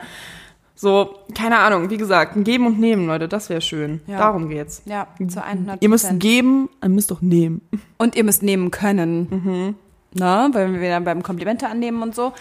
so, 0.75 1.15
keine 1.33 1.59
Ahnung, 1.59 1.89
wie 1.89 1.97
gesagt, 1.97 2.35
ein 2.35 2.43
Geben 2.43 2.67
und 2.67 2.79
Nehmen, 2.79 3.07
Leute, 3.07 3.27
das 3.27 3.49
wäre 3.49 3.61
schön. 3.61 4.01
Ja. 4.07 4.17
Darum 4.17 4.49
geht's. 4.49 4.81
Ja, 4.85 5.07
zu 5.25 5.41
100 5.41 5.81
Ihr 5.81 5.89
müsst 5.89 6.19
geben, 6.19 6.69
ihr 6.83 6.89
müsst 6.89 7.11
doch 7.11 7.21
nehmen. 7.21 7.61
Und 7.97 8.15
ihr 8.15 8.25
müsst 8.25 8.43
nehmen 8.43 8.71
können. 8.71 9.27
Mhm. 9.29 9.75
Na, 10.17 10.49
weil 10.53 10.79
wir 10.79 10.89
dann 10.89 11.03
beim 11.03 11.23
Komplimente 11.23 11.67
annehmen 11.67 12.01
und 12.01 12.15
so. 12.15 12.31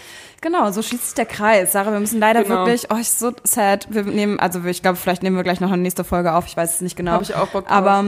Genau, 0.40 0.70
so 0.70 0.80
schließt 0.80 1.06
sich 1.06 1.14
der 1.14 1.26
Kreis. 1.26 1.72
Sarah, 1.72 1.90
wir 1.92 1.98
müssen 1.98 2.20
leider 2.20 2.44
Genau. 2.44 2.58
wirklich, 2.66 2.86
oh, 2.92 2.96
ich 3.00 3.10
so 3.10 3.32
sad. 3.42 3.88
Wir 3.92 4.04
nehmen, 4.04 4.38
also 4.38 4.62
ich 4.64 4.80
glaube, 4.80 4.96
vielleicht 4.96 5.24
nehmen 5.24 5.34
wir 5.36 5.42
gleich 5.42 5.60
noch 5.60 5.72
eine 5.72 5.82
nächste 5.82 6.04
Folge 6.04 6.34
auf. 6.34 6.46
Ich 6.46 6.56
weiß 6.56 6.76
es 6.76 6.80
nicht 6.82 6.94
genau. 6.96 7.12
Hab 7.12 7.22
ich 7.22 7.34
auch 7.34 7.48
Bock 7.48 7.66
drauf. 7.66 7.76
Aber 7.76 8.04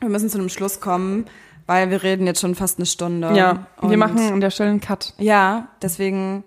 wir 0.00 0.08
müssen 0.08 0.30
zu 0.30 0.38
einem 0.38 0.48
Schluss 0.48 0.80
kommen, 0.80 1.26
weil 1.66 1.90
wir 1.90 2.02
reden 2.02 2.26
jetzt 2.26 2.40
schon 2.40 2.54
fast 2.54 2.78
eine 2.78 2.86
Stunde. 2.86 3.32
Ja, 3.36 3.66
wir 3.82 3.90
Und- 3.90 3.98
machen 3.98 4.18
an 4.32 4.40
der 4.40 4.50
Stelle 4.50 4.70
einen 4.70 4.80
Cut. 4.80 5.12
Ja, 5.18 5.68
deswegen, 5.82 6.42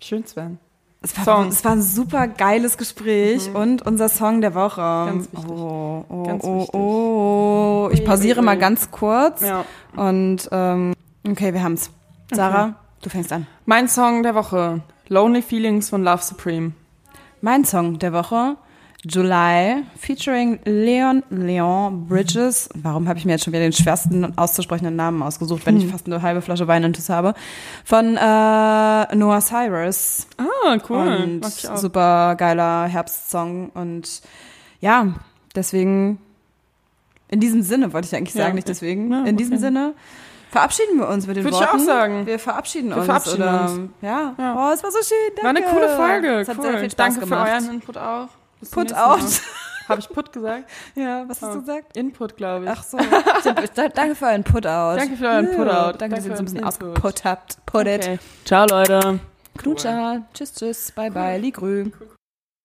Schön, 0.00 0.24
Sven. 0.26 0.58
es 1.02 1.16
war, 1.16 1.24
Song. 1.24 1.48
es 1.48 1.64
war 1.64 1.72
ein 1.72 1.82
super 1.82 2.28
geiles 2.28 2.78
Gespräch 2.78 3.50
und 3.52 3.82
unser 3.84 4.08
Song 4.08 4.40
der 4.42 4.54
Woche. 4.54 4.80
Ganz 4.80 5.28
wichtig. 5.32 5.50
Oh, 5.50 6.04
oh, 6.08 6.22
Ganz 6.24 6.44
oh, 6.44 6.58
wichtig. 6.60 6.74
oh. 6.74 7.90
Ich 7.92 8.04
pausiere 8.04 8.42
mal 8.42 8.56
ganz 8.58 8.90
kurz. 8.92 9.40
Ja. 9.40 9.64
Und 9.96 10.48
ähm, 10.52 10.92
okay, 11.32 11.52
wir 11.52 11.62
haben's. 11.62 11.90
Sarah, 12.32 12.74
du 13.02 13.08
fängst 13.10 13.32
an. 13.32 13.46
Mein 13.64 13.88
Song 13.88 14.22
der 14.22 14.34
Woche, 14.34 14.80
Lonely 15.08 15.42
Feelings 15.42 15.90
von 15.90 16.02
Love 16.02 16.22
Supreme. 16.22 16.72
Mein 17.40 17.64
Song 17.64 17.98
der 17.98 18.12
Woche, 18.12 18.56
July, 19.04 19.84
featuring 19.96 20.58
Leon 20.64 21.22
Leon 21.30 22.06
Bridges. 22.08 22.68
Warum 22.74 23.06
habe 23.08 23.18
ich 23.18 23.24
mir 23.24 23.32
jetzt 23.32 23.44
schon 23.44 23.52
wieder 23.52 23.62
den 23.62 23.72
schwersten 23.72 24.36
auszusprechenden 24.36 24.96
Namen 24.96 25.22
ausgesucht, 25.22 25.64
wenn 25.66 25.76
ich 25.76 25.86
fast 25.86 26.06
eine 26.06 26.22
halbe 26.22 26.42
Flasche 26.42 26.66
Wein 26.66 26.82
intus 26.82 27.08
habe? 27.08 27.34
Von 27.84 28.16
äh, 28.16 29.14
Noah 29.16 29.40
Cyrus. 29.40 30.26
Ah, 30.38 30.72
Und 30.88 31.44
super 31.44 32.34
geiler 32.34 32.86
Herbstsong. 32.86 33.68
Und 33.70 34.22
ja, 34.80 35.14
deswegen, 35.54 36.18
in 37.28 37.38
diesem 37.38 37.62
Sinne 37.62 37.92
wollte 37.92 38.08
ich 38.08 38.16
eigentlich 38.16 38.34
Ja, 38.34 38.42
sagen, 38.44 38.56
nicht 38.56 38.64
okay. 38.64 38.72
deswegen. 38.72 39.12
Ja, 39.12 39.24
in 39.24 39.36
diesem 39.36 39.54
okay. 39.54 39.62
Sinne 39.62 39.94
verabschieden 40.50 40.98
wir 40.98 41.08
uns 41.08 41.26
mit 41.26 41.36
den 41.36 41.44
Würde 41.44 41.56
ich 41.56 41.62
Worten. 41.62 41.80
auch 41.80 41.84
sagen. 41.84 42.26
Wir 42.26 42.38
verabschieden 42.38 42.90
Wir 42.90 42.96
uns. 42.98 43.06
verabschieden 43.06 43.42
oder, 43.42 43.60
uns. 43.62 43.90
Ja. 44.02 44.34
Ja. 44.38 44.54
Oh, 44.70 44.72
es 44.72 44.82
war 44.82 44.90
so 44.90 44.98
schön. 45.02 45.16
Danke. 45.42 45.42
War 45.42 45.50
eine 45.50 45.62
coole 45.62 45.96
Folge. 45.96 46.40
Es 46.40 46.48
hat 46.48 46.58
cool. 46.58 46.62
sehr 46.64 46.78
viel 46.78 46.90
Spaß 46.90 46.96
Danke 47.14 47.20
gemacht. 47.20 47.48
für 47.48 47.54
euren 47.54 47.70
Input 47.74 47.98
auch. 47.98 48.28
Bis 48.60 48.70
Put 48.70 48.94
out. 48.94 49.20
Habe 49.88 50.00
ich 50.00 50.08
Put 50.08 50.32
gesagt? 50.32 50.64
Ja, 50.96 51.28
was 51.28 51.40
hast 51.42 51.54
du 51.54 51.58
Oh. 51.58 51.60
gesagt? 51.60 51.96
Input, 51.96 52.36
glaube 52.36 52.64
ich. 52.64 52.70
Ach 52.72 52.82
so. 52.82 52.98
Danke 53.94 54.14
für 54.16 54.24
euren 54.26 54.42
Put-out. 54.42 54.98
Danke 54.98 55.16
für 55.16 55.26
euren 55.28 55.46
Ja, 55.52 55.56
Put-out. 55.56 56.00
Danke, 56.02 56.16
dass 56.16 56.26
ihr 56.26 56.30
uns 56.32 56.38
Danke 56.38 56.38
ein 56.38 56.44
bisschen 56.44 56.48
für 56.48 56.54
den 56.54 56.56
Input. 56.56 56.64
ausgeput 56.64 57.24
habt. 57.24 57.66
Put 57.66 57.86
it. 57.86 58.02
Okay. 58.02 58.18
Ciao, 58.44 58.66
Leute. 58.66 59.20
Knutscher. 59.58 60.22
Tschüss, 60.34 60.54
tschüss. 60.54 60.90
Bye, 60.92 61.10
bye. 61.12 61.38
Ligrü. 61.38 61.90